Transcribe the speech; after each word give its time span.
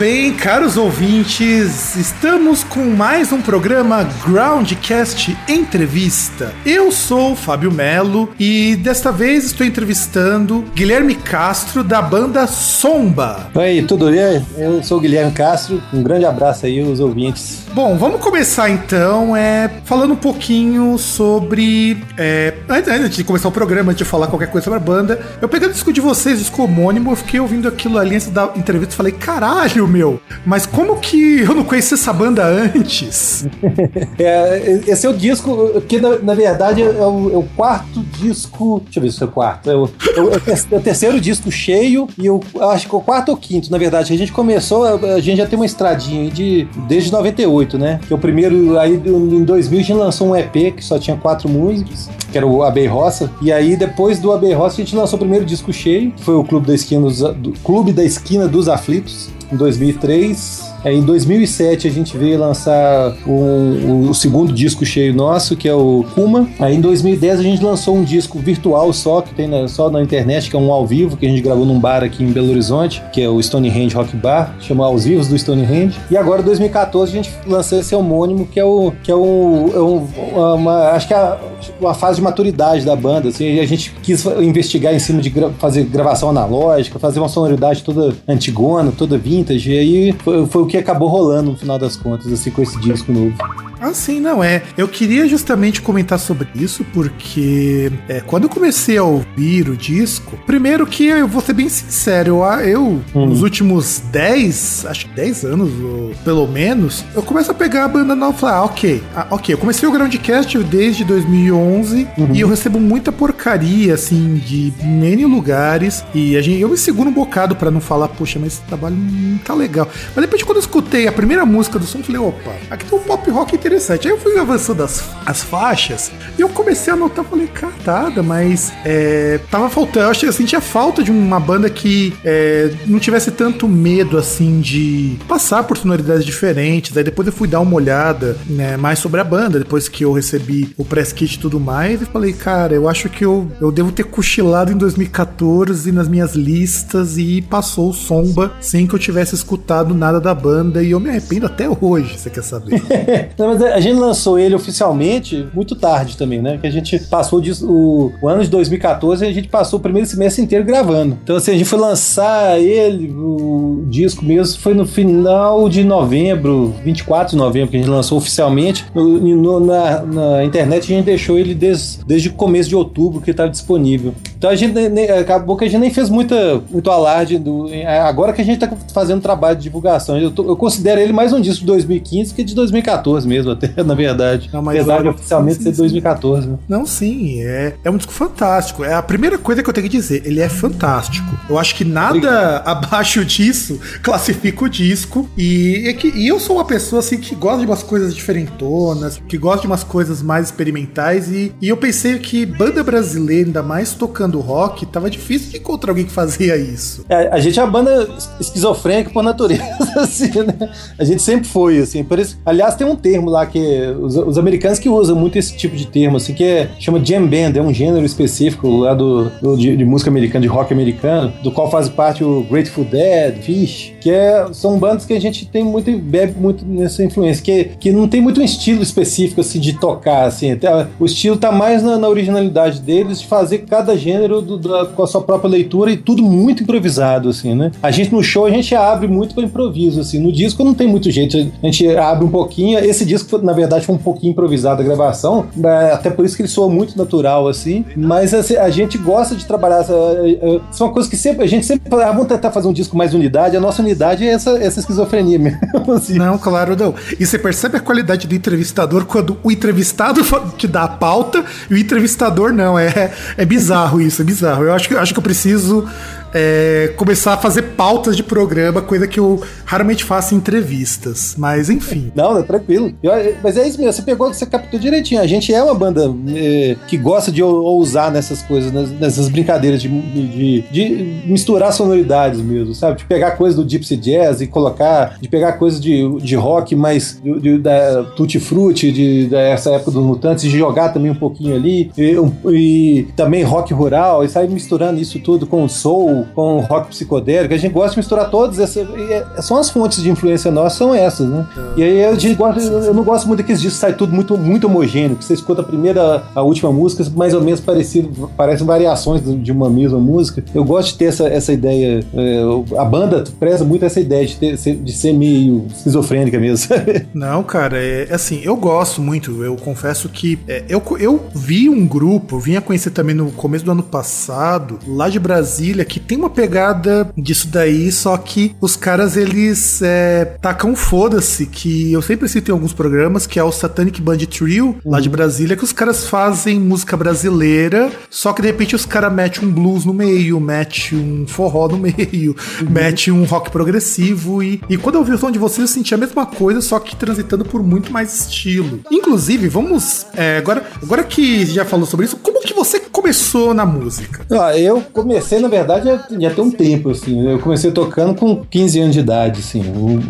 Bem, 0.00 0.32
caros 0.32 0.78
ouvintes? 0.78 1.94
Estamos 1.94 2.64
com 2.64 2.86
mais 2.86 3.32
um 3.32 3.42
programa 3.42 4.02
Groundcast 4.24 5.36
Entrevista. 5.46 6.54
Eu 6.64 6.90
sou 6.90 7.32
o 7.32 7.36
Fábio 7.36 7.70
Melo 7.70 8.30
e 8.40 8.76
desta 8.76 9.12
vez 9.12 9.44
estou 9.44 9.66
entrevistando 9.66 10.64
Guilherme 10.74 11.14
Castro 11.14 11.84
da 11.84 12.00
banda 12.00 12.46
Somba. 12.46 13.50
Oi, 13.54 13.84
tudo 13.86 14.10
bem? 14.10 14.42
Eu 14.56 14.82
sou 14.82 14.96
o 14.96 15.00
Guilherme 15.02 15.32
Castro. 15.32 15.82
Um 15.92 16.02
grande 16.02 16.24
abraço 16.24 16.64
aí 16.64 16.80
aos 16.80 16.98
ouvintes. 16.98 17.66
Bom, 17.74 17.96
vamos 17.98 18.20
começar 18.20 18.70
então 18.70 19.36
é, 19.36 19.70
falando 19.84 20.14
um 20.14 20.16
pouquinho 20.16 20.96
sobre. 20.96 22.02
É, 22.16 22.54
antes 22.68 23.16
de 23.16 23.22
começar 23.22 23.48
o 23.48 23.52
programa, 23.52 23.92
antes 23.92 24.04
de 24.04 24.10
falar 24.10 24.28
qualquer 24.28 24.50
coisa 24.50 24.64
sobre 24.64 24.78
a 24.78 24.82
banda, 24.82 25.20
eu 25.42 25.48
peguei 25.48 25.68
o 25.68 25.72
disco 25.72 25.92
de 25.92 26.00
vocês, 26.00 26.38
disco 26.38 26.62
homônimo, 26.64 27.12
eu 27.12 27.16
fiquei 27.16 27.38
ouvindo 27.38 27.68
aquilo 27.68 27.98
ali 27.98 28.16
antes 28.16 28.28
da 28.28 28.50
entrevista 28.56 28.94
e 28.94 28.96
falei: 28.96 29.12
caralho, 29.12 29.89
meu, 29.90 30.20
mas 30.46 30.66
como 30.66 30.96
que 30.96 31.40
eu 31.40 31.54
não 31.54 31.64
conheci 31.64 31.94
essa 31.94 32.12
banda 32.12 32.44
antes? 32.44 33.46
é, 34.18 34.80
esse 34.86 35.06
é 35.06 35.10
o 35.10 35.12
disco 35.12 35.80
que, 35.82 36.00
na, 36.00 36.18
na 36.18 36.34
verdade, 36.34 36.82
é 36.82 36.86
o, 36.86 37.32
é 37.32 37.36
o, 37.36 37.44
quarto 37.56 38.00
disco. 38.18 38.80
Deixa 38.84 38.98
eu 38.98 39.02
ver 39.02 39.12
se 39.12 39.22
é 39.22 39.26
o 39.26 39.28
quarto. 39.28 39.70
É 39.70 39.76
o, 39.76 39.84
é 40.16 40.20
o, 40.20 40.30
é 40.32 40.76
o 40.76 40.80
terceiro 40.80 41.20
disco 41.20 41.50
cheio 41.50 42.08
e 42.16 42.26
eu 42.26 42.40
acho 42.60 42.88
que 42.88 42.94
é 42.94 42.98
o 42.98 43.00
quarto 43.00 43.30
ou 43.30 43.36
quinto, 43.36 43.70
na 43.70 43.78
verdade. 43.78 44.12
A 44.12 44.16
gente 44.16 44.32
começou, 44.32 44.84
a, 44.84 45.20
gente 45.20 45.38
já 45.38 45.46
tem 45.46 45.58
uma 45.58 45.66
estradinha 45.66 46.30
de, 46.30 46.66
desde 46.88 47.12
98, 47.12 47.78
né? 47.78 48.00
Que 48.06 48.12
é 48.12 48.16
o 48.16 48.18
primeiro, 48.18 48.78
aí 48.78 48.94
em 48.94 49.44
2000 49.44 49.78
a 49.78 49.82
gente 49.82 49.92
lançou 49.96 50.28
um 50.28 50.36
EP 50.36 50.74
que 50.76 50.84
só 50.84 50.98
tinha 50.98 51.16
quatro 51.16 51.48
músicas, 51.48 52.08
que 52.30 52.38
era 52.38 52.46
o 52.46 52.62
Abei 52.62 52.86
Roça. 52.86 53.30
E 53.42 53.52
aí 53.52 53.76
depois 53.76 54.18
do 54.18 54.32
Abei 54.32 54.52
Roça 54.52 54.80
a 54.80 54.84
gente 54.84 54.94
lançou 54.94 55.16
o 55.16 55.20
primeiro 55.20 55.44
disco 55.44 55.72
cheio, 55.72 56.12
que 56.12 56.22
foi 56.22 56.34
o 56.34 56.44
Clube 56.44 56.66
da 56.66 56.74
Esquina 56.74 57.02
dos, 57.02 57.20
do, 57.20 57.52
Clube 57.64 57.92
da 57.92 58.04
Esquina 58.04 58.46
dos 58.46 58.68
Aflitos, 58.68 59.28
em 59.52 59.56
2003. 59.80 60.69
É, 60.84 60.92
em 60.92 61.02
2007 61.02 61.86
a 61.86 61.90
gente 61.90 62.16
veio 62.16 62.38
lançar 62.38 63.14
o, 63.26 64.12
segundo 64.14 64.52
disco 64.52 64.84
cheio 64.84 65.14
nosso, 65.14 65.56
que 65.56 65.68
é 65.68 65.74
o 65.74 66.04
Kuma. 66.14 66.48
Aí 66.58 66.76
em 66.76 66.80
2010 66.80 67.40
a 67.40 67.42
gente 67.42 67.62
lançou 67.62 67.96
um 67.96 68.04
disco 68.04 68.38
virtual 68.38 68.92
só, 68.92 69.20
que 69.20 69.34
tem 69.34 69.46
na, 69.46 69.68
só 69.68 69.90
na 69.90 70.02
internet, 70.02 70.50
que 70.50 70.56
é 70.56 70.58
um 70.58 70.72
ao 70.72 70.86
vivo, 70.86 71.16
que 71.16 71.26
a 71.26 71.28
gente 71.28 71.42
gravou 71.42 71.64
num 71.64 71.78
bar 71.78 72.02
aqui 72.02 72.24
em 72.24 72.32
Belo 72.32 72.50
Horizonte, 72.50 73.02
que 73.12 73.20
é 73.22 73.28
o 73.28 73.40
Stonehenge 73.42 73.94
Rock 73.94 74.16
Bar, 74.16 74.56
chama 74.60 74.86
Aos 74.86 75.04
Vivos 75.04 75.28
do 75.28 75.38
Stonehenge. 75.38 75.98
E 76.10 76.16
agora, 76.16 76.42
em 76.42 76.44
2014, 76.44 77.12
a 77.12 77.14
gente 77.14 77.30
lançou 77.46 77.78
esse 77.78 77.94
homônimo, 77.94 78.46
que 78.46 78.58
é 78.58 78.64
o. 78.64 78.92
Que 79.02 79.10
é 79.10 79.14
o, 79.14 79.70
é 79.74 79.80
um, 79.80 80.54
uma, 80.54 80.90
acho 80.90 81.06
que 81.08 81.14
é 81.14 81.38
uma 81.80 81.94
fase 81.94 82.16
de 82.16 82.22
maturidade 82.22 82.84
da 82.84 82.96
banda. 82.96 83.28
Assim, 83.28 83.58
a 83.58 83.66
gente 83.66 83.92
quis 84.02 84.24
investigar 84.24 84.94
em 84.94 84.98
cima 84.98 85.20
de 85.20 85.30
gra 85.30 85.50
fazer 85.58 85.84
gravação 85.84 86.30
analógica, 86.30 86.98
fazer 86.98 87.20
uma 87.20 87.28
sonoridade 87.28 87.82
toda 87.82 88.14
antigona, 88.26 88.92
toda 88.96 89.18
vintage. 89.18 89.72
E 89.72 89.78
aí 89.78 90.12
foi, 90.12 90.46
foi 90.46 90.62
o 90.62 90.66
que 90.70 90.78
acabou 90.78 91.08
rolando 91.08 91.50
no 91.50 91.56
final 91.56 91.78
das 91.78 91.96
contas, 91.96 92.32
assim, 92.32 92.50
com 92.50 92.62
esse 92.62 92.78
disco 92.80 93.12
novo. 93.12 93.34
Ah, 93.80 93.94
sim, 93.94 94.20
não 94.20 94.44
é. 94.44 94.62
Eu 94.76 94.86
queria 94.86 95.26
justamente 95.26 95.80
comentar 95.80 96.18
sobre 96.18 96.46
isso, 96.54 96.84
porque 96.92 97.90
é, 98.08 98.20
quando 98.20 98.44
eu 98.44 98.50
comecei 98.50 98.98
a 98.98 99.02
ouvir 99.02 99.70
o 99.70 99.76
disco, 99.76 100.38
primeiro 100.46 100.86
que 100.86 101.06
eu 101.06 101.26
vou 101.26 101.40
ser 101.40 101.54
bem 101.54 101.68
sincero, 101.68 102.42
eu, 102.44 102.60
eu 102.60 102.82
hum. 103.14 103.26
nos 103.26 103.42
últimos 103.42 104.02
10, 104.12 104.84
acho 104.86 105.06
que 105.06 105.14
10 105.14 105.44
anos, 105.44 105.70
ou, 105.82 106.12
pelo 106.22 106.46
menos, 106.46 107.04
eu 107.14 107.22
começo 107.22 107.50
a 107.50 107.54
pegar 107.54 107.84
a 107.86 107.88
banda 107.88 108.14
nova 108.14 108.36
e 108.36 108.40
falar, 108.40 108.56
ah, 108.56 108.64
ok, 108.64 109.02
ah, 109.16 109.26
ok, 109.30 109.54
eu 109.54 109.58
comecei 109.58 109.88
o 109.88 109.92
Groundcast 109.92 110.58
desde 110.64 111.02
2011 111.04 112.06
uhum. 112.18 112.34
e 112.34 112.40
eu 112.40 112.48
recebo 112.48 112.78
muita 112.78 113.10
porcaria, 113.10 113.94
assim, 113.94 114.34
de 114.34 114.74
N 114.82 115.24
lugares, 115.24 116.04
e 116.14 116.36
a 116.36 116.42
gente, 116.42 116.60
eu 116.60 116.68
me 116.68 116.76
seguro 116.76 117.08
um 117.08 117.12
bocado 117.12 117.56
para 117.56 117.70
não 117.70 117.80
falar, 117.80 118.08
poxa, 118.08 118.38
mas 118.38 118.54
esse 118.54 118.62
trabalho 118.62 118.96
não 118.96 119.38
tá 119.38 119.54
legal. 119.54 119.88
Mas 120.14 120.22
depois, 120.22 120.42
quando 120.42 120.56
eu 120.58 120.62
escutei 120.62 121.08
a 121.08 121.12
primeira 121.12 121.46
música 121.46 121.78
do 121.78 121.86
som, 121.86 121.98
eu 121.98 122.04
falei, 122.04 122.20
opa, 122.20 122.50
aqui 122.70 122.84
tem 122.84 122.98
um 122.98 123.02
pop 123.02 123.30
rock 123.30 123.54
interessante 123.54 123.69
interessante. 123.70 124.08
Aí 124.08 124.14
eu 124.14 124.18
fui 124.18 124.36
avançando 124.36 124.82
as, 124.82 125.04
as 125.24 125.42
faixas 125.42 126.10
e 126.36 126.42
eu 126.42 126.48
comecei 126.48 126.92
a 126.92 126.96
notar, 126.96 127.24
falei, 127.24 127.46
cartada, 127.46 128.22
mas 128.22 128.72
é, 128.84 129.38
tava 129.50 129.70
faltando, 129.70 130.06
eu 130.06 130.10
achei 130.10 130.28
assim, 130.28 130.44
tinha 130.44 130.60
falta 130.60 131.02
de 131.02 131.10
uma 131.10 131.38
banda 131.38 131.70
que 131.70 132.12
é, 132.24 132.70
não 132.86 132.98
tivesse 132.98 133.30
tanto 133.30 133.68
medo 133.68 134.18
assim 134.18 134.60
de 134.60 135.16
passar 135.28 135.62
por 135.62 135.76
sonoridades 135.76 136.24
diferentes. 136.24 136.96
Aí 136.96 137.04
depois 137.04 137.26
eu 137.26 137.32
fui 137.32 137.46
dar 137.46 137.60
uma 137.60 137.74
olhada 137.74 138.36
né, 138.46 138.76
mais 138.76 138.98
sobre 138.98 139.20
a 139.20 139.24
banda, 139.24 139.58
depois 139.58 139.88
que 139.88 140.04
eu 140.04 140.12
recebi 140.12 140.74
o 140.76 140.84
press 140.84 141.12
kit 141.12 141.34
e 141.34 141.38
tudo 141.38 141.60
mais, 141.60 142.02
e 142.02 142.06
falei, 142.06 142.32
cara, 142.32 142.74
eu 142.74 142.88
acho 142.88 143.08
que 143.08 143.24
eu, 143.24 143.50
eu 143.60 143.70
devo 143.70 143.92
ter 143.92 144.04
cochilado 144.04 144.72
em 144.72 144.76
2014 144.76 145.92
nas 145.92 146.08
minhas 146.08 146.34
listas 146.34 147.16
e 147.16 147.42
passou 147.42 147.90
o 147.90 147.94
Somba 147.94 148.52
sem 148.60 148.86
que 148.86 148.94
eu 148.94 148.98
tivesse 148.98 149.34
escutado 149.34 149.94
nada 149.94 150.20
da 150.20 150.34
banda 150.34 150.82
e 150.82 150.90
eu 150.90 151.00
me 151.00 151.10
arrependo 151.10 151.46
até 151.46 151.68
hoje, 151.68 152.18
você 152.18 152.30
quer 152.30 152.42
saber? 152.42 152.82
não, 153.38 153.59
mas 153.60 153.72
a 153.72 153.80
gente 153.80 153.98
lançou 153.98 154.38
ele 154.38 154.54
oficialmente 154.54 155.46
muito 155.52 155.76
tarde 155.76 156.16
também, 156.16 156.40
né? 156.40 156.58
Que 156.58 156.66
a 156.66 156.70
gente 156.70 156.98
passou 156.98 157.42
o, 157.62 158.12
o 158.22 158.28
ano 158.28 158.42
de 158.42 158.48
2014 158.48 159.26
a 159.26 159.32
gente 159.32 159.48
passou 159.48 159.78
o 159.78 159.82
primeiro 159.82 160.08
semestre 160.08 160.42
inteiro 160.42 160.64
gravando. 160.64 161.18
Então, 161.22 161.36
assim, 161.36 161.52
a 161.52 161.54
gente 161.54 161.66
foi 161.66 161.78
lançar 161.78 162.58
ele, 162.58 163.10
o 163.10 163.84
disco 163.88 164.24
mesmo, 164.24 164.58
foi 164.58 164.72
no 164.72 164.86
final 164.86 165.68
de 165.68 165.84
novembro, 165.84 166.74
24 166.84 167.32
de 167.32 167.36
novembro, 167.36 167.70
que 167.70 167.76
a 167.76 167.80
gente 167.80 167.90
lançou 167.90 168.18
oficialmente. 168.18 168.86
No, 168.94 169.18
no, 169.18 169.60
na, 169.60 170.02
na, 170.02 170.44
internet 170.44 170.92
a 170.92 170.96
gente 170.96 171.04
deixou 171.04 171.38
ele 171.38 171.54
desde, 171.54 172.04
desde 172.04 172.28
o 172.28 172.32
começo 172.32 172.68
de 172.68 172.76
outubro 172.76 173.20
que 173.20 173.30
estava 173.30 173.50
disponível. 173.50 174.14
Então 174.40 174.48
a 174.48 174.56
gente 174.56 174.72
nem, 174.72 175.10
acabou 175.10 175.54
que 175.54 175.66
a 175.66 175.68
gente 175.68 175.80
nem 175.82 175.92
fez 175.92 176.08
muita, 176.08 176.62
muito 176.70 176.90
alarde. 176.90 177.38
Do, 177.38 177.66
agora 178.08 178.32
que 178.32 178.40
a 178.40 178.44
gente 178.44 178.64
está 178.64 178.74
fazendo 178.90 179.20
trabalho 179.20 179.54
de 179.54 179.64
divulgação, 179.64 180.18
eu, 180.18 180.30
tô, 180.30 180.48
eu 180.48 180.56
considero 180.56 180.98
ele 180.98 181.12
mais 181.12 181.30
um 181.34 181.40
disco 181.42 181.60
de 181.60 181.66
2015 181.66 182.32
que 182.32 182.42
de 182.42 182.54
2014 182.54 183.28
mesmo 183.28 183.50
até, 183.50 183.70
na 183.84 183.94
verdade. 183.94 184.48
Não, 184.50 184.62
mas 184.62 184.76
Apesar 184.76 185.02
de 185.02 185.08
oficialmente 185.08 185.58
sim, 185.58 185.64
ser 185.64 185.76
2014. 185.76 186.48
Né? 186.48 186.58
Não, 186.66 186.86
sim, 186.86 187.42
é, 187.42 187.74
é 187.84 187.90
um 187.90 187.98
disco 187.98 188.14
fantástico. 188.14 188.82
É 188.82 188.94
a 188.94 189.02
primeira 189.02 189.36
coisa 189.36 189.62
que 189.62 189.68
eu 189.68 189.74
tenho 189.74 189.86
que 189.86 189.94
dizer, 189.94 190.22
ele 190.24 190.40
é 190.40 190.48
fantástico. 190.48 191.38
Eu 191.46 191.58
acho 191.58 191.74
que 191.74 191.84
nada 191.84 192.16
Obrigado. 192.16 192.62
abaixo 192.86 193.22
disso 193.26 193.78
classifica 194.02 194.64
o 194.64 194.70
disco. 194.70 195.28
E, 195.36 195.84
é 195.86 195.92
que, 195.92 196.08
e 196.08 196.26
eu 196.26 196.40
sou 196.40 196.56
uma 196.56 196.64
pessoa 196.64 197.00
assim 197.00 197.18
que 197.18 197.34
gosta 197.34 197.60
de 197.60 197.66
umas 197.66 197.82
coisas 197.82 198.14
diferentonas, 198.14 199.20
que 199.28 199.36
gosta 199.36 199.60
de 199.60 199.66
umas 199.66 199.84
coisas 199.84 200.22
mais 200.22 200.46
experimentais. 200.46 201.30
E, 201.30 201.52
e 201.60 201.68
eu 201.68 201.76
pensei 201.76 202.18
que 202.18 202.46
banda 202.46 202.82
brasileira, 202.82 203.48
ainda 203.48 203.62
mais 203.62 203.92
tocando 203.92 204.29
rock, 204.38 204.86
tava 204.86 205.10
difícil 205.10 205.50
de 205.50 205.58
encontrar 205.58 205.90
alguém 205.90 206.04
que 206.04 206.12
fazia 206.12 206.56
isso. 206.56 207.04
É, 207.08 207.28
a 207.28 207.40
gente 207.40 207.58
é 207.58 207.64
uma 207.64 207.70
banda 207.70 208.08
esquizofrênica 208.38 209.10
por 209.10 209.22
natureza, 209.22 209.64
assim, 209.96 210.30
né? 210.42 210.70
A 210.98 211.04
gente 211.04 211.22
sempre 211.22 211.48
foi, 211.48 211.78
assim. 211.78 212.06
Isso, 212.18 212.38
aliás, 212.44 212.74
tem 212.74 212.86
um 212.86 212.94
termo 212.94 213.30
lá 213.30 213.46
que 213.46 213.58
os, 214.00 214.16
os, 214.16 214.38
americanos 214.38 214.78
que 214.78 214.88
usam 214.88 215.16
muito 215.16 215.38
esse 215.38 215.56
tipo 215.56 215.74
de 215.74 215.86
termo, 215.86 216.18
assim, 216.18 216.34
que 216.34 216.44
é, 216.44 216.70
chama 216.78 217.02
jam 217.04 217.26
band, 217.26 217.52
é 217.56 217.62
um 217.62 217.72
gênero 217.72 218.04
específico 218.04 218.68
lá 218.68 218.94
do, 218.94 219.30
do 219.40 219.56
de, 219.56 219.76
de, 219.76 219.84
música 219.84 220.10
americana, 220.10 220.42
de 220.42 220.48
rock 220.48 220.72
americano, 220.72 221.32
do 221.42 221.50
qual 221.50 221.70
faz 221.70 221.88
parte 221.88 222.22
o 222.22 222.42
Grateful 222.50 222.84
Dead, 222.84 223.36
Fish, 223.42 223.94
que 224.00 224.10
é, 224.10 224.46
são 224.52 224.78
bandas 224.78 225.06
que 225.06 225.12
a 225.12 225.20
gente 225.20 225.46
tem 225.46 225.64
muito, 225.64 225.90
bebe 225.98 226.38
muito 226.38 226.64
nessa 226.64 227.02
influência, 227.02 227.42
que, 227.42 227.64
que 227.78 227.90
não 227.90 228.06
tem 228.06 228.20
muito 228.20 228.40
um 228.40 228.44
estilo 228.44 228.82
específico, 228.82 229.40
assim, 229.40 229.58
de 229.58 229.78
tocar, 229.78 230.24
assim, 230.24 230.50
o 230.98 231.04
estilo 231.04 231.36
tá 231.36 231.50
mais 231.50 231.82
na, 231.82 231.98
na, 231.98 232.08
originalidade 232.08 232.80
deles, 232.80 233.20
de 233.20 233.26
fazer 233.26 233.58
cada 233.58 233.96
gênero 233.96 234.19
do, 234.28 234.56
do, 234.56 234.86
com 234.88 235.02
a 235.02 235.06
sua 235.06 235.20
própria 235.20 235.50
leitura 235.50 235.90
e 235.90 235.96
tudo 235.96 236.22
muito 236.22 236.62
improvisado, 236.62 237.28
assim, 237.28 237.54
né? 237.54 237.72
A 237.82 237.90
gente 237.90 238.12
no 238.12 238.22
show, 238.22 238.46
a 238.46 238.50
gente 238.50 238.74
abre 238.74 239.08
muito 239.08 239.34
para 239.34 239.44
improviso, 239.44 240.00
assim, 240.00 240.18
no 240.18 240.32
disco 240.32 240.64
não 240.64 240.74
tem 240.74 240.86
muito 240.86 241.10
jeito, 241.10 241.36
a 241.36 241.66
gente 241.66 241.88
abre 241.96 242.24
um 242.24 242.30
pouquinho, 242.30 242.78
esse 242.78 243.04
disco 243.04 243.38
na 243.38 243.52
verdade, 243.52 243.86
foi 243.86 243.94
um 243.94 243.98
pouquinho 243.98 244.32
improvisada 244.32 244.82
a 244.82 244.84
gravação, 244.84 245.46
é, 245.62 245.92
até 245.92 246.10
por 246.10 246.24
isso 246.24 246.36
que 246.36 246.42
ele 246.42 246.48
soa 246.48 246.68
muito 246.68 246.96
natural, 246.96 247.48
assim. 247.48 247.84
Mas 247.96 248.34
assim, 248.34 248.56
a 248.56 248.70
gente 248.70 248.98
gosta 248.98 249.34
de 249.34 249.44
trabalhar. 249.44 249.80
Essa, 249.80 249.92
é, 249.92 250.30
é, 250.30 250.60
isso 250.70 250.82
é 250.82 250.86
uma 250.86 250.92
coisa 250.92 251.08
que 251.08 251.16
sempre, 251.16 251.44
a 251.44 251.46
gente 251.46 251.66
sempre 251.66 251.92
ah, 252.02 252.12
vamos 252.12 252.28
tentar 252.28 252.50
fazer 252.50 252.68
um 252.68 252.72
disco 252.72 252.96
mais 252.96 253.14
unidade. 253.14 253.56
A 253.56 253.60
nossa 253.60 253.82
unidade 253.82 254.26
é 254.26 254.32
essa, 254.32 254.50
essa 254.58 254.80
esquizofrenia 254.80 255.38
mesmo. 255.40 255.60
Assim. 255.92 256.14
Não, 256.14 256.38
claro, 256.38 256.76
não. 256.76 256.94
E 257.18 257.26
você 257.26 257.38
percebe 257.38 257.76
a 257.76 257.80
qualidade 257.80 258.26
do 258.26 258.34
entrevistador 258.34 259.04
quando 259.04 259.36
o 259.42 259.50
entrevistado 259.50 260.20
te 260.56 260.66
dá 260.66 260.84
a 260.84 260.88
pauta 260.88 261.44
e 261.70 261.74
o 261.74 261.78
entrevistador 261.78 262.52
não. 262.52 262.78
É, 262.78 263.12
é 263.36 263.44
bizarro 263.44 264.00
isso, 264.00 264.09
é 264.18 264.24
bizarro. 264.24 264.64
Eu 264.64 264.72
acho 264.72 264.88
que, 264.88 264.94
acho 264.94 265.12
que 265.12 265.18
eu 265.18 265.22
preciso 265.22 265.86
é, 266.34 266.92
começar 266.96 267.34
a 267.34 267.36
fazer 267.36 267.62
pautas 267.62 268.16
de 268.16 268.22
programa, 268.22 268.82
coisa 268.82 269.06
que 269.06 269.18
eu 269.18 269.42
raramente 269.64 270.04
faço 270.04 270.34
em 270.34 270.38
entrevistas. 270.38 271.34
Mas 271.36 271.70
enfim. 271.70 272.10
Não, 272.16 272.38
é 272.38 272.42
tranquilo. 272.42 272.92
Eu, 273.02 273.12
mas 273.42 273.56
é 273.56 273.66
isso 273.66 273.78
mesmo, 273.78 273.92
você 273.92 274.02
pegou, 274.02 274.32
você 274.32 274.46
captou 274.46 274.78
direitinho. 274.78 275.20
A 275.20 275.26
gente 275.26 275.52
é 275.52 275.62
uma 275.62 275.74
banda 275.74 276.14
é, 276.34 276.76
que 276.86 276.96
gosta 276.96 277.30
de 277.30 277.42
ousar 277.42 278.10
nessas 278.10 278.42
coisas, 278.42 278.72
nessas 278.92 279.28
brincadeiras 279.28 279.80
de, 279.80 279.88
de, 279.88 280.62
de, 280.70 281.22
misturar 281.26 281.72
sonoridades 281.72 282.40
mesmo, 282.40 282.74
sabe? 282.74 282.98
De 282.98 283.04
pegar 283.04 283.32
coisas 283.32 283.56
do 283.56 283.68
Gypsy 283.68 283.96
Jazz 283.96 284.40
e 284.40 284.46
colocar, 284.46 285.18
de 285.20 285.28
pegar 285.28 285.52
coisas 285.52 285.80
de, 285.80 286.18
de 286.20 286.36
rock 286.36 286.74
mais 286.74 287.20
de, 287.22 287.40
de, 287.40 287.58
da 287.58 288.04
Tutti 288.16 288.38
Frutti, 288.38 288.92
de, 288.92 289.26
dessa 289.26 289.70
época 289.70 289.90
dos 289.92 290.04
Mutantes, 290.04 290.44
de 290.44 290.56
jogar 290.56 290.90
também 290.90 291.10
um 291.10 291.14
pouquinho 291.14 291.54
ali, 291.54 291.90
e, 291.96 292.16
e 292.48 293.08
também 293.16 293.42
rock 293.42 293.72
rural, 293.72 294.24
e 294.24 294.28
sair 294.28 294.48
misturando 294.48 295.00
isso 295.00 295.18
tudo 295.20 295.46
com 295.46 295.68
soul, 295.68 296.19
com 296.34 296.60
rock 296.60 296.88
psicodélico. 296.88 297.54
A 297.54 297.56
gente 297.56 297.72
gosta 297.72 297.92
de 297.92 297.98
misturar 297.98 298.30
todos 298.30 298.58
essas. 298.58 298.88
É, 299.10 299.42
são 299.42 299.56
as 299.56 299.70
fontes 299.70 300.02
de 300.02 300.10
influência 300.10 300.50
nossas, 300.50 300.78
são 300.78 300.94
essas, 300.94 301.28
né? 301.28 301.46
É. 301.56 301.80
E 301.80 301.82
aí 301.82 302.04
a 302.04 302.14
gente 302.14 302.34
gosta, 302.34 302.60
eu 302.60 302.94
não 302.94 303.02
gosto 303.04 303.26
muito 303.26 303.38
daqueles 303.38 303.60
discos 303.60 303.78
que 303.78 303.80
sai 303.80 303.94
tudo 303.94 304.12
muito, 304.12 304.36
muito 304.36 304.66
homogêneo, 304.66 305.16
que 305.16 305.24
você 305.24 305.34
escuta 305.34 305.62
a 305.62 305.64
primeira, 305.64 306.22
a 306.34 306.42
última 306.42 306.72
música, 306.72 307.04
mais 307.14 307.34
ou 307.34 307.40
menos 307.40 307.60
parecido, 307.60 308.28
parecem 308.36 308.66
variações 308.66 309.22
de 309.42 309.52
uma 309.52 309.68
mesma 309.68 309.98
música. 309.98 310.42
Eu 310.54 310.64
gosto 310.64 310.92
de 310.92 310.98
ter 310.98 311.06
essa, 311.06 311.28
essa 311.28 311.52
ideia. 311.52 312.04
É, 312.14 312.78
a 312.78 312.84
banda 312.84 313.24
preza 313.38 313.64
muito 313.64 313.84
essa 313.84 314.00
ideia 314.00 314.26
de, 314.26 314.36
ter, 314.36 314.56
de 314.56 314.92
ser 314.92 315.12
meio 315.12 315.66
esquizofrênica 315.74 316.38
mesmo. 316.38 316.74
Não, 317.14 317.42
cara, 317.42 317.78
é, 317.78 318.08
assim, 318.12 318.40
eu 318.42 318.56
gosto 318.56 319.00
muito. 319.00 319.42
Eu 319.44 319.56
confesso 319.56 320.08
que 320.08 320.38
é, 320.48 320.64
eu, 320.68 320.82
eu 320.98 321.20
vi 321.34 321.68
um 321.68 321.86
grupo, 321.86 322.36
eu 322.36 322.40
vinha 322.40 322.60
conhecer 322.60 322.90
também 322.90 323.14
no 323.14 323.30
começo 323.32 323.64
do 323.64 323.70
ano 323.70 323.82
passado, 323.82 324.78
lá 324.86 325.08
de 325.08 325.18
Brasília, 325.18 325.84
que 325.84 326.00
tem 326.10 326.18
uma 326.18 326.28
pegada 326.28 327.08
disso 327.16 327.46
daí, 327.46 327.92
só 327.92 328.16
que 328.16 328.56
os 328.60 328.74
caras 328.74 329.16
eles 329.16 329.80
é, 329.80 330.24
tacam 330.42 330.74
foda-se, 330.74 331.46
que 331.46 331.92
eu 331.92 332.02
sempre 332.02 332.28
cito 332.28 332.50
em 332.50 332.52
alguns 332.52 332.72
programas, 332.72 333.28
que 333.28 333.38
é 333.38 333.44
o 333.44 333.52
Satanic 333.52 334.02
Band 334.02 334.18
Trio, 334.18 334.70
uhum. 334.84 334.90
lá 334.90 334.98
de 334.98 335.06
uhum. 335.06 335.12
Brasília, 335.12 335.56
que 335.56 335.62
os 335.62 335.72
caras 335.72 336.08
fazem 336.08 336.58
música 336.58 336.96
brasileira, 336.96 337.92
só 338.10 338.32
que 338.32 338.42
de 338.42 338.48
repente 338.48 338.74
os 338.74 338.84
caras 338.84 339.12
metem 339.12 339.48
um 339.48 339.52
blues 339.52 339.84
no 339.84 339.94
meio, 339.94 340.40
metem 340.40 340.98
um 340.98 341.28
forró 341.28 341.68
no 341.68 341.78
meio, 341.78 342.34
uhum. 342.60 342.68
metem 342.68 343.14
um 343.14 343.22
rock 343.22 343.48
progressivo. 343.48 344.42
E, 344.42 344.60
e 344.68 344.76
quando 344.76 344.96
eu 344.96 345.04
vi 345.04 345.12
o 345.12 345.18
som 345.18 345.30
de 345.30 345.38
vocês, 345.38 345.60
eu 345.60 345.72
senti 345.72 345.94
a 345.94 345.96
mesma 345.96 346.26
coisa, 346.26 346.60
só 346.60 346.80
que 346.80 346.96
transitando 346.96 347.44
por 347.44 347.62
muito 347.62 347.92
mais 347.92 348.12
estilo. 348.18 348.80
Inclusive, 348.90 349.46
vamos. 349.46 350.06
É, 350.16 350.38
agora, 350.38 350.64
agora 350.82 351.04
que 351.04 351.46
já 351.46 351.64
falou 351.64 351.86
sobre 351.86 352.06
isso, 352.06 352.16
como 352.16 352.40
que 352.40 352.52
você 352.52 352.80
começou 352.80 353.54
na 353.54 353.64
música? 353.64 354.26
Ah, 354.28 354.58
eu 354.58 354.82
comecei, 354.92 355.38
na 355.38 355.46
verdade, 355.46 355.99
já, 356.18 356.30
tem 356.30 356.44
um 356.44 356.50
tempo, 356.50 356.90
assim. 356.90 357.28
Eu 357.28 357.38
comecei 357.38 357.70
tocando 357.70 358.14
com 358.14 358.42
15 358.48 358.80
anos 358.80 358.94
de 358.94 359.00
idade, 359.00 359.40
assim. 359.40 359.62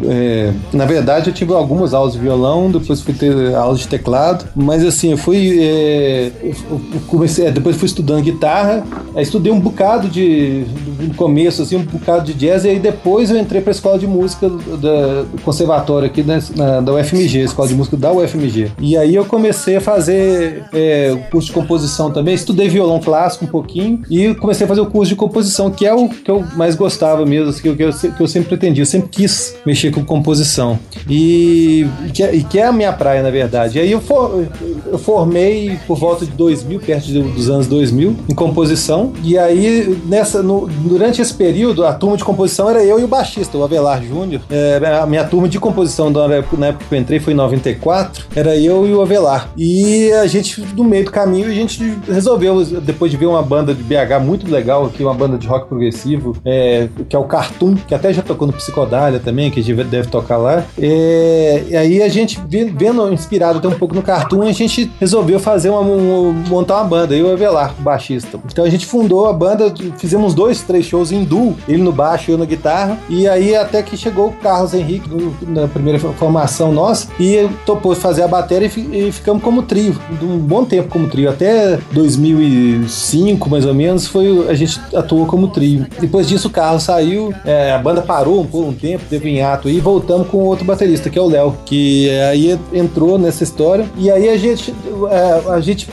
É, 0.09 0.53
na 0.73 0.85
verdade, 0.85 1.31
eu 1.31 1.35
tive 1.35 1.53
algumas 1.53 1.95
aulas 1.95 2.15
de 2.15 2.19
violão, 2.19 2.71
depois 2.71 3.01
fui 3.01 3.15
ter 3.15 3.55
aulas 3.55 3.81
de 3.81 3.89
teclado, 3.89 4.47
mas 4.55 4.85
assim, 4.85 5.11
eu 5.13 5.19
fui. 5.19 5.59
É, 5.61 6.31
eu 6.43 6.81
comecei, 7.07 7.47
é, 7.47 7.51
depois 7.51 7.77
fui 7.77 7.87
estudando 7.87 8.23
guitarra, 8.23 8.85
estudei 9.17 9.53
um 9.53 9.61
bocado 9.61 10.09
de. 10.09 10.65
no 11.01 11.15
começo, 11.15 11.63
assim, 11.63 11.77
um 11.77 11.85
bocado 11.85 12.25
de 12.25 12.35
jazz, 12.35 12.65
e 12.65 12.69
aí 12.69 12.79
depois 12.79 13.31
eu 13.31 13.39
entrei 13.39 13.61
pra 13.61 13.71
escola 13.71 13.99
de 13.99 14.07
música 14.07 14.49
do, 14.49 14.77
do 14.77 15.43
conservatório 15.43 16.07
aqui 16.07 16.23
da, 16.23 16.39
na, 16.57 16.81
da 16.81 16.95
UFMG, 16.95 17.45
escola 17.45 17.69
de 17.69 17.75
música 17.75 17.97
da 17.97 18.13
UFMG. 18.13 18.73
E 18.79 18.97
aí 18.97 19.15
eu 19.15 19.25
comecei 19.25 19.77
a 19.77 19.81
fazer 19.81 20.65
é, 20.73 21.17
curso 21.31 21.49
de 21.49 21.53
composição 21.53 22.11
também, 22.11 22.35
estudei 22.35 22.69
violão 22.69 23.01
clássico 23.01 23.45
um 23.45 23.49
pouquinho 23.49 24.03
e 24.11 24.35
comecei 24.35 24.65
a 24.65 24.69
fazer 24.69 24.81
o 24.81 24.87
curso 24.87 25.11
de 25.11 25.17
composição, 25.17 25.71
que 25.81 25.87
é 25.87 25.95
o 25.95 26.11
que 26.11 26.31
eu 26.31 26.45
mais 26.57 26.75
gostava 26.75 27.25
mesmo, 27.25 27.49
assim, 27.49 27.63
que, 27.63 27.69
eu, 27.71 27.75
que, 27.75 27.83
eu, 27.85 28.13
que 28.13 28.21
eu 28.21 28.27
sempre 28.27 28.51
pretendi, 28.51 28.83
eu 28.83 28.87
sempre 28.87 29.09
quis 29.09 29.57
mexer 29.65 29.91
com 29.91 30.05
composição. 30.05 30.79
E 31.09 31.87
que, 32.13 32.23
é, 32.23 32.35
e 32.35 32.45
que 32.45 32.59
é 32.59 32.67
a 32.67 32.73
minha 32.73 32.93
praia, 32.93 33.23
na 33.23 33.31
verdade. 33.31 33.79
E 33.79 33.81
aí 33.81 33.91
eu, 33.91 33.99
for, 33.99 34.47
eu 34.85 34.99
formei 34.99 35.79
por 35.87 35.97
volta 35.97 36.27
de 36.27 36.33
2000, 36.33 36.81
perto 36.81 37.07
de, 37.07 37.23
dos 37.23 37.49
anos 37.49 37.67
2000, 37.67 38.15
em 38.29 38.35
composição. 38.35 39.15
E 39.25 39.39
aí, 39.39 39.99
nessa, 40.05 40.43
no, 40.43 40.67
durante 40.67 41.23
esse 41.23 41.33
período, 41.33 41.87
a 41.87 41.95
turma 41.95 42.19
de 42.19 42.25
composição 42.25 42.69
era 42.69 42.85
eu 42.85 43.01
e 43.01 43.05
o 43.05 43.09
baixista, 43.09 43.57
o 43.57 43.65
Avelar 43.65 44.03
Júnior. 44.05 44.43
É, 44.51 44.79
a 45.01 45.07
minha 45.07 45.25
turma 45.25 45.49
de 45.49 45.59
composição 45.59 46.11
na 46.11 46.35
época, 46.35 46.59
na 46.59 46.67
época 46.67 46.85
que 46.91 46.95
eu 46.95 46.99
entrei 46.99 47.21
foi 47.21 47.33
em 47.33 47.37
94, 47.37 48.27
era 48.37 48.55
eu 48.55 48.87
e 48.87 48.93
o 48.93 49.01
Avelar. 49.01 49.51
E 49.57 50.13
a 50.13 50.27
gente, 50.27 50.61
no 50.77 50.85
meio 50.85 51.07
do 51.07 51.11
caminho, 51.11 51.47
a 51.47 51.55
gente 51.55 51.83
resolveu, 52.07 52.63
depois 52.83 53.11
de 53.11 53.17
ver 53.17 53.25
uma 53.25 53.43
banda 53.43 53.73
de 53.73 53.83
BH 53.83 54.23
muito 54.23 54.47
legal 54.51 54.85
aqui, 54.85 55.03
uma 55.03 55.15
banda 55.15 55.39
de 55.39 55.47
rock 55.47 55.70
progressivo, 55.71 56.37
é, 56.45 56.89
que 57.09 57.15
é 57.15 57.19
o 57.19 57.25
Cartoon, 57.25 57.77
que 57.77 57.95
até 57.95 58.13
já 58.13 58.23
tocou 58.23 58.47
no 58.47 58.53
Psicodália 58.53 59.21
também, 59.21 59.51
que 59.51 59.61
a 59.61 59.63
gente 59.63 59.85
deve 59.85 60.09
tocar 60.09 60.37
lá. 60.37 60.65
É, 60.77 61.65
e 61.69 61.77
aí 61.77 62.03
a 62.03 62.09
gente, 62.09 62.41
vendo, 62.49 63.13
inspirado 63.13 63.59
até 63.59 63.69
um 63.69 63.79
pouco 63.79 63.95
no 63.95 64.03
Cartoon, 64.03 64.43
a 64.43 64.53
gente 64.53 64.91
resolveu 64.99 65.39
fazer 65.39 65.71
uma, 65.71 65.81
um, 65.81 66.33
montar 66.49 66.79
uma 66.79 66.85
banda, 66.85 67.15
eu 67.15 67.29
e 67.29 67.31
o 67.31 67.33
Avelar, 67.33 67.75
baixista. 67.79 68.39
Então 68.51 68.65
a 68.65 68.69
gente 68.69 68.85
fundou 68.85 69.27
a 69.27 69.33
banda, 69.33 69.73
fizemos 69.97 70.35
dois, 70.35 70.63
três 70.63 70.85
shows 70.85 71.13
em 71.13 71.23
duo, 71.23 71.57
ele 71.69 71.83
no 71.83 71.93
baixo 71.93 72.31
e 72.31 72.35
eu 72.35 72.39
na 72.39 72.45
guitarra, 72.45 72.99
e 73.09 73.29
aí 73.29 73.55
até 73.55 73.83
que 73.83 73.97
chegou 73.97 74.29
o 74.29 74.33
Carlos 74.33 74.75
Henrique 74.75 75.09
na 75.47 75.69
primeira 75.69 75.99
formação 75.99 76.73
nossa, 76.73 77.09
e 77.19 77.49
topou 77.65 77.95
fazer 77.95 78.23
a 78.23 78.29
bateria 78.29 78.71
e, 78.77 79.09
e 79.09 79.13
ficamos 79.13 79.43
como 79.43 79.63
trio, 79.63 79.97
um 80.21 80.39
bom 80.39 80.65
tempo 80.65 80.89
como 80.89 81.09
trio, 81.09 81.31
até 81.31 81.79
2005 81.93 83.49
mais 83.49 83.65
ou 83.65 83.75
menos, 83.75 84.07
foi 84.07 84.49
a 84.49 84.55
gente 84.55 84.81
atuou 84.95 85.27
como 85.27 85.49
trio. 85.49 85.60
Depois 86.01 86.29
disso 86.29 86.49
o 86.49 86.51
Carlos 86.51 86.83
saiu, 86.83 87.33
é, 87.45 87.73
a 87.73 87.79
banda 87.79 88.03
parou 88.03 88.45
por 88.45 88.65
um 88.65 88.73
tempo, 88.73 89.05
teve 89.09 89.29
um 89.29 89.33
hiato 89.33 89.69
e 89.69 89.81
voltamos 89.81 90.29
com 90.29 90.39
outro 90.39 90.65
baterista, 90.65 91.11
que 91.11 91.19
é 91.19 91.23
o 91.23 91.27
Léo, 91.27 91.57
que 91.65 92.11
aí 92.31 92.59
entrou 92.73 93.19
nessa 93.19 93.43
história, 93.43 93.87
e 93.97 94.11
aí 94.11 94.29
a 94.29 94.37
gente, 94.37 94.75
é, 95.11 95.51
a 95.53 95.61
gente 95.61 95.89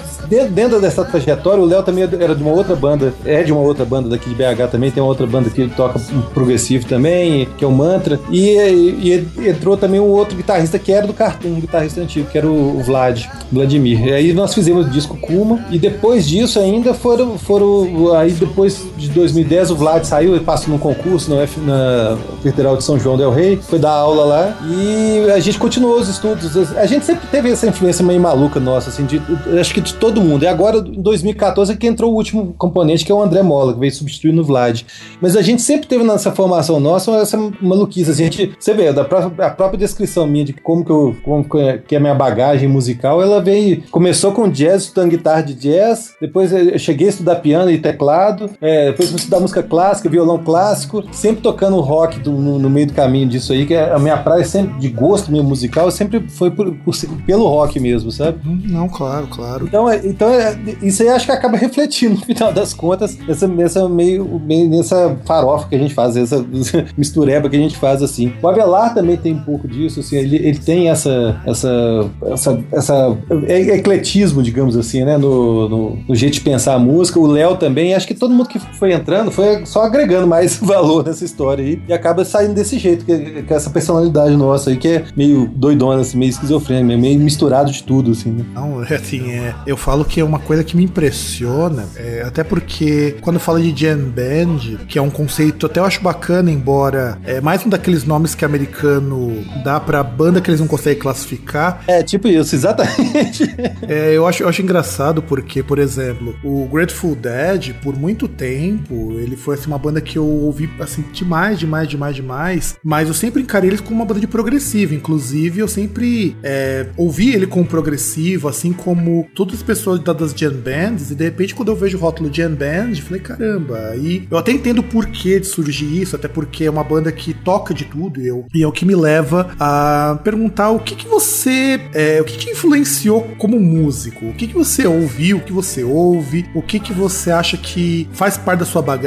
dentro 0.52 0.80
dessa 0.82 1.06
trajetória, 1.06 1.62
o 1.62 1.66
Léo 1.66 1.84
também 1.84 2.04
era 2.04 2.36
de 2.36 2.44
uma 2.44 2.52
outra 2.52 2.76
banda, 2.76 3.14
é 3.26 3.44
de 3.44 3.52
uma 3.52 3.62
outra 3.62 3.86
banda 3.86 4.10
daqui 4.10 4.30
de 4.30 4.36
BH 4.36 4.70
também, 4.72 4.92
tem 4.92 5.02
uma 5.02 5.10
outra 5.10 5.26
banda 5.26 5.50
que 5.50 5.68
toca 5.70 6.00
progressivo 6.34 6.86
também, 6.86 7.48
que 7.58 7.64
é 7.64 7.68
o 7.68 7.72
Mantra, 7.72 8.20
e, 8.30 8.50
e, 8.50 9.28
e 9.38 9.50
entrou 9.50 9.78
também 9.78 10.00
um 10.00 10.10
outro 10.10 10.36
guitarrista 10.36 10.78
que 10.78 10.92
era 10.92 11.08
do 11.08 11.14
Cartoon, 11.14 11.50
um 11.50 11.60
guitarrista 11.60 12.02
antigo, 12.02 12.28
que 12.30 12.38
era 12.38 12.48
o 12.48 12.82
Vlad, 12.82 13.26
Vladimir. 13.52 14.08
E 14.08 14.14
aí 14.14 14.34
nós 14.34 14.54
fizemos 14.54 14.88
o 14.88 14.90
disco 14.90 15.18
Kuma, 15.18 15.66
e 15.72 15.80
depois 15.80 16.28
disso 16.28 16.60
ainda 16.60 16.94
foram, 16.94 17.38
foram 17.38 18.14
aí 18.16 18.32
depois 18.32 18.86
de 18.98 19.10
2010 19.48 19.72
o 19.72 19.76
Vlad 19.76 20.04
saiu 20.04 20.36
e 20.36 20.40
passou 20.40 20.70
num 20.70 20.78
concurso 20.78 21.34
na, 21.34 21.42
F, 21.42 21.60
na 21.60 22.18
Federal 22.44 22.78
de 22.78 22.84
São 22.84 23.00
João 23.00 23.18
del 23.18 23.32
Rei, 23.32 23.58
foi 23.58 23.80
dar 23.80 23.92
aula 23.92 24.26
lá, 24.26 24.58
e 24.70 25.30
a 25.32 25.40
gente 25.40 25.58
continuou 25.58 26.00
os 26.00 26.08
estudos. 26.08 26.56
A 26.76 26.86
gente 26.86 27.06
sempre 27.06 27.28
teve 27.28 27.50
essa 27.50 27.68
influência 27.68 28.06
meio 28.06 28.20
maluca 28.20 28.60
nossa, 28.60 28.90
assim, 28.90 29.06
de, 29.06 29.22
acho 29.60 29.74
que 29.74 29.82
de 29.82 29.94
todo 29.94 30.22
mundo. 30.22 30.44
E 30.44 30.48
agora, 30.48 30.78
em 30.78 31.02
2014, 31.02 31.74
é 31.74 31.76
que 31.76 31.88
entrou 31.88 32.12
o 32.12 32.16
último 32.16 32.54
componente, 32.58 33.06
que 33.06 33.12
é 33.12 33.16
o 33.16 33.22
André 33.22 33.42
Mola, 33.42 33.74
que 33.74 33.80
veio 33.80 33.92
substituir 33.92 34.34
no 34.34 34.44
Vlad. 34.44 34.84
Mas 35.22 35.36
a 35.36 35.42
gente 35.42 35.62
sempre 35.62 35.88
teve 35.88 36.04
nessa 36.04 36.32
formação 36.32 36.80
nossa 36.80 37.12
essa 37.12 37.38
maluquice. 37.62 38.12
A 38.12 38.14
gente, 38.14 38.54
você 38.60 38.74
vê, 38.74 38.92
da 38.92 39.06
própria, 39.06 39.48
a 39.48 39.50
própria 39.50 39.80
descrição 39.80 40.28
minha 40.28 40.46
de 40.46 40.54
como 40.54 40.84
que, 40.84 40.92
eu, 40.92 41.16
como 41.24 41.46
que 41.88 41.96
é 41.96 41.98
a 41.98 42.02
minha 42.02 42.16
bagagem 42.16 42.68
musical, 42.68 43.22
ela 43.22 43.42
veio, 43.42 43.84
começou 43.90 44.32
com 44.32 44.50
jazz, 44.50 44.84
estudando 44.84 45.12
guitarra 45.12 45.42
de 45.42 45.54
jazz, 45.54 46.14
depois 46.20 46.52
eu 46.52 46.78
cheguei 46.78 47.08
a 47.08 47.10
estudar 47.10 47.36
piano 47.38 47.72
e 47.72 47.78
teclado, 47.78 48.50
é, 48.62 48.88
depois 48.88 49.10
fui 49.10 49.18
estudar 49.18 49.37
música 49.40 49.64
clássica, 49.64 50.10
violão 50.10 50.38
clássico, 50.38 51.04
sempre 51.12 51.42
tocando 51.42 51.80
rock 51.80 52.20
do, 52.20 52.32
no, 52.32 52.60
no, 52.60 52.70
meio 52.70 52.88
do 52.88 52.94
caminho 52.94 53.28
disso 53.28 53.54
aí, 53.54 53.66
que 53.66 53.74
é 53.74 53.92
a 53.92 54.00
minha 54.00 54.18
praia 54.18 54.44
sempre 54.44 54.80
de 54.80 54.90
gosto 54.90 55.32
meu 55.32 55.44
musical 55.44 55.90
sempre 55.92 56.26
foi 56.30 56.52
por, 56.52 56.74
por, 56.76 56.96
pelo 57.26 57.48
rock 57.48 57.80
mesmo, 57.80 58.12
sabe? 58.12 58.40
Não, 58.44 58.88
claro, 58.88 59.28
claro. 59.28 59.66
Então, 59.66 59.90
é, 59.90 60.02
então, 60.04 60.30
é, 60.30 60.58
isso 60.82 61.04
aí 61.04 61.10
acho 61.10 61.26
que 61.26 61.32
acaba 61.32 61.58
refletindo, 61.58 62.16
no 62.20 62.26
final 62.26 62.52
das 62.52 62.74
contas, 62.74 63.18
nessa, 63.28 63.48
nessa 63.48 63.90
meio, 63.90 64.40
meio 64.40 64.70
nessa 64.70 65.18
farofa 65.26 65.68
que 65.70 65.76
a 65.76 65.80
gente 65.80 65.94
faz, 65.94 66.16
essa 66.16 66.46
mistureba 66.98 67.50
que 67.50 67.56
a 67.56 67.60
gente 67.60 67.78
faz 67.78 68.02
assim. 68.02 68.34
O 68.42 68.48
Avelar 68.48 68.94
também 68.94 69.18
tem 69.18 69.34
um 69.34 69.44
pouco 69.44 69.68
disso, 69.68 70.00
assim, 70.00 70.18
ele, 70.18 70.36
ele 70.38 70.60
tem 70.60 70.90
essa, 70.90 71.42
essa, 71.46 72.10
essa, 72.26 72.60
essa 72.72 73.18
é, 73.48 73.60
ecletismo, 73.76 74.42
digamos 74.42 74.78
assim, 74.78 75.04
né, 75.04 75.18
no, 75.18 75.70
no, 75.70 76.00
no 76.08 76.16
jeito 76.16 76.34
de 76.34 76.42
pensar 76.42 76.76
a 76.76 76.80
música. 76.80 77.20
O 77.20 77.28
Léo 77.28 77.58
também, 77.58 77.94
acho 77.94 78.08
que 78.08 78.14
todo 78.14 78.34
mundo 78.34 78.48
que 78.48 78.60
foi 78.60 78.94
entrando 78.94 79.27
foi 79.32 79.66
só 79.66 79.84
agregando 79.84 80.28
mais 80.28 80.58
valor 80.62 81.06
nessa 81.06 81.26
história 81.26 81.64
aí 81.64 81.82
e 81.88 81.94
acaba 81.94 82.24
saindo 82.24 82.54
desse 82.54 82.80
jeito, 82.80 83.06
que, 83.06 83.44
que 83.44 83.54
essa 83.54 83.70
personalidade 83.70 84.36
nossa 84.36 84.70
aí, 84.70 84.78
que 84.78 84.88
é 84.88 85.06
meio 85.16 85.50
doidona, 85.54 86.02
assim, 86.02 86.18
meio 86.18 86.30
esquizofrênica, 86.30 86.98
meio 86.98 87.20
misturado 87.20 87.72
de 87.72 87.84
tudo, 87.84 88.12
assim, 88.12 88.32
né? 88.32 88.46
Não, 88.54 88.84
é 88.84 88.96
assim, 88.96 89.32
é, 89.32 89.54
eu 89.66 89.76
falo 89.76 89.98
falo 89.98 90.06
que 90.06 90.20
é 90.20 90.24
uma 90.24 90.38
coisa 90.38 90.64
que 90.64 90.78
me 90.78 90.84
impressiona, 90.84 91.88
é, 91.96 92.22
até 92.24 92.44
porque 92.44 93.16
quando 93.22 93.40
fala 93.40 93.60
de 93.60 93.74
jam 93.76 93.98
band, 93.98 94.86
que 94.88 95.00
é 95.00 95.02
um 95.02 95.10
conceito 95.10 95.66
até 95.66 95.80
eu 95.80 95.86
acho 95.86 96.02
bacana, 96.02 96.52
embora 96.52 97.18
é 97.24 97.42
mais 97.42 97.66
um 97.66 97.70
daqueles 97.70 98.04
nomes 98.04 98.36
que 98.36 98.46
americano 98.46 99.44
dá 99.64 99.80
pra 99.80 100.04
banda 100.04 100.40
que 100.40 100.50
eles 100.50 100.60
não 100.60 100.68
conseguem 100.68 101.00
classificar. 101.00 101.84
É, 101.88 102.04
tipo 102.04 102.28
isso, 102.28 102.54
exatamente. 102.54 103.44
é, 103.88 104.14
eu 104.14 104.28
acho, 104.28 104.44
eu 104.44 104.50
acho 104.50 104.62
engraçado 104.62 105.22
porque 105.22 105.64
por 105.64 105.80
exemplo, 105.80 106.36
o 106.44 106.68
Grateful 106.72 107.16
Dead, 107.16 107.74
por 107.82 107.98
muito 107.98 108.28
tempo, 108.28 109.17
ele 109.20 109.36
foi 109.36 109.56
assim, 109.56 109.68
uma 109.68 109.78
banda 109.78 110.02
que 110.02 110.18
eu 110.18 110.26
ouvi 110.26 110.70
assim, 110.80 111.04
demais, 111.12 111.60
demais, 111.60 111.88
demais, 111.88 112.16
demais. 112.16 112.78
Mas 112.84 113.08
eu 113.08 113.14
sempre 113.14 113.42
encarei 113.42 113.70
eles 113.70 113.82
como 113.82 113.96
uma 113.96 114.06
banda 114.06 114.20
de 114.20 114.28
progressivo. 114.28 114.94
Inclusive, 114.94 115.60
eu 115.60 115.68
sempre 115.68 116.36
é, 116.44 116.88
ouvi 116.96 117.34
ele 117.34 117.48
como 117.48 117.66
progressivo, 117.66 118.48
assim 118.48 118.74
como 118.74 119.28
todas 119.34 119.56
as 119.56 119.64
pessoas 119.64 120.00
das 120.00 120.32
Jam 120.32 120.54
Bands. 120.54 121.12
E 121.12 121.16
de 121.16 121.24
repente, 121.24 121.56
quando 121.56 121.70
eu 121.70 121.76
vejo 121.76 121.98
o 121.98 122.02
rótulo 122.02 122.34
Jam 122.34 122.54
Band, 122.54 122.92
eu 122.92 123.02
falei, 123.02 123.22
caramba. 123.22 123.90
Aí 123.90 124.28
eu 124.30 124.38
até 124.38 124.52
entendo 124.52 124.80
o 124.80 124.84
porquê 124.84 125.40
de 125.40 125.48
surgir 125.48 126.02
isso, 126.02 126.16
até 126.16 126.28
porque 126.28 126.66
é 126.66 126.70
uma 126.70 126.84
banda 126.84 127.12
que 127.12 127.34
toca 127.34 127.74
de 127.74 127.86
tudo. 127.86 128.22
E, 128.22 128.28
eu, 128.28 128.46
e 128.54 128.64
é 128.64 128.68
o 128.68 128.72
que 128.72 128.86
me 128.86 128.96
leva 128.96 129.56
a 129.60 130.20
perguntar 130.24 130.70
o 130.70 130.80
que, 130.80 130.96
que 130.96 131.08
você. 131.08 131.80
É, 131.94 132.22
o 132.22 132.26
que, 132.26 132.38
que 132.38 132.52
influenciou 132.52 133.22
como 133.38 133.60
músico? 133.60 134.28
O 134.28 134.34
que, 134.34 134.48
que 134.48 134.54
você 134.54 134.86
ouviu, 134.88 135.38
o 135.38 135.42
que 135.42 135.52
você 135.52 135.84
ouve, 135.84 136.46
o 136.54 136.62
que, 136.62 136.80
que 136.80 136.94
você 136.94 137.32
acha 137.32 137.58
que 137.58 138.08
faz 138.12 138.38
parte 138.38 138.60
da 138.60 138.66
sua 138.66 138.82
bagagem 138.82 139.07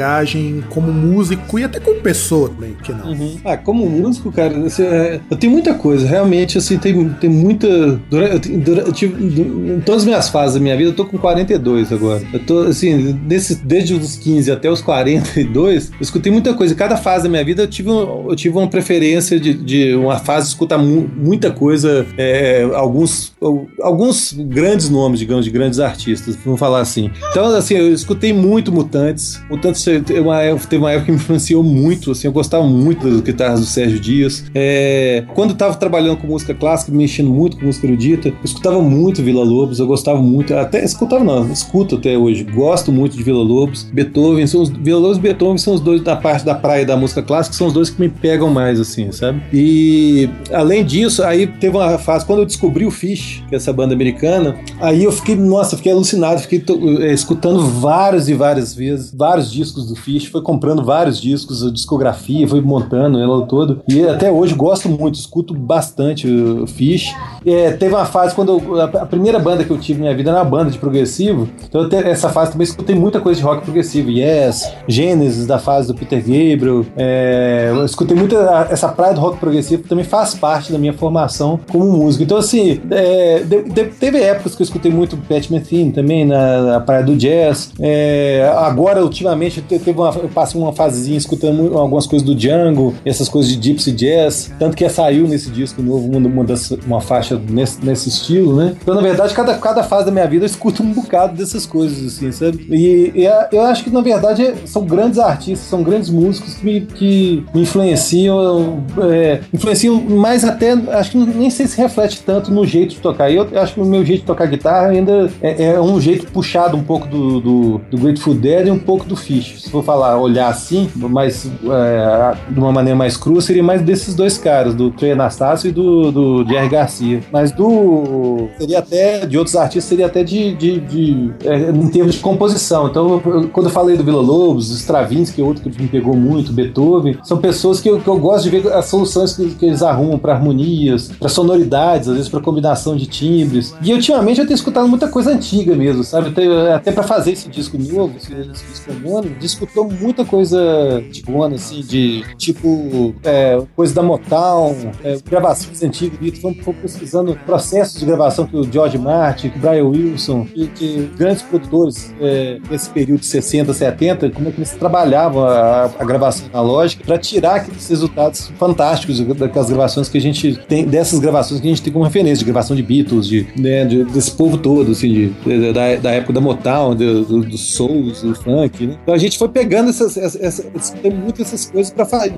como 0.69 0.91
músico 0.91 1.59
e 1.59 1.63
até 1.63 1.79
como 1.79 1.99
pessoa 2.01 2.49
também, 2.49 2.75
que 2.83 2.91
não? 2.91 3.11
Uhum. 3.11 3.37
Ah, 3.43 3.57
como 3.57 3.89
músico, 3.89 4.31
cara, 4.31 4.53
é, 4.79 5.19
eu 5.29 5.37
tenho 5.37 5.51
muita 5.51 5.73
coisa, 5.73 6.07
realmente, 6.07 6.57
assim, 6.57 6.77
tem, 6.77 7.09
tem 7.09 7.29
muita. 7.29 7.99
Durante, 8.09 8.49
durante, 8.49 8.87
eu 8.87 8.93
tive, 8.93 9.23
em 9.23 9.79
todas 9.81 10.01
as 10.01 10.05
minhas 10.05 10.29
fases 10.29 10.55
da 10.55 10.59
minha 10.59 10.75
vida, 10.75 10.89
eu 10.89 10.95
tô 10.95 11.05
com 11.05 11.17
42 11.17 11.91
agora. 11.91 12.21
Eu 12.33 12.39
tô, 12.39 12.59
assim, 12.61 13.13
desse, 13.27 13.55
desde 13.55 13.93
os 13.93 14.15
15 14.15 14.51
até 14.51 14.69
os 14.69 14.81
42, 14.81 15.91
eu 15.91 15.97
escutei 16.01 16.31
muita 16.31 16.53
coisa. 16.53 16.73
Cada 16.75 16.97
fase 16.97 17.23
da 17.23 17.29
minha 17.29 17.43
vida 17.43 17.63
eu 17.63 17.67
tive, 17.67 17.89
eu 17.89 18.35
tive 18.35 18.57
uma 18.57 18.67
preferência 18.67 19.39
de, 19.39 19.53
de 19.53 19.93
uma 19.95 20.17
fase 20.17 20.47
de 20.47 20.53
escutar 20.53 20.77
mu 20.77 21.09
muita 21.15 21.51
coisa, 21.51 22.05
é, 22.17 22.67
alguns, 22.73 23.33
alguns 23.81 24.33
grandes 24.33 24.89
nomes, 24.89 25.19
digamos, 25.19 25.45
de 25.45 25.51
grandes 25.51 25.79
artistas, 25.79 26.35
vamos 26.43 26.59
falar 26.59 26.81
assim. 26.81 27.11
Então, 27.31 27.45
assim, 27.55 27.75
eu 27.75 27.93
escutei 27.93 28.33
muito 28.33 28.71
Mutantes. 28.71 29.41
Mutantes 29.49 29.81
teve 29.99 30.19
uma, 30.19 30.39
teve 30.57 30.77
uma 30.77 30.91
época 30.91 31.05
que 31.05 31.11
me 31.11 31.17
influenciou 31.17 31.63
muito, 31.63 32.11
assim, 32.11 32.27
eu 32.27 32.31
gostava 32.31 32.65
muito 32.65 33.09
das 33.09 33.21
guitarras 33.21 33.59
do 33.59 33.65
Sérgio 33.65 33.99
Dias. 33.99 34.45
É, 34.53 35.23
quando 35.33 35.51
eu 35.51 35.55
tava 35.55 35.75
trabalhando 35.75 36.17
com 36.17 36.27
música 36.27 36.53
clássica, 36.53 36.91
mexendo 36.91 37.29
muito 37.29 37.57
com 37.57 37.65
música 37.65 37.87
erudita, 37.87 38.29
eu 38.29 38.35
escutava 38.43 38.81
muito 38.81 39.21
Vila 39.21 39.43
Lobos, 39.43 39.79
eu 39.79 39.87
gostava 39.87 40.21
muito, 40.21 40.53
até 40.55 40.83
escutava 40.83 41.23
não, 41.23 41.51
escuto 41.51 41.95
até 41.95 42.17
hoje, 42.17 42.43
gosto 42.43 42.91
muito 42.91 43.17
de 43.17 43.23
Vila 43.23 43.43
Lobos, 43.43 43.83
Beethoven, 43.93 44.47
são 44.47 44.61
os, 44.61 44.69
Vila 44.69 44.99
Lobos 44.99 45.17
e 45.17 45.21
Beethoven 45.21 45.57
são 45.57 45.73
os 45.73 45.81
dois 45.81 46.01
da 46.01 46.15
parte 46.15 46.45
da 46.45 46.55
praia 46.55 46.85
da 46.85 46.95
música 46.95 47.21
clássica, 47.21 47.55
são 47.55 47.67
os 47.67 47.73
dois 47.73 47.89
que 47.89 47.99
me 47.99 48.09
pegam 48.09 48.49
mais, 48.49 48.79
assim, 48.79 49.11
sabe? 49.11 49.41
E 49.53 50.29
além 50.51 50.85
disso, 50.85 51.23
aí 51.23 51.47
teve 51.47 51.75
uma 51.75 51.97
fase, 51.97 52.25
quando 52.25 52.39
eu 52.39 52.45
descobri 52.45 52.85
o 52.85 52.91
Fish, 52.91 53.43
que 53.49 53.55
é 53.55 53.57
essa 53.57 53.73
banda 53.73 53.93
americana, 53.93 54.57
aí 54.79 55.03
eu 55.03 55.11
fiquei, 55.11 55.35
nossa, 55.35 55.75
fiquei 55.77 55.91
alucinado, 55.91 56.41
fiquei 56.41 56.63
é, 56.99 57.13
escutando 57.13 57.65
várias 57.65 58.29
e 58.29 58.33
várias 58.33 58.73
vezes, 58.73 59.13
vários 59.13 59.51
discos 59.51 59.80
do 59.87 59.95
Fish, 59.95 60.25
foi 60.25 60.41
comprando 60.41 60.83
vários 60.83 61.21
discos, 61.21 61.65
a 61.65 61.71
discografia, 61.71 62.47
foi 62.47 62.61
montando 62.61 63.19
ela 63.19 63.45
todo, 63.45 63.81
e 63.87 64.03
até 64.07 64.31
hoje 64.31 64.53
gosto 64.53 64.89
muito, 64.89 65.15
escuto 65.15 65.53
bastante 65.53 66.27
o 66.27 66.67
Fish. 66.67 67.13
É, 67.45 67.71
teve 67.71 67.93
uma 67.93 68.05
fase 68.05 68.35
quando 68.35 68.59
eu, 68.59 68.81
a, 68.81 69.05
primeira 69.05 69.39
banda 69.39 69.63
que 69.63 69.71
eu 69.71 69.77
tive 69.77 69.99
na 69.99 70.05
minha 70.05 70.15
vida 70.15 70.29
era 70.29 70.39
uma 70.39 70.45
banda 70.45 70.71
de 70.71 70.77
progressivo, 70.77 71.49
então 71.67 71.87
essa 72.05 72.29
fase 72.29 72.51
também 72.51 72.65
escutei 72.65 72.95
muita 72.95 73.19
coisa 73.19 73.39
de 73.39 73.45
rock 73.45 73.63
progressivo, 73.63 74.09
Yes, 74.09 74.71
Gênesis 74.87 75.45
da 75.45 75.59
fase 75.59 75.87
do 75.87 75.95
Peter 75.95 76.19
Gabriel, 76.19 76.85
é, 76.95 77.71
escutei 77.85 78.15
muita 78.15 78.67
essa 78.69 78.89
praia 78.89 79.13
do 79.13 79.21
rock 79.21 79.37
progressivo 79.37 79.83
também 79.83 80.03
faz 80.03 80.33
parte 80.33 80.71
da 80.71 80.77
minha 80.77 80.93
formação 80.93 81.59
como 81.71 81.85
músico. 81.85 82.23
Então 82.23 82.37
assim, 82.37 82.79
é, 82.89 83.39
de, 83.39 83.63
de, 83.63 83.85
teve 83.85 84.19
épocas 84.19 84.55
que 84.55 84.61
eu 84.61 84.65
escutei 84.65 84.91
muito 84.91 85.17
Pat 85.17 85.49
Metheny 85.49 85.91
também 85.91 86.25
na, 86.25 86.61
na 86.61 86.79
praia 86.79 87.03
do 87.03 87.15
jazz. 87.15 87.71
É, 87.79 88.51
agora 88.57 89.03
ultimamente 89.03 89.61
teve 89.79 89.99
uma, 89.99 90.09
eu 90.15 90.29
passei 90.29 90.59
uma 90.59 90.73
fasezinha 90.73 91.17
escutando 91.17 91.77
algumas 91.77 92.05
coisas 92.05 92.25
do 92.25 92.35
Django, 92.35 92.93
essas 93.05 93.29
coisas 93.29 93.51
de 93.51 93.61
gypsy 93.61 93.91
jazz, 93.91 94.51
tanto 94.59 94.75
que 94.75 94.87
saiu 94.89 95.27
nesse 95.27 95.49
disco 95.49 95.81
novo 95.81 96.07
uma, 96.07 96.17
uma, 96.27 96.45
uma 96.85 97.01
faixa 97.01 97.39
nesse, 97.49 97.83
nesse 97.83 98.09
estilo, 98.09 98.55
né? 98.55 98.75
Então, 98.81 98.93
na 98.93 99.01
verdade, 99.01 99.33
cada, 99.33 99.55
cada 99.55 99.83
fase 99.83 100.05
da 100.05 100.11
minha 100.11 100.27
vida 100.27 100.43
eu 100.43 100.47
escuto 100.47 100.83
um 100.83 100.91
bocado 100.91 101.35
dessas 101.35 101.65
coisas, 101.65 102.15
assim, 102.15 102.31
sabe? 102.31 102.65
E, 102.69 103.11
e 103.15 103.25
eu 103.51 103.61
acho 103.61 103.83
que, 103.83 103.89
na 103.89 104.01
verdade, 104.01 104.53
são 104.65 104.83
grandes 104.83 105.19
artistas, 105.19 105.67
são 105.67 105.83
grandes 105.83 106.09
músicos 106.09 106.55
que 106.55 106.65
me, 106.65 106.81
que 106.81 107.45
me 107.53 107.61
influenciam, 107.61 108.83
é, 109.11 109.41
influenciam 109.53 110.01
mais 110.01 110.43
até, 110.43 110.73
acho 110.73 111.11
que 111.11 111.17
nem 111.17 111.49
sei 111.49 111.67
se 111.67 111.77
reflete 111.77 112.21
tanto 112.21 112.51
no 112.51 112.65
jeito 112.65 112.95
de 112.95 113.01
tocar. 113.01 113.31
Eu, 113.31 113.47
eu 113.51 113.61
acho 113.61 113.73
que 113.73 113.79
o 113.79 113.85
meu 113.85 114.03
jeito 114.05 114.21
de 114.21 114.27
tocar 114.27 114.45
guitarra 114.47 114.87
ainda 114.87 115.31
é, 115.41 115.63
é 115.65 115.81
um 115.81 115.99
jeito 115.99 116.27
puxado 116.27 116.75
um 116.75 116.83
pouco 116.83 117.07
do, 117.07 117.39
do, 117.39 117.81
do 117.89 117.97
Grateful 117.97 118.33
Dead 118.33 118.67
e 118.67 118.71
um 118.71 118.79
pouco 118.79 119.05
do 119.05 119.15
Fish. 119.15 119.60
Se 119.61 119.69
for 119.69 119.83
falar, 119.83 120.17
olhar 120.17 120.49
assim, 120.49 120.89
mas 120.95 121.45
é, 121.45 122.51
de 122.51 122.59
uma 122.59 122.71
maneira 122.71 122.97
mais 122.97 123.15
crua, 123.15 123.41
seria 123.41 123.63
mais 123.63 123.81
desses 123.81 124.15
dois 124.15 124.37
caras, 124.37 124.73
do 124.73 124.89
Trey 124.89 125.11
Anastasio 125.11 125.69
e 125.69 125.71
do, 125.71 126.11
do 126.11 126.47
Jerry 126.47 126.69
Garcia. 126.69 127.21
Mas 127.31 127.51
do. 127.51 128.49
Seria 128.57 128.79
até. 128.79 129.25
De 129.25 129.37
outros 129.37 129.55
artistas, 129.55 129.85
seria 129.85 130.07
até 130.07 130.23
de. 130.23 130.55
de, 130.55 130.79
de 130.79 131.33
é, 131.45 131.69
em 131.69 131.87
termos 131.89 132.15
de 132.15 132.21
composição. 132.21 132.87
Então, 132.87 133.21
eu, 133.23 133.49
quando 133.49 133.67
eu 133.67 133.71
falei 133.71 133.95
do 133.95 134.03
Vila 134.03 134.21
Lobos, 134.21 134.71
Stravinsky, 134.71 135.41
outro 135.41 135.69
que 135.69 135.81
me 135.81 135.87
pegou 135.87 136.15
muito, 136.15 136.51
Beethoven, 136.51 137.17
são 137.23 137.37
pessoas 137.37 137.79
que 137.79 137.89
eu, 137.89 137.99
que 137.99 138.07
eu 138.07 138.17
gosto 138.17 138.49
de 138.49 138.49
ver 138.49 138.73
as 138.73 138.85
soluções 138.85 139.35
que, 139.35 139.49
que 139.55 139.65
eles 139.65 139.83
arrumam 139.83 140.17
para 140.17 140.33
harmonias, 140.33 141.11
para 141.19 141.29
sonoridades, 141.29 142.07
às 142.07 142.15
vezes 142.15 142.29
para 142.29 142.41
combinação 142.41 142.95
de 142.95 143.05
timbres. 143.05 143.75
E 143.81 143.93
ultimamente 143.93 144.39
eu 144.39 144.45
tenho 144.45 144.55
escutado 144.55 144.87
muita 144.87 145.07
coisa 145.07 145.31
antiga 145.31 145.75
mesmo, 145.75 146.03
sabe? 146.03 146.29
Até, 146.29 146.73
até 146.73 146.91
para 146.91 147.03
fazer 147.03 147.31
esse 147.31 147.49
disco 147.49 147.77
novo, 147.77 148.15
esse, 148.17 148.33
disco 148.33 148.93
novo, 149.03 149.29
discutou 149.41 149.89
muita 149.89 150.23
coisa 150.23 151.03
de 151.11 151.21
bona, 151.23 151.55
assim, 151.55 151.81
de 151.81 152.23
tipo 152.37 153.13
é, 153.23 153.61
coisa 153.75 153.93
da 153.93 154.01
Motown, 154.01 154.91
é, 155.03 155.17
gravações 155.29 155.81
antigas, 155.83 156.19
estão 156.21 156.53
pesquisando 156.53 157.37
processos 157.45 157.99
de 157.99 158.05
gravação 158.05 158.45
que 158.45 158.55
o 158.55 158.63
George 158.63 158.97
Martin, 158.97 159.49
que 159.49 159.57
o 159.57 159.61
Brian 159.61 159.85
Wilson, 159.85 160.45
que, 160.45 160.67
que 160.67 161.11
grandes 161.17 161.41
produtores 161.41 162.13
é, 162.19 162.59
nesse 162.69 162.89
período 162.89 163.21
de 163.21 163.27
60, 163.27 163.73
70, 163.73 164.29
como 164.31 164.47
é 164.47 164.51
que 164.51 164.59
eles 164.59 164.71
trabalhavam 164.71 165.43
a, 165.45 165.89
a 165.99 166.05
gravação 166.05 166.47
analógica 166.53 167.03
para 167.03 167.17
tirar 167.17 167.55
aqueles 167.55 167.87
resultados 167.87 168.51
fantásticos 168.57 169.19
daquelas 169.19 169.69
gravações 169.69 170.07
que 170.07 170.17
a 170.17 170.21
gente 170.21 170.55
tem, 170.67 170.85
dessas 170.85 171.19
gravações 171.19 171.59
que 171.59 171.67
a 171.67 171.69
gente 171.69 171.81
tem 171.81 171.91
como 171.91 172.05
referência, 172.05 172.39
de 172.39 172.45
gravação 172.45 172.75
de 172.75 172.83
Beatles, 172.83 173.27
de, 173.27 173.47
né, 173.57 173.85
de 173.85 174.03
desse 174.05 174.31
povo 174.31 174.57
todo, 174.57 174.91
assim, 174.91 175.31
de, 175.45 175.73
da, 175.73 175.95
da 175.95 176.11
época 176.11 176.33
da 176.33 176.41
Motown, 176.41 176.95
do, 176.95 177.25
do, 177.25 177.41
do 177.41 177.57
soul, 177.57 178.03
do 178.03 178.35
funk, 178.35 178.85
né? 178.85 178.97
Então 179.01 179.13
a 179.13 179.17
gente 179.17 179.30
foi 179.37 179.49
pegando 179.49 179.89
essas, 179.89 180.17
essas, 180.17 180.65
essas 180.65 180.95
muito 181.03 181.41
essas 181.41 181.65
coisas 181.65 181.91
para 181.91 182.05
fazer 182.05 182.33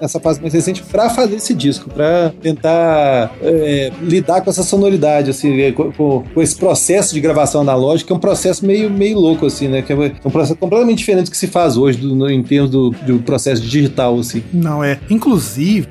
nessa 0.00 0.20
fase 0.20 0.40
mais 0.40 0.52
recente 0.52 0.82
para 0.82 1.10
fazer 1.10 1.36
esse 1.36 1.54
disco, 1.54 1.90
para 1.90 2.32
tentar 2.40 3.32
é, 3.42 3.92
lidar 4.02 4.40
com 4.40 4.50
essa 4.50 4.62
sonoridade, 4.62 5.30
assim, 5.30 5.60
é, 5.60 5.72
com, 5.72 5.92
com, 5.92 6.42
esse 6.42 6.56
processo 6.56 7.14
de 7.14 7.20
gravação 7.20 7.60
analógica, 7.60 8.08
que 8.08 8.12
é 8.12 8.16
um 8.16 8.20
processo 8.20 8.64
meio, 8.64 8.90
meio 8.90 9.18
louco, 9.18 9.46
assim, 9.46 9.68
né? 9.68 9.82
Que 9.82 9.92
é 9.92 9.96
um 10.24 10.30
processo 10.30 10.56
completamente 10.56 10.98
diferente 10.98 11.26
do 11.26 11.30
que 11.30 11.36
se 11.36 11.46
faz 11.46 11.76
hoje 11.76 11.98
do, 11.98 12.14
no, 12.14 12.30
em 12.30 12.42
termos 12.42 12.70
do, 12.70 12.90
do 12.90 13.18
processo 13.20 13.62
digital, 13.62 14.18
assim. 14.18 14.42
Não, 14.52 14.82
é. 14.82 14.98
Inclusive, 15.08 15.88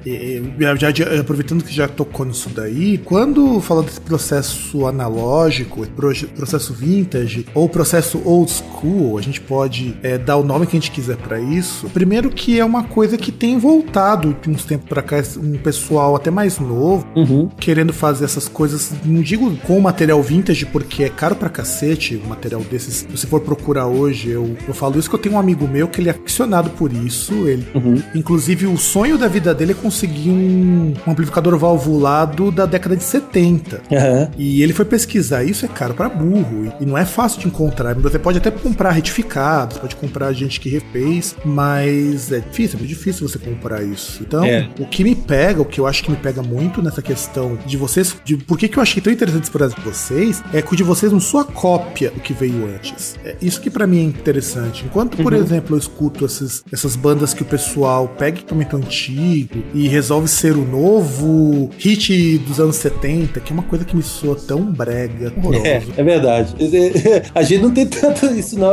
já, 0.79 0.91
já, 0.91 1.20
aproveitando 1.20 1.63
que 1.63 1.74
já 1.74 1.88
tocou 1.88 2.25
nisso 2.25 2.50
daí, 2.50 2.98
quando 2.98 3.60
fala 3.62 3.84
desse 3.84 4.01
processo 4.01 4.86
analógico, 4.86 5.86
processo 5.88 6.74
vintage 6.74 7.46
ou 7.53 7.70
processo 7.70 8.22
old 8.25 8.51
school, 8.51 9.18
a 9.18 9.22
gente 9.22 9.41
pode 9.41 9.96
é, 10.01 10.18
dar 10.18 10.38
o 10.39 10.43
nome 10.43 10.65
que 10.65 10.75
a 10.75 10.79
gente 10.79 10.91
quiser 10.91 11.17
para 11.17 11.39
isso. 11.39 11.89
Primeiro 11.89 12.29
que 12.29 12.60
é 12.60 12.65
uma 12.65 12.84
coisa 12.84 13.17
que 13.17 13.31
tem 13.31 13.58
voltado 13.58 14.36
de 14.41 14.50
uns 14.50 14.65
tempos 14.65 14.88
para 14.88 15.01
cá 15.01 15.19
um 15.38 15.58
pessoal 15.58 16.15
até 16.15 16.31
mais 16.31 16.60
novo 16.60 17.05
uhum. 17.15 17.50
querendo 17.60 17.91
fazer 17.91 18.25
essas 18.25 18.48
coisas, 18.48 18.93
não 19.03 19.22
digo 19.22 19.55
com 19.58 19.79
material 19.79 20.22
vintage 20.22 20.65
porque 20.65 21.03
é 21.03 21.10
caro 21.10 21.36
pra 21.36 21.50
cacete, 21.50 22.15
o 22.15 22.27
material 22.27 22.62
desses. 22.62 22.96
Se 22.96 23.08
você 23.08 23.27
for 23.27 23.41
procurar 23.41 23.88
hoje, 23.88 24.29
eu, 24.29 24.55
eu 24.67 24.74
falo 24.74 24.98
isso 24.98 25.10
que 25.10 25.15
eu 25.15 25.19
tenho 25.19 25.36
um 25.36 25.39
amigo 25.39 25.67
meu 25.67 25.88
que 25.88 26.00
ele 26.00 26.10
é 26.10 26.12
aficionado 26.12 26.69
por 26.72 26.91
isso, 26.91 27.48
ele 27.48 27.67
uhum. 27.74 28.01
inclusive 28.15 28.65
o 28.65 28.77
sonho 28.77 29.17
da 29.17 29.27
vida 29.27 29.53
dele 29.53 29.72
é 29.72 29.75
conseguir 29.75 30.29
um, 30.29 30.93
um 31.05 31.12
amplificador 31.12 31.58
valvulado 31.58 32.51
da 32.51 32.65
década 32.65 32.96
de 32.96 33.03
70. 33.03 33.81
Uhum. 33.91 34.31
E 34.38 34.62
ele 34.62 34.74
foi 34.74 34.86
pesquisar, 34.86 35.43
isso 35.43 35.65
é 35.65 35.67
caro 35.67 35.93
para 35.93 36.10
burro 36.10 36.74
e 36.79 36.86
não 36.86 36.98
é 36.98 37.05
fácil 37.05 37.41
de 37.41 37.48
encontrar. 37.48 37.93
Você 37.96 38.19
pode 38.19 38.38
até 38.38 38.51
comprar 38.51 38.91
retificado, 38.91 39.75
você 39.75 39.79
pode 39.81 39.96
comprar 39.96 40.28
gente 40.33 40.59
que 40.59 40.69
refez, 40.69 41.36
mas 41.43 42.31
é 42.31 42.39
difícil, 42.39 42.77
é 42.77 42.79
muito 42.79 42.89
difícil 42.89 43.27
você 43.27 43.39
comprar 43.39 43.83
isso. 43.83 44.21
Então, 44.21 44.43
é. 44.43 44.69
o 44.79 44.86
que 44.86 45.03
me 45.03 45.15
pega, 45.15 45.62
o 45.62 45.65
que 45.65 45.79
eu 45.79 45.88
acho 45.88 46.03
que 46.03 46.12
me 46.12 46.17
pega 46.17 46.41
muito 46.41 46.81
nessa 46.81 47.01
questão 47.01 47.57
de 47.65 47.77
vocês, 47.77 48.15
de 48.24 48.38
por 48.38 48.57
que, 48.57 48.67
que 48.67 48.77
eu 48.77 48.83
achei 48.83 49.01
tão 49.01 49.12
interessante 49.12 49.50
por 49.50 49.59
vocês, 49.83 50.41
é 50.53 50.62
que 50.62 50.74
o 50.74 50.75
de 50.75 50.83
vocês 50.83 51.12
não 51.12 51.19
sua 51.19 51.43
cópia 51.43 52.12
do 52.12 52.19
que 52.19 52.33
veio 52.33 52.65
antes. 52.65 53.17
É 53.24 53.36
isso 53.41 53.59
que 53.62 53.69
para 53.69 53.86
mim 53.86 54.00
é 54.00 54.03
interessante. 54.03 54.86
Enquanto, 54.86 55.17
por 55.17 55.33
uhum. 55.33 55.39
exemplo, 55.39 55.75
eu 55.75 55.79
escuto 55.79 56.25
essas, 56.25 56.63
essas 56.71 56.95
bandas 56.95 57.33
que 57.33 57.41
o 57.41 57.45
pessoal 57.45 58.07
pega 58.07 58.39
equipamento 58.39 58.75
antigo 58.75 59.63
e 59.74 59.88
resolve 59.88 60.27
ser 60.27 60.55
o 60.55 60.65
novo 60.65 61.69
hit 61.77 62.38
dos 62.39 62.59
anos 62.59 62.77
70, 62.77 63.39
que 63.39 63.51
é 63.51 63.53
uma 63.53 63.63
coisa 63.63 63.86
que 63.86 63.95
me 63.95 64.03
soa 64.03 64.36
tão 64.36 64.63
brega. 64.63 65.33
É, 65.63 65.81
é 65.98 66.03
verdade. 66.03 66.55
a 67.33 67.41
gente 67.43 67.62
não 67.62 67.71
tem 67.71 67.86
tanto 67.86 68.25
isso, 68.27 68.57
não. 68.57 68.69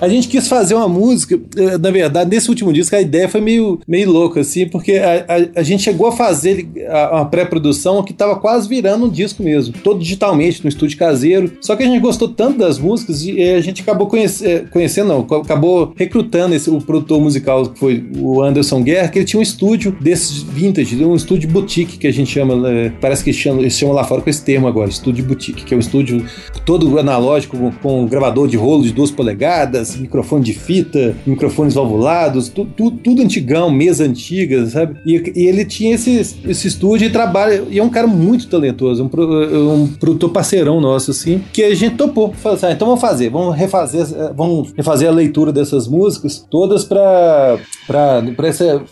A 0.00 0.08
gente 0.08 0.28
quis 0.28 0.48
fazer 0.48 0.74
uma 0.74 0.88
música, 0.94 1.40
na 1.80 1.90
verdade, 1.90 2.30
nesse 2.30 2.48
último 2.48 2.72
disco 2.72 2.94
a 2.94 3.00
ideia 3.00 3.28
foi 3.28 3.40
meio, 3.40 3.80
meio 3.86 4.10
louca, 4.10 4.40
assim, 4.40 4.66
porque 4.68 4.92
a, 4.92 5.24
a, 5.28 5.60
a 5.60 5.62
gente 5.62 5.82
chegou 5.82 6.06
a 6.06 6.12
fazer 6.12 6.66
uma 7.12 7.26
pré-produção 7.26 8.02
que 8.02 8.12
tava 8.12 8.36
quase 8.36 8.68
virando 8.68 9.06
um 9.06 9.08
disco 9.08 9.42
mesmo, 9.42 9.74
todo 9.82 9.98
digitalmente, 9.98 10.62
no 10.62 10.68
estúdio 10.68 10.98
caseiro. 10.98 11.52
Só 11.60 11.76
que 11.76 11.82
a 11.82 11.86
gente 11.86 12.00
gostou 12.00 12.28
tanto 12.28 12.58
das 12.58 12.78
músicas 12.78 13.24
e 13.24 13.42
a 13.42 13.60
gente 13.60 13.82
acabou 13.82 14.06
conhece, 14.06 14.66
conhecendo, 14.70 15.08
não, 15.08 15.40
acabou 15.40 15.92
recrutando 15.96 16.54
esse, 16.54 16.70
o 16.70 16.80
produtor 16.80 17.20
musical, 17.20 17.66
que 17.66 17.78
foi 17.78 18.04
o 18.16 18.42
Anderson 18.42 18.82
Guerra, 18.82 19.08
que 19.08 19.18
ele 19.18 19.26
tinha 19.26 19.40
um 19.40 19.42
estúdio 19.42 19.96
desses 20.00 20.42
vintage, 20.42 21.04
um 21.04 21.14
estúdio 21.14 21.48
boutique 21.48 21.98
que 21.98 22.06
a 22.06 22.12
gente 22.12 22.30
chama, 22.30 22.56
né, 22.56 22.92
parece 23.00 23.24
que 23.24 23.32
chama, 23.32 23.60
eles 23.60 23.76
chamam 23.76 23.94
lá 23.94 24.04
fora 24.04 24.22
com 24.22 24.30
esse 24.30 24.44
termo 24.44 24.66
agora, 24.66 24.88
estúdio 24.90 25.24
boutique, 25.24 25.64
que 25.64 25.74
é 25.74 25.76
um 25.76 25.80
estúdio 25.80 26.24
todo 26.64 26.98
analógico, 26.98 27.56
com, 27.56 27.70
com 27.72 28.06
gravador 28.06 28.48
de 28.48 28.56
rolo 28.56 28.82
de 28.82 28.92
duas 28.92 29.10
polegadas, 29.10 29.96
microfone 29.96 30.44
de 30.44 30.52
fita, 30.52 30.83
microfones 31.26 31.74
valvulados, 31.74 32.48
tu, 32.48 32.64
tu, 32.64 32.90
tudo 32.90 33.22
antigão, 33.22 33.70
mesa 33.70 34.04
antiga, 34.04 34.66
sabe? 34.66 34.96
E, 35.06 35.32
e, 35.34 35.46
ele 35.46 35.64
tinha 35.64 35.94
esse, 35.94 36.36
esse 36.46 36.68
estúdio 36.68 37.06
e 37.06 37.10
trabalha, 37.10 37.64
e 37.70 37.78
é 37.78 37.82
um 37.82 37.90
cara 37.90 38.06
muito 38.06 38.48
talentoso, 38.48 39.02
um, 39.02 39.82
um 39.82 39.86
produtor 39.86 40.30
parceirão 40.30 40.80
nosso, 40.80 41.10
assim, 41.10 41.42
que 41.52 41.62
a 41.62 41.74
gente 41.74 41.96
topou. 41.96 42.32
Falou 42.32 42.56
assim, 42.56 42.66
ah, 42.66 42.72
então 42.72 42.86
vamos 42.88 43.00
fazer, 43.00 43.30
vamos 43.30 43.54
refazer, 43.56 44.06
vamos 44.34 44.72
refazer 44.76 45.08
a 45.08 45.12
leitura 45.12 45.52
dessas 45.52 45.86
músicas, 45.88 46.44
todas 46.50 46.84
para 46.84 47.58
para 47.86 48.48
essa, 48.48 48.82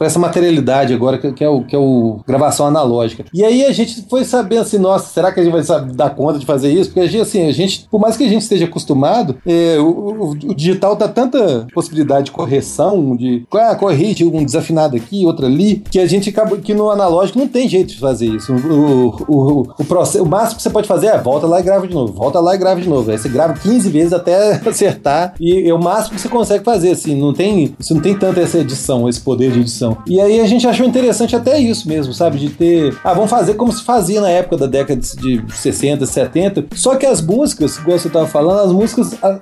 essa 0.00 0.18
materialidade 0.18 0.94
agora, 0.94 1.18
que, 1.18 1.32
que, 1.32 1.44
é 1.44 1.48
o, 1.48 1.64
que 1.64 1.74
é 1.74 1.78
o 1.78 2.20
gravação 2.26 2.66
analógica. 2.66 3.24
E 3.32 3.44
aí 3.44 3.64
a 3.64 3.72
gente 3.72 4.06
foi 4.08 4.24
sabendo 4.24 4.62
assim, 4.62 4.78
nossa, 4.78 5.12
será 5.12 5.32
que 5.32 5.40
a 5.40 5.42
gente 5.42 5.52
vai 5.52 5.62
sabe, 5.62 5.92
dar 5.94 6.10
conta 6.10 6.38
de 6.38 6.46
fazer 6.46 6.72
isso? 6.72 6.92
Porque 6.92 7.18
assim, 7.18 7.48
a 7.48 7.52
gente, 7.52 7.86
por 7.90 8.00
mais 8.00 8.16
que 8.16 8.24
a 8.24 8.28
gente 8.28 8.42
esteja 8.42 8.66
acostumado, 8.66 9.36
é, 9.46 9.78
o, 9.78 9.88
o, 9.88 10.30
o, 10.30 10.54
digital 10.54 10.94
dá 10.94 11.08
tanta 11.28 11.66
possibilidade 11.72 12.26
de 12.26 12.30
correção, 12.30 13.16
de 13.16 13.44
ah, 13.52 13.74
corrige 13.74 14.24
um 14.24 14.44
desafinado 14.44 14.96
aqui, 14.96 15.24
outro 15.26 15.46
ali, 15.46 15.82
que 15.90 15.98
a 15.98 16.06
gente 16.06 16.30
acaba 16.30 16.56
que 16.56 16.74
no 16.74 16.90
analógico 16.90 17.38
não 17.38 17.48
tem 17.48 17.68
jeito 17.68 17.94
de 17.94 17.98
fazer 17.98 18.26
isso. 18.26 18.52
O, 18.52 19.24
o, 19.28 19.60
o, 19.78 19.84
processo, 19.84 20.24
o 20.24 20.28
máximo 20.28 20.56
que 20.56 20.62
você 20.62 20.70
pode 20.70 20.88
fazer 20.88 21.08
é 21.08 21.18
volta 21.18 21.46
lá 21.46 21.60
e 21.60 21.62
grava 21.62 21.86
de 21.86 21.94
novo, 21.94 22.12
volta 22.12 22.40
lá 22.40 22.54
e 22.54 22.58
grava 22.58 22.80
de 22.80 22.88
novo. 22.88 23.10
Aí 23.10 23.18
você 23.18 23.28
grava 23.28 23.54
15 23.54 23.88
vezes 23.90 24.12
até 24.12 24.60
acertar 24.66 25.34
e 25.40 25.68
é 25.68 25.74
o 25.74 25.82
máximo 25.82 26.16
que 26.16 26.20
você 26.20 26.28
consegue 26.28 26.64
fazer, 26.64 26.92
assim, 26.92 27.14
não 27.14 27.32
tem, 27.32 27.74
você 27.78 27.94
não 27.94 28.00
tem 28.00 28.16
tanto 28.16 28.40
essa 28.40 28.58
edição, 28.58 29.08
esse 29.08 29.20
poder 29.20 29.52
de 29.52 29.60
edição. 29.60 29.98
E 30.06 30.20
aí 30.20 30.40
a 30.40 30.46
gente 30.46 30.66
achou 30.66 30.86
interessante 30.86 31.34
até 31.36 31.58
isso 31.58 31.88
mesmo, 31.88 32.12
sabe? 32.12 32.38
De 32.38 32.50
ter. 32.50 32.96
Ah, 33.04 33.12
vamos 33.12 33.30
fazer 33.30 33.54
como 33.54 33.72
se 33.72 33.82
fazia 33.82 34.20
na 34.20 34.30
época 34.30 34.56
da 34.56 34.66
década 34.66 35.00
de 35.00 35.44
60, 35.48 36.06
70. 36.06 36.66
Só 36.74 36.96
que 36.96 37.06
as 37.06 37.20
músicas, 37.20 37.76
igual 37.76 37.98
você 37.98 38.08
estava 38.08 38.26
falando, 38.26 38.60
as 38.60 38.72
músicas, 38.72 39.14
a, 39.22 39.38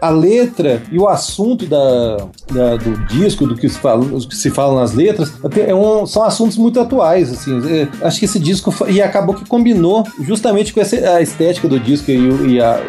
a, 0.00 0.10
letra 0.10 0.82
e 0.90 0.98
o 0.98 1.08
assunto 1.08 1.23
da, 1.66 2.16
da, 2.52 2.76
do 2.76 3.06
disco, 3.06 3.46
do 3.46 3.56
que 3.56 3.68
se 3.68 3.78
fala, 3.78 4.04
que 4.04 4.36
se 4.36 4.50
fala 4.50 4.80
nas 4.80 4.92
letras, 4.92 5.32
é 5.66 5.74
um, 5.74 6.06
são 6.06 6.22
assuntos 6.22 6.56
muito 6.56 6.80
atuais, 6.80 7.32
assim. 7.32 7.60
É, 7.68 7.88
acho 8.06 8.18
que 8.18 8.24
esse 8.24 8.38
disco 8.38 8.72
e 8.88 9.00
acabou 9.00 9.34
que 9.34 9.48
combinou 9.48 10.04
justamente 10.20 10.72
com 10.72 10.80
essa, 10.80 10.96
a 10.96 11.22
estética 11.22 11.68
do 11.68 11.78
disco 11.78 12.10
e, 12.10 12.54
e 12.54 12.60
a, 12.60 12.80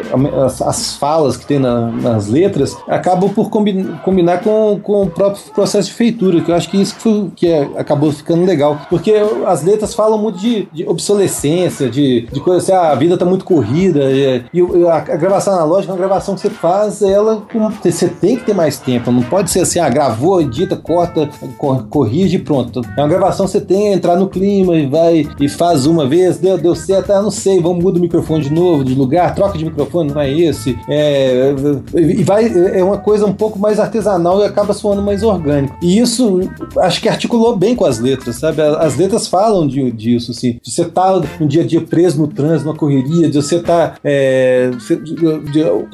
as, 0.44 0.62
as, 0.62 0.96
falas 0.96 1.36
que 1.36 1.46
tem 1.46 1.58
na, 1.58 1.90
nas 1.90 2.28
letras, 2.28 2.76
acabam 2.88 3.30
por 3.30 3.50
combinar, 3.50 4.02
combinar 4.02 4.42
com, 4.42 4.80
com 4.82 5.02
o 5.02 5.10
próprio 5.10 5.42
processo 5.54 5.88
de 5.88 5.94
feitura, 5.94 6.40
que 6.40 6.50
eu 6.50 6.54
acho 6.54 6.70
que 6.70 6.80
isso 6.80 6.96
foi, 6.98 7.30
que 7.34 7.46
é, 7.46 7.68
acabou 7.76 8.12
ficando 8.12 8.44
legal. 8.44 8.80
Porque 8.88 9.12
as 9.46 9.62
letras 9.62 9.94
falam 9.94 10.18
muito 10.18 10.38
de, 10.38 10.68
de 10.72 10.86
obsolescência, 10.88 11.88
de, 11.88 12.22
de 12.32 12.40
coisa 12.40 12.62
assim, 12.62 12.72
ah, 12.72 12.92
a 12.92 12.94
vida 12.94 13.16
tá 13.16 13.24
muito 13.24 13.44
corrida, 13.44 14.10
e, 14.10 14.42
e 14.52 14.88
a, 14.88 14.96
a, 14.96 15.00
gravação 15.00 15.54
analógica 15.54 15.92
é 15.92 15.94
uma 15.94 15.98
gravação 15.98 16.34
que 16.34 16.40
você 16.40 16.50
faz, 16.50 17.02
ela 17.02 17.42
você 17.82 18.08
tem 18.20 18.36
que 18.36 18.44
ter 18.44 18.54
mais 18.54 18.78
tempo, 18.78 19.10
não 19.10 19.22
pode 19.22 19.50
ser 19.50 19.60
assim, 19.60 19.78
ah, 19.78 19.88
gravou, 19.88 20.40
edita, 20.40 20.76
corta, 20.76 21.28
corrige 21.88 22.36
e 22.36 22.38
pronto. 22.38 22.80
É 22.96 23.00
uma 23.00 23.08
gravação 23.08 23.46
você 23.46 23.60
tem 23.60 23.92
entrar 23.92 24.16
no 24.16 24.28
clima 24.28 24.76
e 24.76 24.86
vai 24.86 25.28
e 25.40 25.48
faz 25.48 25.86
uma 25.86 26.06
vez, 26.06 26.38
deu, 26.38 26.58
deu 26.58 26.74
certo, 26.74 27.12
ah, 27.12 27.22
não 27.22 27.30
sei, 27.30 27.60
vamos 27.60 27.82
mudar 27.82 27.98
o 27.98 28.02
microfone 28.02 28.44
de 28.44 28.52
novo, 28.52 28.84
de 28.84 28.94
lugar, 28.94 29.34
troca 29.34 29.58
de 29.58 29.64
microfone, 29.64 30.12
não 30.12 30.20
é 30.20 30.30
esse. 30.30 30.78
É, 30.88 31.54
e 31.94 32.22
vai, 32.22 32.46
é 32.46 32.82
uma 32.82 32.98
coisa 32.98 33.26
um 33.26 33.32
pouco 33.32 33.58
mais 33.58 33.78
artesanal 33.78 34.40
e 34.40 34.44
acaba 34.44 34.72
soando 34.72 35.02
mais 35.02 35.22
orgânico. 35.22 35.76
E 35.82 35.98
isso 35.98 36.40
acho 36.78 37.00
que 37.00 37.08
articulou 37.08 37.56
bem 37.56 37.74
com 37.74 37.84
as 37.84 37.98
letras, 37.98 38.36
sabe? 38.36 38.60
As 38.62 38.96
letras 38.96 39.26
falam 39.26 39.66
de, 39.66 39.90
disso, 39.92 40.30
assim. 40.30 40.58
Você 40.62 40.84
tá 40.84 41.20
no 41.40 41.46
dia 41.46 41.62
a 41.62 41.66
dia 41.66 41.80
preso 41.80 42.20
no 42.20 42.28
trânsito, 42.28 42.66
numa 42.66 42.76
correria, 42.76 43.28
de 43.28 43.36
você 43.36 43.60
tá. 43.60 43.94
É, 44.04 44.70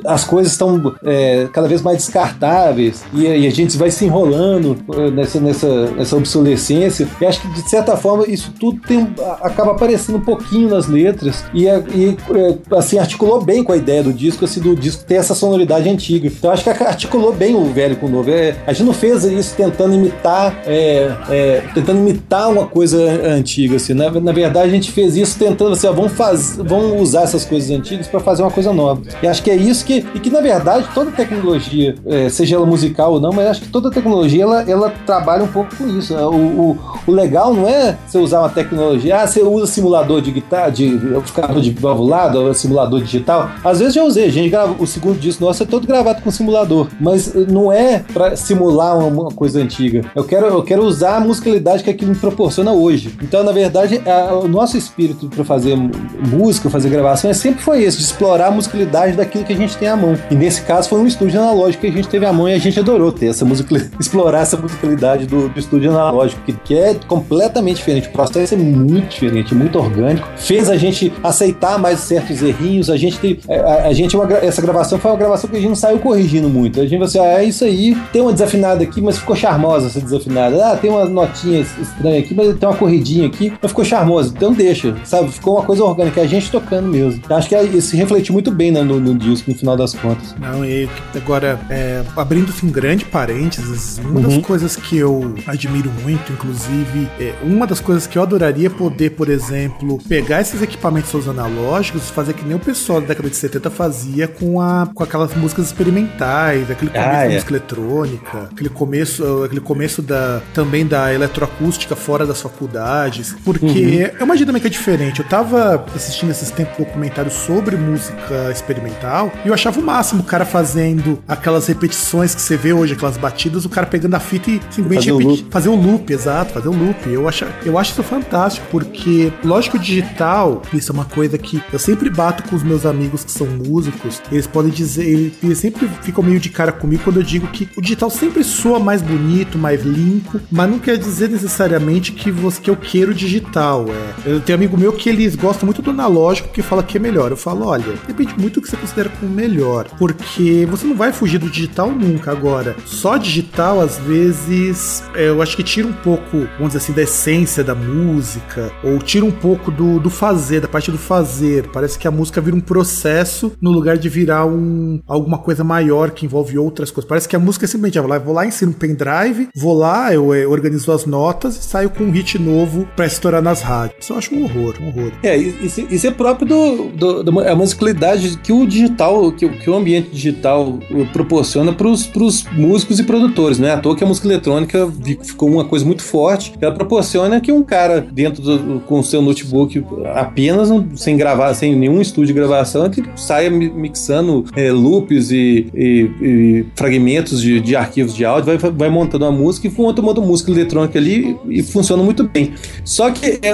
as 0.04 0.24
coisas 0.24 0.52
estão 0.52 0.94
é, 1.04 1.48
cada 1.52 1.68
vez 1.68 1.82
mais 1.82 1.98
descartáveis 2.12 3.03
e, 3.14 3.22
e, 3.22 3.46
a 3.46 3.51
gente 3.51 3.77
vai 3.77 3.90
se 3.90 4.05
enrolando 4.05 4.77
é, 4.94 5.11
nessa, 5.11 5.40
nessa, 5.40 5.90
nessa 5.92 6.16
obsolescência. 6.16 7.09
E 7.20 7.25
acho 7.25 7.40
que, 7.40 7.48
de 7.48 7.68
certa 7.68 7.96
forma, 7.96 8.27
isso 8.27 8.53
tudo 8.61 8.81
tem, 8.87 9.09
acaba 9.40 9.72
aparecendo 9.72 10.16
um 10.16 10.20
pouquinho 10.20 10.68
nas 10.68 10.87
letras 10.87 11.44
e, 11.55 11.64
e 11.64 11.68
é, 11.68 12.77
assim, 12.77 12.98
articulou 12.98 13.42
bem 13.42 13.64
com 13.64 13.72
a 13.72 13.77
ideia 13.77 14.03
do 14.03 14.12
disco, 14.12 14.44
assim, 14.44 14.61
do 14.61 14.77
disco 14.77 15.05
ter 15.05 15.14
essa 15.14 15.35
sonoridade 15.35 15.88
antiga. 15.88 16.27
Então 16.27 16.51
acho 16.51 16.62
que 16.62 16.70
articulou 16.70 17.33
bem 17.33 17.55
o 17.55 17.64
velho 17.72 17.96
com 17.96 18.07
o 18.07 18.11
novo. 18.11 18.31
É, 18.31 18.55
a 18.66 18.72
gente 18.72 18.87
não 18.87 18.94
fez 18.94 19.25
isso 19.25 19.55
tentando 19.57 19.94
imitar, 19.94 20.62
é, 20.66 21.11
é, 21.31 21.62
tentando 21.75 22.01
imitar 22.01 22.51
uma 22.51 22.66
coisa 22.66 22.98
antiga, 23.25 23.77
assim. 23.77 23.94
Na, 23.94 24.11
na 24.11 24.33
verdade, 24.33 24.68
a 24.68 24.72
gente 24.72 24.92
fez 24.92 25.16
isso 25.16 25.38
tentando, 25.38 25.72
assim, 25.72 25.87
ó, 25.87 25.92
vamos, 25.92 26.12
vamos 26.59 27.01
usar 27.01 27.22
essas 27.22 27.44
coisas 27.44 27.70
antigas 27.70 28.07
para 28.07 28.20
fazer 28.20 28.42
uma 28.42 28.51
coisa 28.51 28.72
nova. 28.72 29.03
E 29.22 29.27
acho 29.27 29.42
que 29.42 29.51
é 29.51 29.57
isso 29.57 29.85
que, 29.85 30.05
e 30.14 30.20
que 30.20 30.31
na 30.31 30.40
verdade 30.40 30.88
toda 30.94 31.11
tecnologia, 31.11 31.94
é, 32.06 32.28
seja 32.28 32.56
ela 32.56 32.66
musical 32.66 33.12
ou 33.12 33.20
não, 33.20 33.32
mas 33.32 33.46
acho 33.46 33.60
que 33.62 33.68
toda 33.68 33.90
tecnologia 33.90 34.42
ela, 34.42 34.62
ela 34.68 34.92
trabalha 35.06 35.44
um 35.44 35.48
pouco 35.48 35.74
com 35.76 35.86
isso. 35.86 36.14
Né? 36.14 36.22
O, 36.22 36.34
o, 36.34 36.78
o 37.06 37.12
legal 37.12 37.54
não 37.54 37.68
é 37.68 37.96
você 38.06 38.18
usar 38.18 38.40
uma 38.40 38.48
tecnologia, 38.48 39.20
ah, 39.20 39.26
você 39.26 39.42
usa 39.42 39.66
simulador 39.66 40.20
de 40.20 40.30
guitarra, 40.30 40.70
de 40.70 40.98
carro 41.34 41.60
de 41.60 41.70
valvulado, 41.70 42.52
simulador 42.54 43.00
digital. 43.00 43.50
Às 43.64 43.78
vezes 43.78 43.94
já 43.94 44.02
usei, 44.02 44.26
a 44.26 44.32
gente 44.32 44.50
grava, 44.50 44.74
o 44.78 44.86
segundo 44.86 45.18
disco 45.18 45.44
nosso 45.44 45.62
é 45.62 45.66
todo 45.66 45.86
gravado 45.86 46.22
com 46.22 46.30
simulador, 46.30 46.88
mas 47.00 47.34
não 47.34 47.72
é 47.72 48.04
para 48.12 48.36
simular 48.36 48.98
uma, 48.98 49.32
coisa 49.32 49.60
antiga. 49.60 50.02
Eu 50.14 50.24
quero, 50.24 50.46
eu 50.46 50.62
quero 50.62 50.82
usar 50.82 51.16
a 51.16 51.20
musicalidade 51.20 51.82
que 51.82 51.90
aquilo 51.90 52.10
me 52.10 52.16
proporciona 52.16 52.72
hoje. 52.72 53.14
Então, 53.22 53.42
na 53.42 53.52
verdade, 53.52 54.02
a, 54.06 54.34
o 54.34 54.48
nosso 54.48 54.76
espírito 54.76 55.28
para 55.28 55.44
fazer 55.44 55.76
música, 55.76 56.68
fazer 56.68 56.90
gravação, 56.90 57.30
é 57.30 57.34
sempre 57.34 57.62
foi 57.62 57.82
esse, 57.82 57.98
de 57.98 58.04
explorar 58.04 58.48
a 58.48 58.50
musicalidade 58.50 59.16
daquilo 59.16 59.44
que 59.44 59.52
a 59.52 59.56
gente 59.56 59.76
tem 59.76 59.88
à 59.88 59.96
mão. 59.96 60.16
E 60.30 60.34
nesse 60.34 60.62
caso 60.62 60.88
foi 60.88 60.98
um 60.98 61.06
estúdio 61.06 61.40
analógico 61.40 61.80
que 61.80 61.91
gente 61.92 62.09
teve 62.09 62.26
à 62.26 62.33
mão 62.33 62.48
e 62.48 62.55
a 62.55 62.59
gente 62.59 62.78
adorou 62.78 63.12
ter 63.12 63.26
essa 63.26 63.44
música, 63.44 63.74
explorar 63.98 64.40
essa 64.40 64.57
musicalidade 64.57 65.26
do, 65.26 65.48
do 65.48 65.59
estúdio 65.59 65.90
analógico, 65.90 66.42
que, 66.44 66.52
que 66.52 66.74
é 66.76 66.94
completamente 67.07 67.76
diferente. 67.76 68.09
O 68.09 68.12
processo 68.12 68.55
é 68.55 68.57
muito 68.57 69.09
diferente, 69.11 69.55
muito 69.55 69.78
orgânico. 69.78 70.28
Fez 70.37 70.70
a 70.70 70.76
gente 70.76 71.12
aceitar 71.22 71.78
mais 71.78 72.00
certos 72.00 72.42
errinhos. 72.42 72.90
A 72.90 72.96
gente 72.96 73.18
tem, 73.18 73.38
a, 73.48 73.88
a 73.88 73.92
gente 73.92 74.16
uma, 74.16 74.31
essa 74.35 74.62
gravação 74.62 74.98
foi 74.98 75.11
uma 75.11 75.16
gravação 75.16 75.48
que 75.48 75.57
a 75.57 75.61
gente 75.61 75.68
não 75.68 75.76
saiu 75.76 75.98
corrigindo 75.98 76.48
muito. 76.48 76.81
A 76.81 76.87
gente 76.87 76.98
vai 76.98 77.07
assim, 77.07 77.18
ah, 77.18 77.42
é 77.42 77.44
isso 77.44 77.64
aí, 77.64 77.96
tem 78.12 78.22
uma 78.22 78.33
desafinada 78.33 78.83
aqui, 78.83 79.00
mas 79.00 79.18
ficou 79.18 79.37
charmosa 79.37 79.87
essa 79.87 80.00
desafinada. 80.00 80.72
Ah, 80.72 80.76
tem 80.76 80.90
uma 80.90 81.05
notinha 81.05 81.61
estranha 81.61 82.20
aqui, 82.20 82.35
mas 82.35 82.57
tem 82.57 82.68
uma 82.68 82.76
corridinha 82.76 83.26
aqui, 83.26 83.52
mas 83.61 83.70
ficou 83.70 83.85
charmosa. 83.85 84.33
Então 84.35 84.52
deixa, 84.52 84.94
sabe? 85.05 85.31
Ficou 85.31 85.57
uma 85.57 85.64
coisa 85.64 85.85
orgânica, 85.85 86.20
a 86.20 86.26
gente 86.26 86.50
tocando 86.50 86.88
mesmo. 86.88 87.22
Acho 87.31 87.48
que 87.48 87.81
se 87.81 87.96
refletiu 87.96 88.33
muito 88.33 88.50
bem 88.50 88.70
né, 88.70 88.83
no, 88.83 89.00
no, 89.00 89.14
disco, 89.14 89.50
no 89.50 89.57
final 89.57 89.76
das 89.76 89.94
contas. 89.94 90.35
Não, 90.38 90.64
e 90.64 90.88
agora, 91.14 91.59
é, 91.68 91.82
abrindo-se 92.16 92.64
um 92.64 92.71
grande 92.71 93.05
parênteses, 93.05 93.99
uma 93.99 94.21
uhum. 94.21 94.23
das 94.23 94.38
coisas 94.38 94.77
que 94.77 94.97
eu 94.97 95.35
admiro 95.47 95.90
muito, 96.03 96.33
inclusive, 96.33 97.09
é, 97.18 97.35
uma 97.42 97.66
das 97.66 97.81
coisas 97.81 98.07
que 98.07 98.18
eu 98.18 98.23
adoraria 98.23 98.71
poder, 98.71 99.11
por 99.11 99.29
exemplo, 99.29 99.99
pegar 100.09 100.40
esses 100.40 100.62
equipamentos 100.62 101.29
analógicos 101.29 102.09
e 102.09 102.12
fazer 102.12 102.35
que 102.35 102.45
nem 102.45 102.57
o 102.57 102.59
pessoal 102.59 103.01
da 103.01 103.09
década 103.09 103.29
de 103.29 103.37
70 103.37 103.71
fazia 103.71 104.29
com, 104.29 104.61
a, 104.61 104.88
com 104.92 105.03
aquelas 105.03 105.35
músicas 105.35 105.66
experimentais, 105.66 106.71
aquele 106.71 106.90
começo 106.90 107.09
ah, 107.09 107.12
da 107.12 107.25
é. 107.25 107.35
música 107.35 107.53
eletrônica, 107.53 108.49
aquele 108.53 108.68
começo, 108.68 109.45
aquele 109.45 109.61
começo 109.61 110.03
da, 110.03 110.40
também 110.55 110.87
da 110.87 111.12
eletroacústica 111.12 111.95
fora 111.95 112.27
das 112.27 112.40
faculdades, 112.40 113.35
porque 113.45 114.11
uhum. 114.11 114.21
é 114.21 114.25
uma 114.25 114.37
dinâmica 114.37 114.68
diferente. 114.68 115.21
Eu 115.21 115.29
tava 115.29 115.85
assistindo 115.95 116.31
esses 116.31 116.51
tempos 116.51 116.79
documentários 116.79 117.35
sobre 117.35 117.77
música 117.77 118.51
experimental 118.51 119.33
e 119.45 119.49
eu 119.49 119.55
achava 119.55 119.81
o 119.81 119.83
máximo 119.83 120.23
o 120.23 120.25
cara 120.25 120.45
fazendo 120.45 121.23
aquelas 121.27 121.68
repetições 121.72 122.35
que 122.35 122.40
você 122.40 122.56
vê 122.56 122.72
hoje, 122.72 122.94
aquelas 122.94 123.16
batidas, 123.16 123.64
o 123.64 123.68
cara 123.68 123.87
pegando 123.87 124.14
a 124.14 124.20
fita 124.20 124.50
e 124.50 124.61
simplesmente 124.70 125.11
fazer, 125.11 125.24
repetir, 125.24 125.46
fazer 125.50 125.68
o 125.68 125.74
loop, 125.74 126.12
exato, 126.12 126.52
fazer 126.52 126.68
o 126.68 126.72
loop. 126.72 127.08
Eu 127.08 127.28
acho, 127.28 127.46
eu 127.64 127.78
acho 127.78 127.92
isso 127.92 128.02
fantástico, 128.02 128.66
porque 128.70 129.32
lógico 129.44 129.78
digital, 129.78 130.62
isso 130.72 130.92
é 130.92 130.94
uma 130.94 131.04
coisa 131.04 131.38
que 131.38 131.62
eu 131.72 131.78
sempre 131.78 132.11
bato 132.11 132.42
com 132.44 132.56
os 132.56 132.62
meus 132.62 132.87
amigos 132.87 133.24
que 133.24 133.30
são 133.30 133.46
músicos, 133.46 134.20
eles 134.30 134.46
podem 134.46 134.70
dizer, 134.70 135.32
eles 135.42 135.58
sempre 135.58 135.88
ficam 136.02 136.22
meio 136.22 136.40
de 136.40 136.48
cara 136.48 136.72
comigo 136.72 137.02
quando 137.04 137.16
eu 137.18 137.22
digo 137.22 137.46
que 137.48 137.68
o 137.76 137.80
digital 137.80 138.11
sempre 138.11 138.44
soa 138.44 138.78
mais 138.78 139.02
bonito, 139.02 139.58
mais 139.58 139.82
limpo, 139.82 140.40
mas 140.50 140.70
não 140.70 140.78
quer 140.78 140.96
dizer 140.98 141.28
necessariamente 141.28 142.12
que, 142.12 142.30
você, 142.30 142.61
que 142.61 142.70
eu 142.70 142.76
queiro 142.76 143.14
digital. 143.14 143.87
É. 143.88 144.32
Eu 144.32 144.40
tenho 144.40 144.58
um 144.58 144.61
amigo 144.61 144.76
meu 144.76 144.92
que 144.92 145.08
eles 145.08 145.35
gostam 145.35 145.66
muito 145.66 145.82
do 145.82 145.90
analógico 145.90 146.48
que 146.48 146.62
fala 146.62 146.82
que 146.82 146.96
é 146.96 147.00
melhor. 147.00 147.30
Eu 147.30 147.37
falo, 147.37 147.66
olha, 147.66 147.94
depende 148.06 148.35
muito 148.38 148.54
do 148.54 148.62
que 148.62 148.70
você 148.70 148.76
considera 148.76 149.08
como 149.08 149.32
melhor. 149.32 149.87
Porque 149.98 150.66
você 150.70 150.87
não 150.87 150.96
vai 150.96 151.12
fugir 151.12 151.38
do 151.38 151.48
digital 151.48 151.62
nunca. 151.92 152.31
Agora, 152.31 152.77
só 152.85 153.16
digital, 153.16 153.81
às 153.81 153.98
vezes, 153.98 155.03
é, 155.14 155.29
eu 155.29 155.42
acho 155.42 155.57
que 155.57 155.62
tira 155.62 155.87
um 155.87 155.92
pouco, 155.92 156.38
vamos 156.57 156.68
dizer 156.68 156.79
assim, 156.79 156.92
da 156.92 157.03
essência 157.03 157.64
da 157.64 157.75
música, 157.75 158.72
ou 158.83 158.98
tira 158.98 159.25
um 159.25 159.31
pouco 159.31 159.70
do, 159.70 159.98
do 159.98 160.11
fazer, 160.11 160.61
da 160.61 160.68
parte 160.68 160.90
do 160.90 160.98
fazer. 160.98 161.68
Parece 161.68 161.98
que 161.98 162.07
a 162.07 162.11
música 162.11 162.40
vira 162.40 162.57
um 162.57 162.61
processo 162.61 163.53
no 163.61 163.70
lugar 163.70 163.96
de 163.96 164.09
virar 164.09 164.46
um, 164.46 165.01
alguma 165.07 165.38
coisa 165.38 165.62
maior 165.64 166.11
que 166.11 166.27
envolve 166.27 166.59
outras 166.59 166.90
coisas. 166.90 167.09
Parece 167.09 167.29
que 167.29 167.37
a 167.37 167.38
música 167.38 167.64
é 167.64 167.68
simplesmente, 167.68 167.98
eu 167.98 168.20
vou 168.20 168.35
lá, 168.35 168.46
ensino 168.46 168.72
um 168.72 168.75
pendrive, 168.75 169.48
vou 169.55 169.77
lá, 169.77 170.12
eu, 170.12 170.35
eu 170.35 170.51
organizo 170.51 170.92
as 170.92 171.07
notas 171.07 171.57
e 171.57 171.62
saio 171.62 171.90
com 171.90 172.05
um 172.05 172.11
hit 172.11 172.38
novo 172.38 172.87
pra 172.96 173.07
estourar 173.07 173.42
nas 173.42 173.62
rádios. 173.62 173.96
Isso 174.01 174.12
eu 174.12 174.18
acho 174.18 174.35
um 174.35 174.44
horror, 174.44 174.75
um 174.81 174.88
horror. 174.88 175.12
É, 175.22 175.37
isso, 175.37 175.87
isso 175.90 176.07
é 176.07 176.11
próprio 176.11 176.46
do, 176.46 176.88
do, 176.90 177.22
do, 177.22 177.40
a 177.40 177.55
musicalidade 177.55 178.38
que 178.38 178.53
o 178.53 178.66
digital, 178.66 179.33
que, 179.33 179.48
que 179.48 179.70
o 179.70 179.75
ambiente 179.75 180.11
digital 180.11 180.79
proporciona 181.12 181.51
pros, 181.76 182.06
pros 182.06 182.44
músicos 182.52 182.98
e 182.98 183.04
produtores, 183.04 183.58
não 183.58 183.68
é 183.68 183.72
à 183.72 183.78
toa 183.78 183.96
que 183.96 184.04
a 184.04 184.06
música 184.06 184.26
eletrônica 184.26 184.90
ficou 185.22 185.48
uma 185.50 185.64
coisa 185.64 185.84
muito 185.84 186.02
forte. 186.02 186.54
Ela 186.60 186.72
proporciona 186.72 187.40
que 187.40 187.52
um 187.52 187.62
cara 187.62 188.00
dentro 188.00 188.42
do, 188.42 188.80
com 188.80 189.02
seu 189.02 189.22
notebook 189.22 189.84
apenas 190.14 190.68
sem 190.94 191.16
gravar, 191.16 191.54
sem 191.54 191.74
nenhum 191.74 192.00
estúdio 192.00 192.28
de 192.28 192.32
gravação, 192.32 192.88
que 192.88 193.02
saia 193.16 193.50
mixando 193.50 194.44
é, 194.56 194.70
loops 194.70 195.30
e, 195.30 195.66
e, 195.74 196.10
e 196.20 196.66
fragmentos 196.74 197.40
de, 197.40 197.60
de, 197.60 197.76
arquivos 197.76 198.14
de 198.14 198.24
áudio, 198.24 198.56
vai, 198.58 198.70
vai 198.70 198.90
montando 198.90 199.24
uma 199.24 199.32
música 199.32 199.66
e 199.66 199.70
monta 199.70 200.00
uma 200.00 200.14
música 200.14 200.50
eletrônica 200.50 200.98
ali 200.98 201.36
e 201.48 201.62
funciona 201.62 202.02
muito 202.02 202.24
bem. 202.24 202.52
Só 202.84 203.10
que 203.10 203.40
é, 203.42 203.50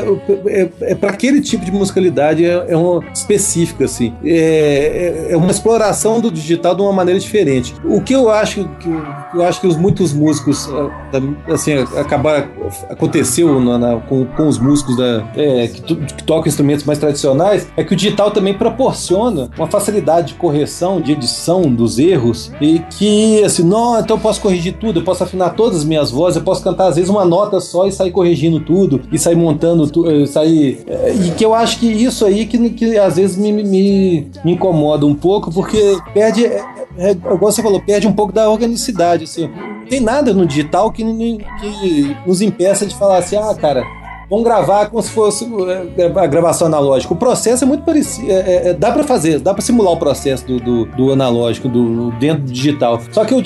é, 0.47 0.71
é 0.81 0.95
para 0.95 1.11
aquele 1.11 1.41
tipo 1.41 1.65
de 1.65 1.73
musicalidade 1.73 2.45
é, 2.45 2.67
é 2.69 2.77
uma 2.77 3.05
específica, 3.13 3.85
assim. 3.85 4.13
É, 4.25 5.27
é, 5.31 5.33
é 5.33 5.37
uma 5.37 5.51
exploração 5.51 6.21
do 6.21 6.31
digital 6.31 6.75
de 6.75 6.83
uma 6.83 6.93
maneira 6.93 7.19
diferente. 7.19 7.75
O 7.85 8.01
que 8.01 8.15
eu 8.15 8.31
acho 8.31 8.69
que 8.81 8.89
eu 9.35 9.45
acho 9.45 9.61
que 9.61 9.67
os, 9.67 9.77
muitos 9.77 10.13
músicos 10.13 10.69
ah, 10.73 11.53
assim 11.53 11.75
acabar 11.97 12.49
aconteceu 12.89 13.61
na, 13.61 13.79
na, 13.79 13.97
com, 14.01 14.25
com 14.25 14.49
os 14.49 14.59
músicos 14.59 14.97
da, 14.97 15.25
é, 15.37 15.69
que, 15.69 15.95
que, 15.95 16.23
tocam 16.25 16.49
instrumentos 16.49 16.85
mais 16.85 16.99
tradicionais 16.99 17.69
é 17.77 17.85
que 17.85 17.93
o 17.93 17.97
digital 17.97 18.31
também 18.31 18.55
proporciona 18.55 19.51
uma 19.57 19.67
facilidade 19.67 20.29
de 20.29 20.35
correção, 20.35 21.01
de 21.01 21.13
edição 21.13 21.63
dos 21.63 21.99
erros 21.99 22.51
e 22.61 22.81
que 22.81 23.43
assim, 23.45 23.63
não, 23.63 23.99
então 24.01 24.17
eu 24.17 24.21
posso 24.21 24.41
corrigir 24.41 24.77
tudo, 24.79 25.01
eu 25.01 25.05
posso 25.05 25.23
afinar 25.25 25.51
todas 25.51 25.79
as 25.79 25.85
minhas 25.85 26.11
vozes, 26.11 26.37
eu 26.37 26.43
posso 26.43 26.63
cantar 26.63 26.89
às 26.89 26.97
vezes 26.97 27.11
uma 27.11 27.25
nota 27.25 27.61
só 27.61 27.87
e 27.87 27.93
sair 27.93 28.11
corrigindo 28.11 28.61
tudo 28.61 29.03
e 29.13 29.19
sair 29.19 29.37
montando, 29.37 29.89
tu, 29.89 30.09
eh, 30.11 30.27
sair 30.27 30.85
eh, 30.87 31.15
e 31.27 31.31
que 31.31 31.45
eu 31.45 31.55
acho 31.55 31.79
que 31.79 31.87
isso 31.87 32.25
aí 32.25 32.47
que, 32.47 32.71
que 32.71 32.99
às 32.99 33.17
vezes 33.17 33.37
me, 33.37 33.53
me, 33.53 34.31
me 34.45 34.53
incomoda 34.53 35.07
um 35.07 35.15
pouco 35.15 35.53
porque 35.53 35.97
perde, 36.13 36.47
é, 36.47 36.65
é, 36.99 37.11
igual 37.13 37.53
você 37.53 37.63
falou, 37.69 37.81
perde 37.81 38.09
um 38.09 38.13
pouco 38.13 38.33
da 38.33 38.49
organicidade 38.49 39.25
assim. 39.25 39.51
Tem 39.89 40.01
nada 40.01 40.33
no 40.33 40.47
digital 40.47 40.91
que, 40.91 41.03
que 41.03 42.17
nos 42.27 42.41
impeça 42.41 42.87
de 42.87 42.95
falar 42.97 43.19
assim, 43.19 43.37
ah, 43.37 43.55
cara, 43.55 43.85
vão 44.29 44.43
gravar 44.43 44.87
como 44.87 45.03
se 45.03 45.11
fosse 45.11 45.49
é, 45.97 46.05
a 46.05 46.27
gravação 46.27 46.67
analógica. 46.67 47.13
O 47.13 47.17
processo 47.17 47.65
é 47.65 47.67
muito 47.67 47.85
parecido. 47.85 48.31
É, 48.31 48.35
é, 48.35 48.69
é 48.69 48.75
dá 48.75 48.93
para 48.93 49.05
fazer, 49.05 49.39
dá 49.39 49.53
para 49.53 49.63
simular 49.63 49.93
o 49.93 49.97
processo 49.97 50.47
do, 50.47 50.61
do, 50.61 50.85
do, 50.87 51.13
analógico 51.13 51.69
do, 51.69 52.11
dentro 52.13 52.45
do 52.45 52.53
digital. 52.53 53.01
Só 53.11 53.25
que 53.25 53.35
o, 53.35 53.43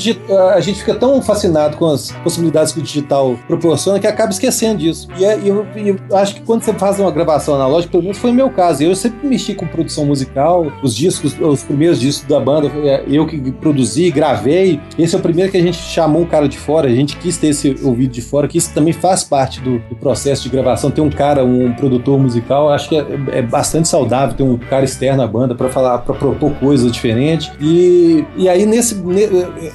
a 0.55 0.61
gente 0.61 0.81
fica 0.81 0.95
tão 0.95 1.21
fascinado 1.23 1.77
com 1.77 1.87
as 1.87 2.11
possibilidades 2.23 2.73
que 2.73 2.81
o 2.81 2.83
digital 2.83 3.37
proporciona 3.47 4.01
que 4.01 4.07
acaba 4.07 4.31
esquecendo 4.31 4.79
disso. 4.79 5.09
E 5.19 5.25
é, 5.25 5.39
eu, 5.45 5.67
eu, 5.77 6.17
acho 6.17 6.35
que 6.35 6.41
quando 6.43 6.63
você 6.63 6.73
faz 6.75 6.99
uma 6.99 7.11
gravação 7.11 7.55
analógica, 7.55 7.91
pelo 7.93 8.03
menos 8.03 8.19
foi 8.19 8.31
o 8.31 8.35
meu 8.35 8.51
caso. 8.51 8.83
Eu 8.83 8.95
sempre 8.95 9.27
mexi 9.27 9.55
com 9.55 9.67
produção 9.67 10.05
musical, 10.05 10.67
os 10.83 10.95
discos, 10.95 11.35
os 11.41 11.63
primeiros 11.63 12.01
discos 12.01 12.29
da 12.29 12.41
banda, 12.41 12.69
eu 13.07 13.27
que 13.27 13.53
produzi, 13.53 14.11
gravei. 14.11 14.81
Esse 14.99 15.15
é 15.15 15.19
o 15.19 15.23
primeiro 15.23 15.51
que 15.51 15.57
a 15.57 15.63
gente 15.63 15.77
chamou 15.77 16.23
um 16.23 16.27
cara 16.27 16.49
de 16.49 16.59
fora, 16.59 16.89
a 16.89 16.95
gente 16.95 17.17
quis 17.17 17.37
ter 17.39 17.49
esse 17.49 17.77
ouvido 17.83 18.13
de 18.13 18.23
fora, 18.23 18.49
que 18.49 18.59
isso 18.59 18.73
também 18.75 18.93
faz 18.93 19.23
parte 19.23 19.61
do, 19.61 19.79
do 19.79 19.97
processo 19.97 20.43
de 20.43 20.49
gravação 20.49 20.72
gravação 20.73 20.91
ter 20.91 21.01
um 21.01 21.11
cara, 21.11 21.45
um 21.45 21.73
produtor 21.73 22.19
musical, 22.19 22.71
acho 22.71 22.89
que 22.89 22.97
é, 22.97 23.07
é 23.33 23.43
bastante 23.43 23.89
saudável 23.89 24.35
ter 24.35 24.43
um 24.43 24.57
cara 24.57 24.85
externo 24.85 25.23
à 25.23 25.27
banda 25.27 25.55
para 25.55 25.69
falar, 25.69 25.99
para 25.99 26.15
propor 26.15 26.53
coisas 26.55 26.91
diferentes. 26.91 27.51
E, 27.61 28.25
e 28.37 28.49
aí, 28.49 28.65
nesse, 28.67 28.97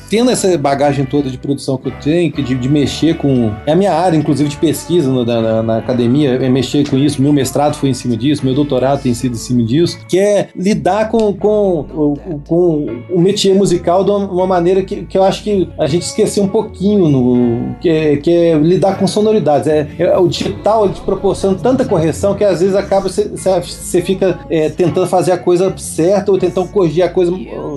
tendo 0.09 0.31
essa 0.31 0.57
bagagem 0.57 1.05
toda 1.05 1.29
de 1.29 1.37
produção 1.37 1.77
que 1.77 1.87
eu 1.87 1.93
tenho, 2.01 2.31
de, 2.31 2.55
de 2.55 2.69
mexer 2.69 3.15
com. 3.17 3.51
É 3.65 3.71
a 3.71 3.75
minha 3.75 3.93
área, 3.93 4.17
inclusive, 4.17 4.49
de 4.49 4.57
pesquisa 4.57 5.09
no, 5.09 5.25
na, 5.25 5.63
na, 5.63 5.77
academia, 5.77 6.31
é 6.31 6.49
mexer 6.49 6.87
com 6.89 6.97
isso. 6.97 7.21
Meu 7.21 7.31
mestrado 7.31 7.75
foi 7.75 7.89
em 7.89 7.93
cima 7.93 8.17
disso, 8.17 8.43
meu 8.43 8.53
doutorado 8.53 9.01
tem 9.01 9.13
sido 9.13 9.33
em 9.33 9.37
cima 9.37 9.63
disso, 9.63 9.99
que 10.07 10.17
é 10.17 10.49
lidar 10.55 11.09
com, 11.09 11.33
com, 11.33 12.15
com 12.47 12.85
o 13.09 13.19
métier 13.19 13.55
musical 13.55 14.03
de 14.03 14.11
uma 14.11 14.47
maneira 14.47 14.81
que, 14.83 15.03
que 15.03 15.17
eu 15.17 15.23
acho 15.23 15.43
que 15.43 15.69
a 15.77 15.85
gente 15.87 16.03
esqueceu 16.03 16.43
um 16.43 16.47
pouquinho, 16.47 17.07
no, 17.07 17.75
que, 17.79 17.89
é, 17.89 18.17
que 18.17 18.31
é 18.31 18.57
lidar 18.57 18.97
com 18.97 19.07
sonoridades. 19.07 19.67
É, 19.67 19.87
é 19.99 20.17
o 20.17 20.27
digital 20.27 20.86
te 20.89 21.01
proporciona 21.01 21.57
tanta 21.57 21.85
correção 21.85 22.35
que 22.35 22.43
às 22.43 22.59
vezes 22.59 22.75
acaba 22.75 23.09
você 23.09 24.01
fica 24.01 24.39
é, 24.49 24.69
tentando 24.69 25.07
fazer 25.07 25.31
a 25.31 25.37
coisa 25.37 25.73
certa 25.77 26.31
ou 26.31 26.37
tentando 26.37 26.67
corrigir 26.69 27.03
a 27.03 27.09
coisa, 27.09 27.31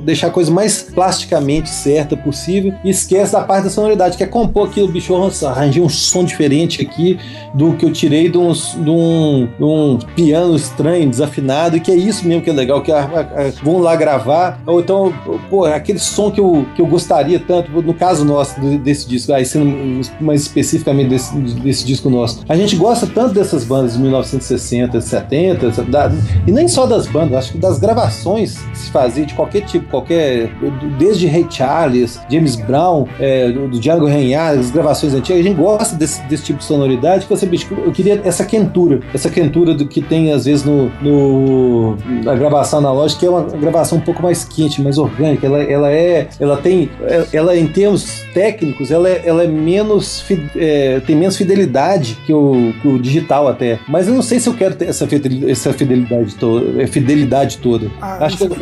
deixar 0.04 0.28
a 0.28 0.30
coisa 0.30 0.50
mais 0.50 0.82
plasticamente 0.82 1.68
certa 1.68 2.16
possível. 2.16 2.74
E 2.84 2.90
esquece 2.90 3.32
da 3.32 3.42
parte 3.42 3.64
da 3.64 3.70
sonoridade, 3.70 4.16
que 4.16 4.22
é 4.22 4.26
compor 4.26 4.68
aquilo, 4.68 4.88
bicho, 4.88 5.14
arranjei 5.46 5.82
um 5.82 5.88
som 5.88 6.24
diferente 6.24 6.82
aqui 6.82 7.18
do 7.54 7.74
que 7.74 7.84
eu 7.84 7.92
tirei 7.92 8.28
de 8.28 8.38
um, 8.38 8.52
de 8.52 8.90
um, 8.90 9.48
de 9.58 9.64
um 9.64 9.98
piano 10.14 10.56
estranho, 10.56 11.08
desafinado, 11.08 11.76
e 11.76 11.80
que 11.80 11.90
é 11.90 11.96
isso 11.96 12.26
mesmo 12.26 12.42
que 12.42 12.50
é 12.50 12.52
legal, 12.52 12.82
que 12.82 12.92
a, 12.92 13.00
a, 13.00 13.20
a, 13.20 13.50
vão 13.62 13.78
lá 13.78 13.96
gravar, 13.96 14.60
ou 14.66 14.80
então, 14.80 15.12
pô, 15.48 15.64
aquele 15.64 15.98
som 15.98 16.30
que 16.30 16.40
eu, 16.40 16.66
que 16.74 16.82
eu 16.82 16.86
gostaria 16.86 17.38
tanto, 17.38 17.70
no 17.70 17.94
caso 17.94 18.24
nosso, 18.24 18.60
desse 18.78 19.08
disco, 19.08 19.32
aí 19.32 19.44
sendo 19.44 20.00
mais 20.20 20.42
especificamente 20.42 21.08
desse, 21.08 21.36
desse 21.36 21.84
disco 21.84 22.08
nosso, 22.08 22.44
a 22.48 22.56
gente 22.56 22.76
gosta 22.76 22.99
tanto 23.06 23.34
dessas 23.34 23.64
bandas 23.64 23.94
de 23.94 23.98
1960, 24.00 25.00
70, 25.00 25.82
da, 25.84 26.10
e 26.46 26.52
nem 26.52 26.68
só 26.68 26.86
das 26.86 27.06
bandas, 27.06 27.38
acho 27.38 27.52
que 27.52 27.58
das 27.58 27.78
gravações 27.78 28.58
que 28.58 28.78
se 28.78 28.90
fazia 28.90 29.26
de 29.26 29.34
qualquer 29.34 29.62
tipo, 29.62 29.88
qualquer. 29.88 30.50
Desde 30.98 31.26
Ray 31.26 31.46
Charles, 31.48 32.20
James 32.30 32.56
Brown, 32.56 33.06
é, 33.18 33.50
do 33.50 33.80
Django 33.80 34.06
Reinhardt, 34.06 34.60
as 34.60 34.70
gravações 34.70 35.14
antigas, 35.14 35.40
a 35.40 35.42
gente 35.42 35.56
gosta 35.56 35.96
desse, 35.96 36.22
desse 36.24 36.44
tipo 36.44 36.58
de 36.58 36.64
sonoridade. 36.64 37.26
Que 37.26 37.32
eu 37.72 37.92
queria 37.92 38.20
essa 38.24 38.44
quentura, 38.44 39.00
essa 39.14 39.30
quentura 39.30 39.74
do 39.74 39.86
que 39.86 40.00
tem 40.00 40.32
às 40.32 40.44
vezes 40.44 40.64
no, 40.64 40.90
no 41.00 41.96
na 42.22 42.34
gravação 42.34 42.78
analógica, 42.78 43.20
que 43.20 43.26
é 43.26 43.30
uma 43.30 43.42
gravação 43.42 43.98
um 43.98 44.00
pouco 44.00 44.22
mais 44.22 44.44
quente, 44.44 44.82
mais 44.82 44.98
orgânica. 44.98 45.46
Ela, 45.46 45.62
ela 45.62 45.90
é, 45.90 46.28
ela 46.38 46.56
tem, 46.56 46.90
ela 47.32 47.56
em 47.56 47.66
termos 47.66 48.24
técnicos, 48.34 48.90
ela 48.90 49.08
é, 49.08 49.22
ela 49.24 49.44
é 49.44 49.46
menos, 49.46 50.24
é, 50.56 51.00
tem 51.00 51.16
menos 51.16 51.36
fidelidade 51.36 52.18
que 52.26 52.32
o, 52.32 52.72
que 52.80 52.88
o 52.88 52.89
digital 52.98 53.48
até. 53.48 53.78
Mas 53.88 54.08
eu 54.08 54.14
não 54.14 54.22
sei 54.22 54.40
se 54.40 54.48
eu 54.48 54.54
quero 54.54 54.74
ter 54.74 54.86
essa 54.88 55.06
fidelidade, 55.06 55.50
essa 55.52 55.72
fidelidade 55.72 56.34
toda. 56.36 56.82
É, 56.82 56.86
fidelidade 56.86 57.58
toda. 57.58 57.90
Ah, 58.00 58.26
Acho 58.26 58.36
que 58.36 58.44
eu... 58.44 58.56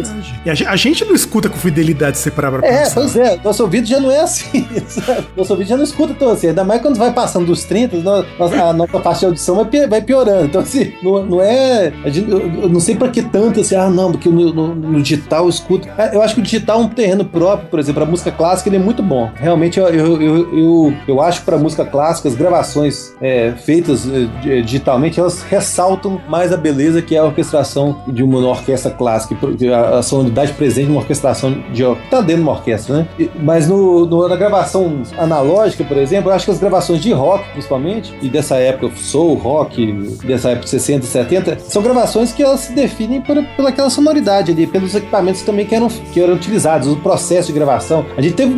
E 0.45 0.51
a 0.51 0.77
gente 0.77 1.05
não 1.05 1.15
escuta 1.15 1.49
com 1.49 1.57
fidelidade 1.57 2.19
separada 2.19 2.59
pra 2.59 2.67
É, 2.69 2.79
pensar. 2.85 2.95
pois 2.95 3.17
é. 3.17 3.39
Nosso 3.43 3.63
ouvido 3.63 3.87
já 3.87 4.01
não 4.01 4.11
é 4.11 4.21
assim. 4.21 4.67
Nosso 5.37 5.53
ouvido 5.53 5.69
já 5.69 5.77
não 5.77 5.85
escuta 5.85 6.15
tão 6.15 6.31
assim. 6.31 6.49
Ainda 6.49 6.65
mais 6.65 6.81
quando 6.81 6.97
vai 6.97 7.13
passando 7.13 7.47
dos 7.47 7.65
30, 7.65 7.97
a 7.99 8.73
nossa 8.73 8.99
parte 8.99 9.21
de 9.21 9.27
audição 9.27 9.57
vai 9.89 10.01
piorando. 10.03 10.45
Então, 10.47 10.61
assim, 10.61 10.93
não, 11.03 11.25
não 11.25 11.43
é. 11.43 11.93
Gente, 12.07 12.31
eu 12.31 12.69
não 12.69 12.81
sei 12.81 12.97
pra 12.97 13.09
que 13.09 13.23
tanto 13.23 13.61
assim, 13.61 13.75
ah, 13.75 13.91
não, 13.91 14.13
porque 14.13 14.29
no, 14.29 14.53
no, 14.53 14.75
no, 14.75 15.03
digital 15.03 15.45
eu 15.45 15.49
escuto. 15.51 15.89
Ah, 15.97 16.11
eu 16.13 16.23
acho 16.23 16.35
que 16.35 16.41
o 16.41 16.45
digital 16.45 16.81
é 16.81 16.85
um 16.85 16.89
terreno 16.89 17.25
próprio, 17.25 17.69
por 17.69 17.79
exemplo, 17.79 18.03
a 18.03 18.07
música 18.07 18.31
clássica 18.31 18.69
ele 18.69 18.77
é 18.77 18.81
muito 18.81 19.03
bom. 19.03 19.31
Realmente, 19.35 19.79
eu, 19.79 19.89
eu, 19.89 20.23
eu, 20.23 20.59
eu, 20.59 20.95
eu 21.07 21.23
acho 21.23 21.41
que 21.41 21.47
pra 21.47 21.59
música 21.59 21.85
clássica, 21.85 22.29
as 22.29 22.35
gravações 22.35 23.13
é, 23.21 23.53
feitas 23.53 24.09
é, 24.09 24.18
digitalmente, 24.43 25.19
elas 25.19 25.43
ressaltam 25.43 26.21
mais 26.29 26.53
a 26.53 26.57
beleza 26.57 27.03
que 27.03 27.15
é 27.15 27.19
a 27.19 27.25
orquestração 27.25 28.01
de 28.07 28.23
uma 28.23 28.39
orquestra 28.39 28.91
clássica, 28.91 29.37
a, 29.75 29.99
a 29.99 30.03
sonoridade 30.03 30.53
presente 30.53 30.89
numa 30.89 31.01
orquestração 31.01 31.53
de 31.73 31.83
tá 32.11 32.21
dentro 32.21 32.37
de 32.37 32.43
uma 32.43 32.53
orquestra, 32.53 32.99
né? 32.99 33.09
Mas 33.41 33.69
no, 33.69 34.07
no, 34.07 34.29
na 34.29 34.37
gravação 34.37 35.03
analógica, 35.17 35.85
por 35.85 35.97
exemplo, 35.97 36.31
eu 36.31 36.35
acho 36.35 36.45
que 36.45 36.51
as 36.51 36.59
gravações 36.59 37.01
de 37.01 37.13
rock, 37.13 37.49
principalmente, 37.53 38.15
e 38.21 38.29
dessa 38.29 38.57
época 38.57 38.95
soul, 38.97 39.35
rock, 39.35 39.93
dessa 40.25 40.51
época 40.51 40.67
60 40.67 41.05
e 41.05 41.09
70, 41.09 41.59
são 41.61 41.83
gravações 41.83 42.33
que 42.33 42.43
elas 42.43 42.61
se 42.61 42.73
definem 42.73 43.21
por, 43.21 43.39
aquela 43.67 43.91
sonoridade 43.91 44.53
ali, 44.53 44.67
pelos 44.67 44.95
equipamentos 44.95 45.43
também 45.43 45.67
que 45.67 45.75
eram, 45.75 45.89
que 45.89 46.21
eram 46.21 46.35
utilizados, 46.35 46.89
o 46.89 46.97
processo 46.97 47.49
de 47.49 47.53
gravação. 47.53 48.05
A 48.17 48.23
gente 48.23 48.35
teve, 48.35 48.55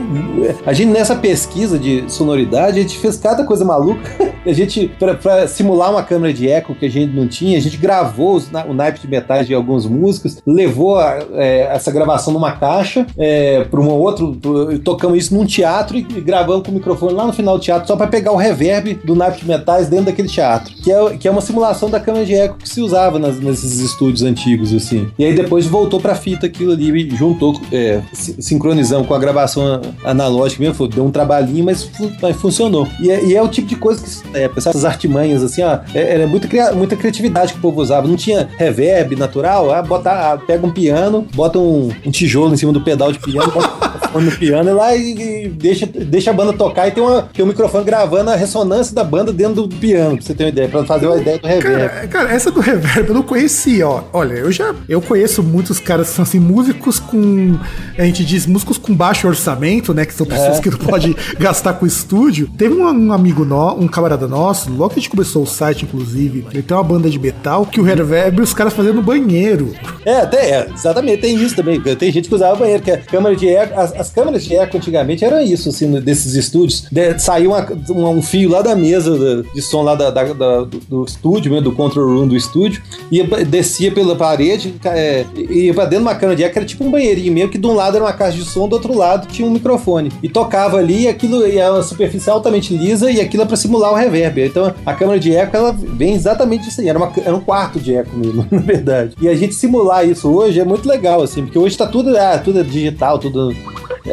a 0.64 0.72
gente 0.72 0.90
nessa 0.90 1.14
pesquisa 1.14 1.78
de 1.78 2.04
sonoridade, 2.08 2.78
a 2.78 2.82
gente 2.82 2.98
fez 2.98 3.16
cada 3.16 3.44
coisa 3.44 3.64
maluca. 3.64 4.00
a 4.44 4.52
gente, 4.52 4.90
para 4.98 5.46
simular 5.50 5.90
uma 5.90 6.02
câmera 6.02 6.32
de 6.32 6.48
eco 6.48 6.74
que 6.74 6.86
a 6.86 6.90
gente 6.90 7.14
não 7.14 7.26
tinha, 7.26 7.58
a 7.58 7.60
gente 7.60 7.76
gravou 7.76 8.34
os, 8.34 8.50
o 8.68 8.74
naipe 8.74 9.00
de 9.00 9.08
metais 9.08 9.46
de 9.46 9.54
alguns 9.54 9.86
músicos, 9.86 10.38
levou 10.46 10.98
a, 10.98 11.18
é, 11.34 11.68
essa 11.72 11.90
gravação 11.90 12.32
numa 12.32 12.52
caixa 12.52 13.06
é, 13.18 13.64
para 13.64 13.80
um 13.80 13.88
outro. 13.88 14.36
Tocamos 14.84 15.18
isso 15.18 15.34
num 15.34 15.44
teatro 15.44 15.96
e 15.96 16.02
gravamos 16.02 16.64
com 16.64 16.70
o 16.70 16.74
microfone 16.74 17.12
lá 17.12 17.26
no 17.26 17.32
final 17.32 17.58
do 17.58 17.62
teatro 17.62 17.86
só 17.86 17.96
para 17.96 18.06
pegar 18.06 18.32
o 18.32 18.36
reverb 18.36 18.94
do 19.04 19.14
naipe 19.14 19.40
de 19.40 19.48
metais 19.48 19.88
dentro 19.88 20.06
daquele 20.06 20.28
teatro. 20.28 20.72
Que 20.82 20.92
é, 20.92 21.16
que 21.16 21.28
é 21.28 21.30
uma 21.30 21.40
simulação 21.40 21.90
da 21.90 22.00
câmera 22.00 22.24
de 22.24 22.34
eco 22.34 22.56
que 22.56 22.68
se 22.68 22.80
usava 22.80 23.18
nas, 23.18 23.38
nesses 23.40 23.78
estúdios 23.78 24.22
antigos, 24.22 24.72
assim. 24.72 25.08
E 25.18 25.24
aí 25.24 25.34
depois 25.34 25.66
voltou 25.66 26.00
pra 26.00 26.14
fita 26.14 26.46
aquilo 26.46 26.72
ali 26.72 26.90
e 26.90 27.16
juntou, 27.16 27.60
é, 27.72 28.02
sincronizamos 28.12 29.06
com 29.06 29.14
a 29.14 29.18
gravação 29.18 29.80
analógica 30.04 30.62
mesmo. 30.62 30.88
Deu 30.88 31.04
um 31.04 31.10
trabalhinho, 31.10 31.64
mas, 31.64 31.90
mas 32.20 32.36
funcionou. 32.36 32.86
E 33.00 33.10
é, 33.10 33.24
e 33.24 33.36
é, 33.36 33.42
o 33.42 33.48
tipo 33.48 33.68
de 33.68 33.76
coisa 33.76 34.02
que, 34.02 34.36
é, 34.36 34.50
essas 34.56 34.84
artimanhas, 34.84 35.29
assim, 35.36 35.62
ó, 35.62 35.78
é, 35.94 36.14
era 36.14 36.26
muita, 36.26 36.72
muita 36.72 36.96
criatividade 36.96 37.52
que 37.52 37.58
o 37.58 37.62
povo 37.62 37.80
usava. 37.80 38.06
Não 38.06 38.16
tinha 38.16 38.48
reverb 38.56 39.16
natural, 39.16 39.72
ah, 39.72 39.82
bota, 39.82 40.10
ah, 40.10 40.38
pega 40.38 40.66
um 40.66 40.70
piano, 40.70 41.26
bota 41.34 41.58
um, 41.58 41.90
um, 42.04 42.10
tijolo 42.10 42.54
em 42.54 42.56
cima 42.56 42.72
do 42.72 42.80
pedal 42.80 43.12
de 43.12 43.18
piano, 43.18 43.50
bota 43.50 44.20
no 44.20 44.32
piano 44.32 44.70
e 44.70 44.72
lá 44.72 44.94
e, 44.94 45.44
e, 45.44 45.48
deixa, 45.48 45.86
deixa 45.86 46.30
a 46.30 46.34
banda 46.34 46.52
tocar 46.52 46.88
e 46.88 46.90
tem, 46.90 47.02
uma, 47.02 47.22
tem 47.22 47.44
um 47.44 47.48
microfone 47.48 47.84
gravando 47.84 48.30
a 48.30 48.36
ressonância 48.36 48.94
da 48.94 49.04
banda 49.04 49.32
dentro 49.32 49.66
do 49.66 49.76
piano, 49.76 50.16
pra 50.16 50.26
você 50.26 50.34
ter 50.34 50.44
uma 50.44 50.48
ideia, 50.50 50.68
pra 50.68 50.84
fazer 50.84 51.06
uma 51.06 51.18
ideia 51.18 51.38
do 51.38 51.46
reverb. 51.46 51.88
Cara, 51.88 52.08
cara 52.08 52.32
essa 52.32 52.50
do 52.50 52.60
reverb 52.60 53.08
eu 53.08 53.14
não 53.14 53.22
conhecia, 53.22 53.86
ó. 53.86 54.02
Olha, 54.12 54.34
eu 54.34 54.50
já 54.50 54.74
eu 54.88 55.00
conheço 55.00 55.42
muitos 55.42 55.78
caras 55.78 56.08
que 56.08 56.14
são 56.14 56.22
assim, 56.22 56.40
músicos 56.40 56.98
com. 56.98 57.58
A 57.98 58.02
gente 58.04 58.24
diz 58.24 58.46
músicos 58.46 58.78
com 58.78 58.94
baixo 58.94 59.28
orçamento, 59.28 59.92
né? 59.94 60.04
Que 60.04 60.14
são 60.14 60.26
pessoas 60.26 60.58
é. 60.58 60.62
que 60.62 60.70
não 60.70 60.78
pode 60.78 61.16
gastar 61.38 61.74
com 61.74 61.86
estúdio. 61.86 62.48
Teve 62.56 62.74
um, 62.74 62.84
um 62.84 63.12
amigo 63.12 63.44
nosso, 63.44 63.80
um 63.80 63.88
camarada 63.88 64.26
nosso, 64.26 64.70
logo 64.72 64.90
que 64.90 65.00
a 65.00 65.02
gente 65.02 65.10
começou 65.20 65.42
o 65.42 65.46
site, 65.46 65.84
inclusive, 65.84 66.46
ele 66.50 66.62
tem 66.62 66.74
uma 66.74 66.82
banda 66.82 67.10
de 67.10 67.18
metal 67.18 67.66
que 67.66 67.78
o 67.78 67.82
reverb 67.82 68.40
os 68.40 68.54
caras 68.54 68.72
faziam 68.72 68.94
no 68.94 69.02
banheiro. 69.02 69.74
É, 70.04 70.16
até, 70.16 70.50
é, 70.50 70.68
exatamente, 70.72 71.20
tem 71.20 71.36
isso 71.36 71.54
também. 71.54 71.78
Tem 71.80 72.10
gente 72.10 72.28
que 72.28 72.34
usava 72.34 72.56
banheiro, 72.56 72.82
que 72.82 72.90
a 72.90 72.98
câmera 72.98 73.36
de 73.36 73.46
eco. 73.48 73.78
As, 73.78 73.92
as 73.94 74.10
câmeras 74.10 74.44
de 74.44 74.56
eco 74.56 74.78
antigamente 74.78 75.24
eram 75.24 75.40
isso, 75.40 75.68
assim, 75.68 75.90
desses 76.00 76.34
estúdios. 76.34 76.86
De, 76.90 77.18
saiu 77.18 77.52
um 77.90 78.22
fio 78.22 78.48
lá 78.48 78.62
da 78.62 78.74
mesa 78.74 79.44
de 79.54 79.60
som 79.60 79.82
lá 79.82 79.94
da, 79.94 80.10
da, 80.10 80.24
da 80.32 80.60
do, 80.62 81.04
estúdio, 81.04 81.52
né, 81.52 81.60
do 81.60 81.72
control 81.72 82.06
room 82.06 82.28
do 82.28 82.36
estúdio, 82.36 82.82
e 83.12 83.22
descia 83.44 83.92
pela 83.92 84.16
parede, 84.16 84.74
é, 84.84 85.26
ia 85.36 85.74
pra 85.74 85.84
dentro 85.84 86.04
de 86.04 86.10
uma 86.10 86.14
câmera 86.14 86.36
de 86.36 86.44
eco, 86.44 86.58
era 86.58 86.66
tipo 86.66 86.82
um 86.82 86.90
banheirinho 86.90 87.32
mesmo, 87.32 87.50
que 87.50 87.58
de 87.58 87.66
um 87.66 87.74
lado 87.74 87.96
era 87.96 88.04
uma 88.04 88.12
caixa 88.12 88.38
de 88.38 88.44
som, 88.44 88.66
do 88.68 88.74
outro 88.74 88.96
lado 88.96 89.26
tinha 89.28 89.46
um 89.46 89.50
microfone. 89.50 90.10
E 90.22 90.28
tocava 90.28 90.78
ali, 90.78 91.02
e 91.02 91.08
aquilo 91.08 91.44
é 91.44 91.70
uma 91.70 91.82
superfície 91.82 92.30
altamente 92.30 92.74
lisa, 92.74 93.10
e 93.10 93.20
aquilo 93.20 93.42
é 93.42 93.46
pra 93.46 93.56
simular 93.56 93.92
o 93.92 93.96
reverb. 93.96 94.40
Então 94.46 94.74
a 94.86 94.94
câmera 94.94 95.09
de 95.18 95.34
eco, 95.34 95.56
ela 95.56 95.72
vem 95.72 96.14
exatamente 96.14 96.64
disso 96.64 96.80
aí. 96.80 96.88
Era, 96.88 96.98
uma, 96.98 97.12
era 97.16 97.34
um 97.34 97.40
quarto 97.40 97.80
de 97.80 97.94
eco 97.94 98.16
mesmo, 98.16 98.46
na 98.50 98.60
verdade. 98.60 99.14
E 99.20 99.28
a 99.28 99.34
gente 99.34 99.54
simular 99.54 100.06
isso 100.06 100.30
hoje 100.30 100.60
é 100.60 100.64
muito 100.64 100.88
legal, 100.88 101.22
assim, 101.22 101.42
porque 101.42 101.58
hoje 101.58 101.76
tá 101.76 101.86
tudo, 101.86 102.16
ah, 102.16 102.38
tudo 102.38 102.60
é 102.60 102.62
digital, 102.62 103.18
tudo 103.18 103.54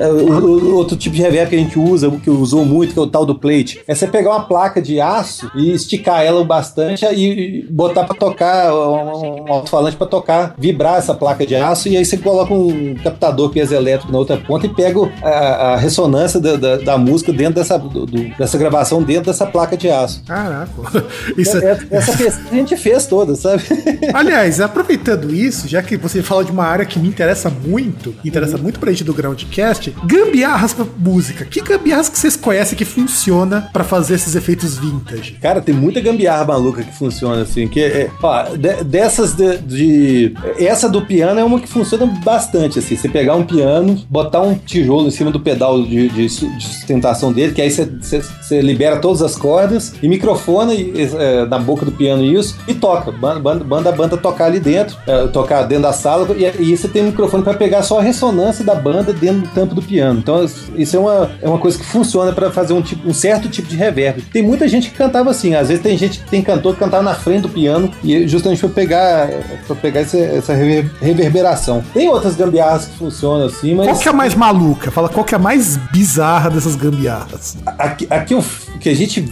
o, 0.06 0.42
o, 0.42 0.76
outro 0.76 0.96
tipo 0.96 1.16
de 1.16 1.22
reverb 1.22 1.50
que 1.50 1.56
a 1.56 1.60
gente 1.60 1.80
usa, 1.80 2.08
o 2.08 2.20
que 2.20 2.30
usou 2.30 2.66
muito, 2.66 2.94
que 2.94 3.00
é 3.00 3.02
o 3.02 3.08
tal 3.08 3.26
do 3.26 3.36
plate, 3.36 3.82
é 3.88 3.96
você 3.96 4.08
pegar 4.08 4.32
uma 4.32 4.44
placa 4.44 4.82
de 4.82 5.00
aço 5.00 5.52
e 5.56 5.72
esticar 5.72 6.22
ela 6.22 6.44
bastante 6.44 7.06
e 7.06 7.66
botar 7.70 8.04
para 8.04 8.16
tocar, 8.16 8.74
um, 8.74 9.46
um 9.46 9.54
alto-falante 9.54 9.98
para 9.98 10.08
tocar, 10.08 10.56
vibrar 10.58 10.98
essa 10.98 11.14
placa 11.14 11.46
de 11.46 11.56
aço, 11.56 11.90
e 11.90 11.98
aí 11.98 12.06
você 12.06 12.18
coloca 12.18 12.54
um 12.54 12.96
captador 12.96 13.50
piezoelétrico 13.50 14.12
na 14.12 14.20
outra 14.20 14.38
ponta 14.38 14.66
e 14.66 14.70
pega 14.70 15.00
a, 15.22 15.30
a 15.74 15.78
ressonância 15.78 16.40
da, 16.40 16.56
da, 16.56 16.78
da, 16.78 16.98
música 16.98 17.32
dentro 17.32 17.56
dessa, 17.56 17.78
do, 17.78 18.06
dessa 18.06 18.58
gravação, 18.58 19.02
dentro 19.02 19.26
dessa 19.26 19.46
placa 19.46 19.78
de 19.78 19.90
aço. 19.90 20.24
Caraca, 20.26 20.72
isso 21.38 21.58
é, 21.58 21.72
é... 21.72 21.98
Essa 21.98 22.12
a 22.52 22.56
gente 22.56 22.76
fez 22.78 23.06
toda, 23.06 23.36
sabe? 23.36 23.64
Aliás, 24.14 24.60
aproveitando 24.60 25.34
isso, 25.34 25.68
já 25.68 25.82
que 25.82 25.98
você 25.98 26.22
fala 26.22 26.44
de 26.44 26.52
uma 26.52 26.66
área 26.66 26.86
que 26.86 27.00
me 27.00 27.08
interessa 27.08 27.50
muito, 27.50 28.16
interessa 28.24 28.58
uhum. 28.58 28.64
muito 28.64 28.80
pra 28.80 28.92
gente 28.92 29.04
do 29.04 29.14
Groundcast, 29.14 29.87
podcast, 29.92 29.94
gambiarras 30.06 30.74
pra 30.74 30.86
música. 30.98 31.46
Que 31.46 31.62
gambiarras 31.62 32.10
que 32.10 32.18
vocês 32.18 32.36
conhecem 32.36 32.78
que 32.78 32.86
funciona 32.86 33.70
para 33.72 33.84
fazer 33.84 34.16
esses 34.16 34.36
efeitos 34.36 34.78
vintage? 34.78 35.34
Cara, 35.42 35.62
tem 35.62 35.74
muita 35.74 36.00
gambiarra 36.00 36.46
maluca 36.46 36.84
que 36.84 36.96
funciona 36.96 37.42
assim. 37.42 37.68
Que 37.68 37.82
é, 37.82 38.10
ó, 38.22 38.44
de, 38.56 38.84
dessas 38.84 39.34
de, 39.34 39.58
de, 39.60 40.34
Essa 40.58 40.90
do 40.90 41.06
piano 41.06 41.40
é 41.40 41.44
uma 41.44 41.60
que 41.60 41.68
funciona 41.68 42.06
bastante. 42.24 42.80
Assim, 42.80 42.96
você 42.96 43.10
pegar 43.10 43.36
um 43.36 43.44
piano, 43.44 44.02
botar 44.10 44.42
um 44.42 44.56
tijolo 44.56 45.08
em 45.08 45.12
cima 45.12 45.32
do 45.32 45.40
pedal 45.40 45.82
de, 45.84 46.10
de, 46.10 46.28
de 46.28 46.64
sustentação 46.64 47.32
dele, 47.32 47.54
que 47.54 47.62
aí 47.62 47.70
você, 47.70 48.62
libera 48.62 48.98
todas 48.98 49.22
as 49.22 49.36
cordas 49.36 49.94
e 50.02 50.08
microfona 50.08 50.74
é, 50.74 51.46
na 51.46 51.60
boca 51.60 51.86
do 51.86 51.92
piano 51.92 52.24
isso 52.24 52.58
e 52.68 52.74
toca. 52.74 53.12
Banda, 53.12 53.64
banda 53.64 53.92
banda 53.92 54.18
tocar 54.18 54.46
ali 54.46 54.60
dentro, 54.60 54.98
é, 55.06 55.28
tocar 55.28 55.64
dentro 55.64 55.84
da 55.84 55.94
sala 55.94 56.28
e, 56.36 56.64
e 56.64 56.78
você 56.78 56.88
tem 56.88 57.04
um 57.04 57.08
microfone 57.08 57.44
para 57.44 57.54
pegar 57.54 57.84
só 57.84 58.00
a 58.00 58.02
ressonância 58.02 58.64
da 58.64 58.76
banda 58.76 59.14
dentro 59.14 59.42
do 59.42 59.48
tampo 59.50 59.77
do 59.78 59.82
piano. 59.82 60.20
Então, 60.20 60.46
isso 60.76 60.96
é 60.96 61.00
uma, 61.00 61.32
é 61.42 61.48
uma 61.48 61.58
coisa 61.58 61.78
que 61.78 61.86
funciona 61.86 62.32
para 62.32 62.52
fazer 62.52 62.74
um, 62.74 62.82
tipo, 62.82 63.08
um 63.08 63.14
certo 63.14 63.48
tipo 63.50 63.68
de 63.68 63.76
reverb. 63.76 64.22
Tem 64.34 64.42
muita 64.42 64.68
gente 64.68 64.90
que 64.90 64.98
cantava 64.98 65.30
assim, 65.30 65.56
às 65.56 65.70
vezes 65.70 65.84
tem 65.84 65.98
gente 65.98 66.20
que 66.20 66.30
tem 66.30 66.42
cantor 66.42 66.74
que 66.74 66.80
cantava 66.80 67.04
na 67.04 67.14
frente 67.14 67.44
do 67.44 67.50
piano 67.50 67.92
e 68.04 68.28
justamente 68.28 68.60
para 68.60 68.70
pegar, 68.70 69.30
pra 69.66 69.76
pegar 69.76 70.02
essa, 70.02 70.18
essa 70.18 70.54
reverberação. 70.54 71.84
Tem 71.94 72.10
outras 72.10 72.36
gambiarras 72.36 72.86
que 72.86 72.98
funcionam 72.98 73.46
assim, 73.46 73.76
mas. 73.76 73.88
Qual 73.88 74.00
que 74.00 74.08
é 74.08 74.12
a 74.12 74.16
mais 74.16 74.36
maluca? 74.36 74.92
Fala 74.92 75.10
qual 75.10 75.26
que 75.26 75.34
é 75.34 75.38
a 75.38 75.42
mais 75.42 75.78
bizarra 75.92 76.50
dessas 76.50 76.76
gambiarras. 76.76 77.58
Aqui, 77.66 78.08
aqui 78.10 78.34
eu, 78.34 78.44
que 78.80 78.90
a 78.90 78.96
gente. 78.96 79.26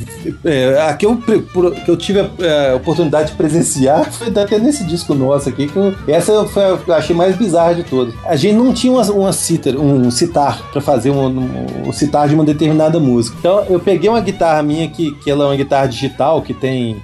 É, 0.43 0.87
aqui 0.89 1.05
eu, 1.05 1.17
que 1.17 1.89
eu 1.89 1.97
tive 1.97 2.19
a, 2.19 2.29
é, 2.39 2.71
a, 2.71 2.75
oportunidade 2.75 3.31
de 3.31 3.37
presenciar 3.37 4.09
foi 4.11 4.27
até 4.27 4.57
nesse 4.59 4.83
disco 4.83 5.13
nosso 5.13 5.49
aqui, 5.49 5.67
que 5.67 5.75
eu, 5.75 5.93
essa 6.07 6.45
foi 6.45 6.63
a, 6.63 6.77
eu 6.87 6.93
achei 6.93 7.15
mais 7.15 7.35
bizarra 7.35 7.75
de 7.75 7.83
todas. 7.83 8.13
A 8.25 8.35
gente 8.35 8.55
não 8.55 8.73
tinha 8.73 8.93
uma, 8.93 9.03
uma 9.11 9.33
cítara, 9.33 9.79
um 9.79 10.09
citar 10.25 10.71
para 10.71 10.81
fazer 10.81 11.11
um, 11.11 11.27
um, 11.27 11.87
um, 11.87 11.91
citar 11.91 12.27
de 12.27 12.35
uma 12.35 12.43
determinada 12.43 12.99
música. 12.99 13.37
Então 13.39 13.63
eu 13.69 13.79
peguei 13.79 14.09
uma 14.09 14.21
guitarra 14.21 14.61
minha 14.63 14.87
que, 14.89 15.11
que 15.15 15.29
ela 15.29 15.45
é 15.45 15.47
uma 15.47 15.55
guitarra 15.55 15.87
digital 15.87 16.41
que 16.41 16.53
tem, 16.53 16.97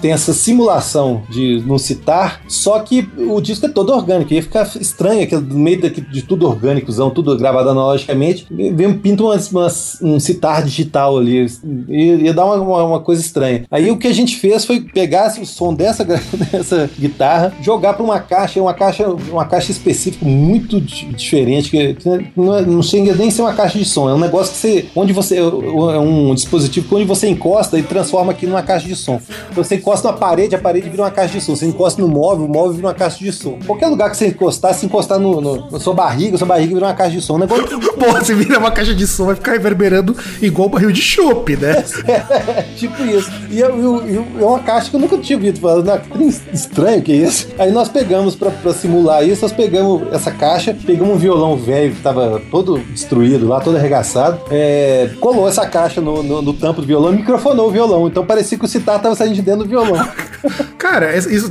tem 0.00 0.12
essa 0.12 0.32
simulação 0.32 1.22
de 1.28 1.62
no 1.66 1.78
citar, 1.78 2.40
só 2.48 2.78
que 2.80 3.08
o 3.16 3.40
disco 3.40 3.66
é 3.66 3.68
todo 3.68 3.92
orgânico. 3.92 4.32
Ia 4.32 4.42
ficar 4.42 4.68
estranho 4.80 5.22
aquele 5.22 5.42
no 5.42 5.58
meio 5.58 5.80
de, 5.80 6.22
tudo 6.22 6.46
orgânicozão, 6.46 7.10
tudo 7.10 7.36
gravado 7.36 7.70
analogicamente, 7.70 8.46
vem 8.50 8.92
pinta 8.98 9.22
umas, 9.22 9.50
umas, 9.50 9.98
um 10.02 10.18
citar 10.18 10.62
digital 10.62 11.18
ali. 11.18 11.46
Ia, 11.88 12.14
ia 12.16 12.34
dar 12.34 12.44
uma, 12.44 12.56
uma, 12.56 12.84
uma, 12.84 13.00
coisa 13.00 13.20
estranha. 13.20 13.64
Aí 13.70 13.90
o 13.90 13.96
que 13.96 14.06
a 14.06 14.12
gente 14.12 14.36
fez 14.36 14.64
foi 14.64 14.80
pegar 14.80 15.28
o 15.40 15.46
som 15.46 15.74
dessa, 15.74 16.04
dessa 16.50 16.90
guitarra, 16.98 17.52
jogar 17.62 17.94
para 17.94 18.04
uma 18.04 18.20
caixa, 18.20 18.60
uma 18.60 18.74
caixa, 18.74 19.08
uma 19.08 19.44
caixa 19.44 19.70
específica 19.72 20.24
muito 20.24 20.80
diferente, 20.80 21.70
que, 21.70 21.94
não, 22.42 22.56
é, 22.56 22.62
não 22.62 22.82
chega 22.82 23.14
nem 23.14 23.30
ser 23.30 23.42
uma 23.42 23.52
caixa 23.52 23.78
de 23.78 23.84
som, 23.84 24.08
é 24.08 24.14
um 24.14 24.18
negócio 24.18 24.52
que 24.52 24.58
você. 24.58 24.86
Onde 24.94 25.12
você. 25.12 25.38
É 25.38 25.98
um 25.98 26.34
dispositivo 26.34 26.88
que 26.88 26.94
onde 26.94 27.04
você 27.04 27.28
encosta 27.28 27.78
e 27.78 27.82
transforma 27.82 28.32
aqui 28.32 28.46
numa 28.46 28.62
caixa 28.62 28.86
de 28.86 28.96
som. 28.96 29.20
Você 29.52 29.76
encosta 29.76 30.08
na 30.08 30.16
parede, 30.16 30.54
a 30.54 30.58
parede 30.58 30.88
vira 30.88 31.02
uma 31.02 31.10
caixa 31.10 31.34
de 31.34 31.40
som. 31.40 31.56
Você 31.56 31.66
encosta 31.66 32.00
no 32.00 32.08
móvel, 32.08 32.46
o 32.46 32.48
móvel 32.48 32.72
vira 32.72 32.88
uma 32.88 32.94
caixa 32.94 33.18
de 33.18 33.32
som. 33.32 33.58
Qualquer 33.66 33.88
lugar 33.88 34.10
que 34.10 34.16
você 34.16 34.28
encostar, 34.28 34.74
se 34.74 34.86
encostar 34.86 35.18
no, 35.18 35.40
no, 35.40 35.70
na 35.70 35.80
sua 35.80 35.94
barriga, 35.94 36.38
sua 36.38 36.46
barriga 36.46 36.74
vira 36.74 36.86
uma 36.86 36.94
caixa 36.94 37.12
de 37.12 37.20
som. 37.20 37.34
Um 37.34 37.38
negócio... 37.38 37.78
Pô, 37.98 38.12
você 38.12 38.34
vira 38.34 38.58
uma 38.58 38.70
caixa 38.70 38.94
de 38.94 39.06
som, 39.06 39.26
vai 39.26 39.34
ficar 39.34 39.52
reverberando 39.52 40.16
igual 40.40 40.68
barril 40.68 40.92
de 40.92 41.02
chopp, 41.02 41.56
né? 41.56 41.84
É, 42.06 42.62
tipo 42.76 43.02
isso. 43.04 43.30
E 43.50 43.62
é, 43.62 43.68
uma 43.68 44.60
caixa 44.60 44.90
que 44.90 44.96
eu 44.96 45.00
nunca 45.00 45.18
tinha 45.18 45.38
visto. 45.38 45.60
Falando, 45.60 46.00
que 46.00 46.54
estranho 46.54 47.02
que 47.02 47.12
é 47.12 47.16
isso. 47.16 47.48
Aí 47.58 47.70
nós 47.70 47.88
pegamos 47.88 48.36
pra, 48.36 48.50
pra 48.50 48.72
simular 48.72 49.26
isso, 49.26 49.42
nós 49.42 49.52
pegamos 49.52 50.02
essa 50.12 50.30
caixa, 50.30 50.76
pegamos 50.86 51.14
um 51.14 51.18
violão 51.18 51.56
velho 51.56 51.94
que 51.94 52.02
tava 52.02 52.27
todo 52.50 52.78
destruído 52.78 53.46
lá, 53.46 53.60
todo 53.60 53.76
arregaçado, 53.76 54.40
é, 54.50 55.10
colou 55.20 55.48
essa 55.48 55.66
caixa 55.66 56.00
no, 56.00 56.22
no, 56.22 56.42
no, 56.42 56.52
tampo 56.52 56.80
do 56.80 56.86
violão 56.86 57.12
e 57.12 57.16
microfonou 57.16 57.68
o 57.68 57.70
violão. 57.70 58.06
Então 58.06 58.24
parecia 58.24 58.58
que 58.58 58.64
o 58.64 58.68
citar 58.68 59.00
tava 59.00 59.14
saindo 59.14 59.34
de 59.34 59.42
dentro 59.42 59.64
do 59.64 59.68
violão. 59.68 60.06
Cara, 60.78 61.16
isso, 61.16 61.50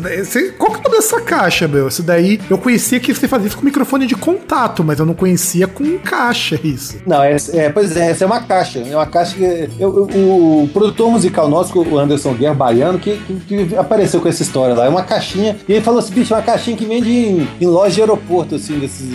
qual 0.57 0.71
que 0.71 0.77
é 0.77 0.79
o 0.79 0.83
nome 0.83 0.95
dessa 0.95 1.21
caixa, 1.21 1.67
meu? 1.67 1.87
Isso 1.87 2.01
daí, 2.01 2.39
eu 2.49 2.57
conhecia 2.57 2.99
que 2.99 3.13
você 3.13 3.27
fazia 3.27 3.47
isso 3.47 3.57
com 3.57 3.65
microfone 3.65 4.05
de 4.05 4.15
contato, 4.15 4.83
mas 4.83 4.99
eu 4.99 5.05
não 5.05 5.13
conhecia 5.13 5.67
com 5.67 5.97
caixa 5.99 6.59
isso. 6.63 6.97
Não, 7.05 7.21
é, 7.21 7.35
é 7.53 7.69
pois 7.69 7.95
é, 7.95 8.11
essa 8.11 8.23
é 8.23 8.27
uma 8.27 8.41
caixa. 8.41 8.79
É 8.79 8.95
uma 8.95 9.05
caixa 9.05 9.35
que. 9.35 9.43
Eu, 9.79 10.09
eu, 10.09 10.63
o 10.63 10.69
produtor 10.71 11.11
musical 11.11 11.49
nosso, 11.49 11.77
o 11.77 11.97
Anderson 11.97 12.33
Guerra 12.33 12.53
Baiano, 12.53 12.99
que, 12.99 13.17
que, 13.17 13.67
que, 13.67 13.75
apareceu 13.75 14.21
com 14.21 14.27
essa 14.27 14.41
história 14.41 14.75
lá. 14.75 14.85
É 14.85 14.89
uma 14.89 15.03
caixinha. 15.03 15.57
E 15.67 15.73
ele 15.73 15.81
falou 15.81 15.99
assim: 15.99 16.13
bicho, 16.13 16.33
é 16.33 16.37
uma 16.37 16.43
caixinha 16.43 16.77
que 16.77 16.85
vende 16.85 17.09
em, 17.09 17.47
em 17.59 17.65
loja 17.65 17.95
de 17.95 18.01
aeroporto, 18.01 18.55
assim, 18.55 18.79
desses, 18.79 19.07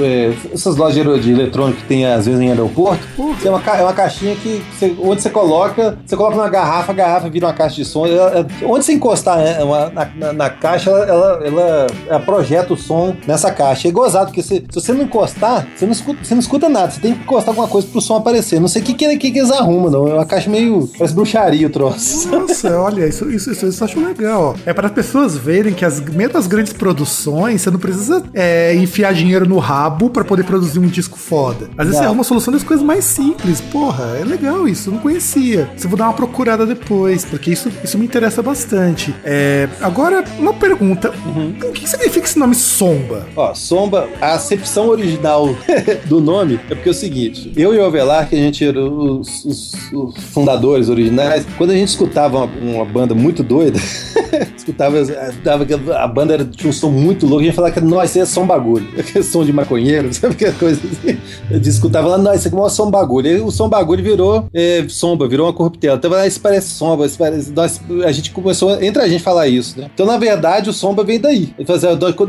é, 0.00 0.32
essas 0.52 0.76
lojas 0.76 0.97
de 1.18 1.32
eletrônico 1.32 1.80
que 1.80 1.86
tem 1.86 2.06
às 2.06 2.26
vezes 2.26 2.40
em 2.40 2.48
aeroporto. 2.48 3.06
É 3.44 3.48
uma, 3.48 3.62
é 3.76 3.82
uma 3.82 3.92
caixinha 3.92 4.34
que 4.36 4.62
você, 4.72 4.94
onde 5.00 5.22
você 5.22 5.30
coloca, 5.30 5.98
você 6.04 6.16
coloca 6.16 6.36
uma 6.36 6.48
garrafa, 6.48 6.92
a 6.92 6.94
garrafa 6.94 7.28
vira 7.28 7.46
uma 7.46 7.52
caixa 7.52 7.76
de 7.76 7.84
som. 7.84 8.06
É, 8.06 8.44
onde 8.64 8.84
você 8.84 8.92
encostar 8.92 9.38
né, 9.38 9.62
uma, 9.62 9.90
na, 9.90 10.32
na, 10.32 10.50
caixa, 10.50 10.90
ela, 10.90 11.06
ela, 11.06 11.46
ela, 11.46 11.86
ela, 12.08 12.20
projeta 12.20 12.72
o 12.74 12.76
som 12.76 13.14
nessa 13.26 13.50
caixa. 13.50 13.88
É 13.88 13.90
gozado, 13.90 14.26
porque 14.26 14.42
se, 14.42 14.64
se 14.68 14.74
você 14.74 14.92
não 14.92 15.02
encostar, 15.02 15.66
você 15.74 15.84
não, 15.84 15.92
escuta, 15.92 16.24
você 16.24 16.34
não 16.34 16.40
escuta 16.40 16.68
nada. 16.68 16.90
Você 16.90 17.00
tem 17.00 17.14
que 17.14 17.22
encostar 17.22 17.50
alguma 17.50 17.68
coisa 17.68 17.86
pro 17.86 18.00
som 18.00 18.16
aparecer. 18.16 18.60
Não 18.60 18.68
sei 18.68 18.82
o 18.82 18.84
que, 18.84 18.94
que, 18.94 19.16
que, 19.16 19.30
que 19.30 19.38
eles 19.38 19.50
arrumam, 19.50 19.90
não. 19.90 20.08
É 20.08 20.14
uma 20.14 20.26
caixa 20.26 20.50
meio. 20.50 20.88
Parece 20.98 21.14
bruxaria 21.14 21.66
o 21.66 21.70
troço. 21.70 22.28
Nossa, 22.28 22.78
olha, 22.78 23.06
isso, 23.06 23.30
isso, 23.30 23.50
isso, 23.52 23.66
isso 23.66 23.82
eu 23.82 23.86
acho 23.86 24.00
legal. 24.00 24.56
É 24.66 24.72
para 24.72 24.86
as 24.86 24.92
pessoas 24.92 25.36
verem 25.36 25.72
que 25.72 25.84
as, 25.84 26.00
mesmo 26.00 26.38
as 26.38 26.46
grandes 26.46 26.72
produções, 26.72 27.62
você 27.62 27.70
não 27.70 27.78
precisa 27.78 28.22
é, 28.34 28.74
enfiar 28.74 29.12
dinheiro 29.12 29.48
no 29.48 29.58
rabo 29.58 30.10
para 30.10 30.24
poder 30.24 30.44
produzir 30.44 30.78
um 30.78 30.87
disco 30.88 31.18
foda. 31.18 31.70
Às 31.76 31.86
vezes 31.86 32.00
arruma 32.00 32.18
uma 32.18 32.24
solução 32.24 32.52
das 32.52 32.62
coisas 32.62 32.84
mais 32.84 33.04
simples. 33.04 33.60
Porra, 33.60 34.16
é 34.20 34.24
legal 34.24 34.66
isso, 34.66 34.88
eu 34.88 34.94
não 34.94 35.00
conhecia. 35.00 35.70
Você 35.76 35.86
vou 35.86 35.96
dar 35.96 36.04
uma 36.04 36.14
procurada 36.14 36.66
depois, 36.66 37.24
porque 37.24 37.50
isso, 37.50 37.70
isso 37.82 37.98
me 37.98 38.04
interessa 38.04 38.42
bastante. 38.42 39.14
É, 39.24 39.68
agora, 39.80 40.24
uma 40.38 40.54
pergunta: 40.54 41.12
uhum. 41.26 41.54
o 41.62 41.72
que 41.72 41.88
significa 41.88 42.26
esse 42.26 42.38
nome 42.38 42.54
Somba? 42.54 43.26
Ó, 43.36 43.54
Somba, 43.54 44.08
a 44.20 44.34
acepção 44.34 44.88
original 44.88 45.48
do 46.06 46.20
nome 46.20 46.60
é 46.68 46.74
porque 46.74 46.88
é 46.88 46.92
o 46.92 46.94
seguinte: 46.94 47.52
eu 47.56 47.74
e 47.74 47.78
o 47.78 47.84
Avelar, 47.84 48.28
que 48.28 48.34
a 48.34 48.38
gente 48.38 48.64
era 48.64 48.80
os, 48.80 49.44
os, 49.44 49.72
os 49.92 50.24
fundadores 50.32 50.88
originais, 50.88 51.46
quando 51.56 51.70
a 51.70 51.74
gente 51.74 51.88
escutava 51.88 52.38
uma, 52.38 52.46
uma 52.46 52.84
banda 52.84 53.14
muito 53.14 53.42
doida, 53.42 53.78
escutava, 54.56 54.96
dava, 55.42 55.66
a 55.96 56.06
banda 56.06 56.34
era, 56.34 56.44
tinha 56.44 56.70
um 56.70 56.72
som 56.72 56.90
muito 56.90 57.26
louco, 57.26 57.42
a 57.42 57.44
gente 57.44 57.54
falava 57.54 57.74
que, 57.74 58.04
isso 58.04 58.18
é 58.18 58.24
som 58.26 58.46
bagulho, 58.46 58.86
aquele 58.98 59.24
som 59.24 59.44
de 59.44 59.52
maconheiro, 59.52 60.12
sabe 60.14 60.34
que 60.34 60.50
coisa 60.52 60.80
assim. 60.84 61.18
Gente 61.50 61.68
escutava 61.68 62.08
lá, 62.08 62.18
nossa, 62.18 62.36
isso 62.36 62.48
aqui 62.48 62.56
é 62.56 62.60
um 62.60 62.68
som 62.68 62.90
bagulho. 62.90 63.26
E 63.28 63.40
o 63.40 63.50
som 63.50 63.68
bagulho 63.68 64.02
virou 64.02 64.48
é, 64.52 64.84
somba, 64.88 65.28
virou 65.28 65.46
uma 65.46 65.52
corruptela. 65.52 65.96
Então, 65.96 66.12
ah, 66.14 66.26
isso 66.26 66.40
parece 66.40 66.68
somba, 66.68 67.06
isso 67.06 67.18
parece. 67.18 67.50
Nós, 67.52 67.80
a 68.04 68.12
gente 68.12 68.30
começou, 68.30 68.82
entre 68.82 69.02
a 69.02 69.08
gente, 69.08 69.22
falar 69.22 69.48
isso, 69.48 69.78
né? 69.78 69.90
Então, 69.92 70.06
na 70.06 70.16
verdade, 70.16 70.70
o 70.70 70.72
somba 70.72 71.04
vem 71.04 71.20
daí. 71.20 71.52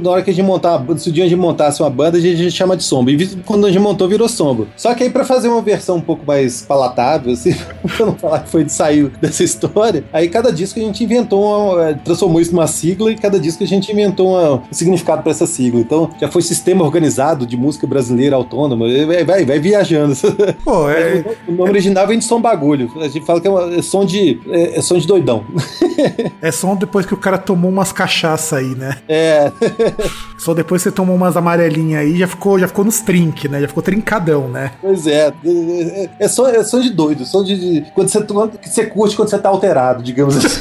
Na 0.02 0.12
hora 0.12 0.22
que 0.22 0.30
a 0.30 0.34
gente 0.34 0.46
montar, 0.46 0.84
se 0.98 1.10
o 1.10 1.12
dia 1.12 1.26
a 1.26 1.28
gente 1.28 1.40
montasse 1.40 1.82
uma 1.82 1.90
banda, 1.90 2.18
a 2.18 2.22
gente, 2.22 2.36
a 2.36 2.44
gente 2.44 2.56
chama 2.56 2.76
de 2.76 2.84
somba. 2.84 3.12
E 3.12 3.28
quando 3.46 3.66
a 3.66 3.72
gente 3.72 3.82
montou, 3.82 4.08
virou 4.08 4.28
somba. 4.28 4.68
Só 4.76 4.94
que 4.94 5.04
aí, 5.04 5.10
pra 5.10 5.24
fazer 5.24 5.48
uma 5.48 5.62
versão 5.62 5.98
um 5.98 6.02
pouco 6.02 6.26
mais 6.26 6.62
palatável, 6.62 7.34
assim, 7.34 7.54
pra 7.96 8.06
não 8.06 8.16
falar 8.16 8.40
que 8.40 8.50
foi 8.50 8.64
de 8.64 8.72
sair 8.72 9.10
dessa 9.22 9.44
história, 9.44 10.04
aí 10.12 10.30
cada 10.30 10.52
disco 10.52 10.80
a 10.80 10.84
gente 10.84 11.04
inventou, 11.04 11.44
uma, 11.44 11.89
transformou 11.94 12.42
isso 12.42 12.52
numa 12.52 12.68
sigla 12.68 13.12
e 13.12 13.16
cada 13.16 13.40
disco 13.40 13.64
a 13.64 13.68
gente 13.68 13.92
inventou 13.92 14.30
uma, 14.30 14.56
um 14.56 14.74
significado 14.74 15.22
para 15.22 15.32
essa 15.32 15.46
sigla. 15.46 15.80
Então, 15.80 16.10
já 16.20 16.30
foi 16.30 16.42
sistema 16.42 16.84
organizado 16.84 17.46
de 17.46 17.58
música 17.58 17.86
brasileira 17.86 18.36
autônoma. 18.36 18.86
Vai, 19.06 19.24
vai, 19.24 19.46
vai 19.46 19.60
viajando. 19.60 20.16
Pô, 20.64 20.90
é, 20.90 21.24
o 21.48 21.52
nome 21.52 21.70
original 21.70 22.08
vem 22.08 22.20
de 22.20 22.26
som 22.26 22.42
bagulho. 22.42 22.92
A 22.98 23.08
gente 23.08 23.26
fala 23.26 23.40
que 23.42 23.48
é, 23.48 23.52
uma, 23.52 23.74
é 23.74 23.82
som 23.82 24.06
de. 24.06 24.40
É, 24.50 24.78
é, 24.78 24.82
som 24.82 24.98
de 24.98 25.08
doidão. 25.08 25.46
é 26.42 26.52
som 26.52 26.76
depois 26.76 27.06
que 27.06 27.14
o 27.14 27.18
cara 27.18 27.38
tomou 27.38 27.70
umas 27.70 27.92
cachaça 27.92 28.58
aí, 28.58 28.76
né? 28.76 28.98
É. 29.08 29.52
Só 30.38 30.54
depois 30.54 30.82
que 30.82 30.90
você 30.90 30.96
tomou 30.96 31.16
umas 31.16 31.36
amarelinhas 31.36 32.02
aí, 32.02 32.18
já 32.18 32.28
ficou, 32.28 32.58
já 32.58 32.68
ficou 32.68 32.86
nos 32.86 33.02
trinque, 33.02 33.48
né? 33.48 33.62
Já 33.62 33.68
ficou 33.68 33.84
trincadão, 33.84 34.48
né? 34.48 34.72
Pois 34.82 35.06
é. 35.06 35.34
É, 35.46 36.10
é, 36.20 36.28
som, 36.28 36.48
é 36.48 36.64
som 36.64 36.80
de 36.80 36.90
doido. 36.90 37.26
Som 37.26 37.44
de. 37.44 37.58
de 37.58 37.92
quando 37.92 38.10
você, 38.10 38.20
você 38.62 38.86
curte 38.86 39.16
quando 39.16 39.30
você 39.30 39.38
tá 39.38 39.50
alterado, 39.50 40.04
digamos 40.04 40.38
assim. 40.38 40.60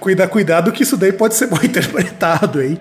Cuida, 0.00 0.26
cuidado 0.26 0.72
que 0.72 0.82
isso 0.82 0.96
daí 0.96 1.12
pode 1.12 1.34
ser 1.34 1.46
mal 1.48 1.60
interpretado, 1.64 2.62
hein? 2.62 2.78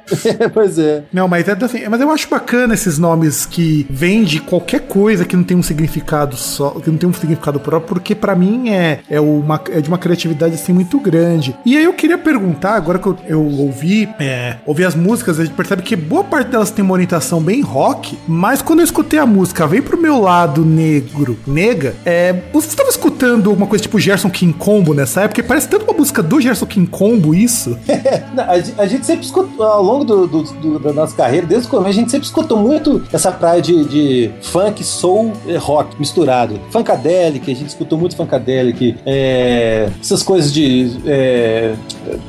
pois 0.53 0.79
é. 0.79 1.03
Não, 1.11 1.27
mas 1.27 1.47
é 1.47 1.57
assim, 1.61 1.87
mas 1.89 1.99
eu 1.99 2.09
acho 2.09 2.29
bacana 2.29 2.73
esses 2.73 2.97
nomes 2.97 3.45
que 3.45 3.85
vêm 3.89 4.23
de 4.23 4.39
qualquer 4.39 4.81
coisa 4.81 5.25
que 5.25 5.35
não 5.35 5.43
tem 5.43 5.57
um 5.57 5.63
significado 5.63 6.37
só, 6.37 6.71
que 6.71 6.89
não 6.89 6.97
tem 6.97 7.09
um 7.09 7.13
significado 7.13 7.59
próprio, 7.59 7.89
porque 7.89 8.15
para 8.15 8.35
mim 8.35 8.69
é, 8.69 8.99
é, 9.09 9.19
uma, 9.19 9.61
é 9.69 9.81
de 9.81 9.89
uma 9.89 9.97
criatividade 9.97 10.55
assim 10.55 10.71
muito 10.71 10.97
grande. 10.99 11.55
E 11.65 11.75
aí 11.75 11.83
eu 11.83 11.93
queria 11.93 12.17
perguntar, 12.17 12.75
agora 12.75 12.97
que 12.97 13.07
eu, 13.07 13.17
eu 13.27 13.43
ouvi, 13.43 14.07
é, 14.19 14.55
ouvi 14.65 14.85
as 14.85 14.95
músicas, 14.95 15.39
a 15.39 15.45
gente 15.45 15.55
percebe 15.55 15.81
que 15.81 15.95
boa 15.95 16.23
parte 16.23 16.49
delas 16.49 16.71
tem 16.71 16.83
uma 16.83 16.93
orientação 16.93 17.41
bem 17.41 17.61
rock, 17.61 18.17
mas 18.27 18.61
quando 18.61 18.79
eu 18.79 18.85
escutei 18.85 19.19
a 19.19 19.25
música, 19.25 19.67
vem 19.67 19.81
pro 19.81 19.99
meu 19.99 20.21
lado 20.21 20.63
negro, 20.63 21.37
nega, 21.45 21.95
é, 22.05 22.33
você 22.53 22.69
estava 22.69 22.89
escutando 22.89 23.49
alguma 23.49 23.67
coisa 23.67 23.81
tipo 23.81 23.99
Gerson 23.99 24.29
King 24.29 24.53
Combo 24.53 24.93
nessa 24.93 25.21
época? 25.21 25.29
Porque 25.29 25.43
parece 25.43 25.67
tanto 25.67 25.83
uma 25.83 25.93
música 25.93 26.23
do 26.23 26.39
Gerson 26.39 26.65
King 26.65 26.87
Combo 26.87 27.08
isso? 27.33 27.77
a, 28.37 28.81
a, 28.81 28.87
gente 28.87 29.05
sempre 29.05 29.25
escutou, 29.25 29.65
ao 29.65 29.83
longo 29.83 30.03
do, 30.03 30.27
do, 30.27 30.43
do, 30.43 30.79
da 30.79 30.93
nossa 30.93 31.15
carreira, 31.15 31.45
desde 31.45 31.67
o 31.67 31.71
começo, 31.71 31.89
a 31.89 32.01
gente 32.01 32.11
sempre 32.11 32.25
escutou 32.25 32.57
muito 32.57 33.01
essa 33.11 33.31
praia 33.31 33.61
de, 33.61 33.85
de 33.85 34.31
funk, 34.41 34.83
soul 34.83 35.33
rock 35.59 35.95
misturado. 35.99 36.59
Funkadelic, 36.71 37.51
a 37.51 37.55
gente 37.55 37.69
escutou 37.69 37.97
muito 37.97 38.15
Funkadelic, 38.15 38.95
é, 39.05 39.89
essas 40.01 40.23
coisas 40.23 40.51
de. 40.51 40.97
É, 41.05 41.75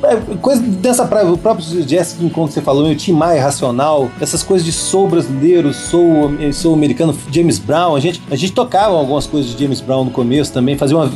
é, 0.03 0.35
coisa 0.41 0.61
dessa 0.61 1.05
praia, 1.05 1.27
o 1.27 1.37
próprio 1.37 1.65
Kong 2.31 2.47
que 2.47 2.53
você 2.53 2.61
falou, 2.61 2.89
o 2.89 2.95
Tim 2.95 3.13
Maia 3.13 3.41
Racional, 3.41 4.09
essas 4.19 4.43
coisas 4.43 4.65
de 4.65 4.71
soul 4.71 5.07
brasileiro, 5.07 5.73
soul, 5.73 6.31
soul 6.53 6.75
americano, 6.75 7.17
James 7.31 7.57
Brown, 7.59 7.95
a 7.95 7.99
gente, 7.99 8.21
a 8.29 8.35
gente 8.35 8.53
tocava 8.53 8.95
algumas 8.95 9.25
coisas 9.25 9.51
de 9.51 9.63
James 9.63 9.81
Brown 9.81 10.05
no 10.05 10.11
começo 10.11 10.51
também, 10.51 10.77
fazia 10.77 10.97
uma 10.97 11.09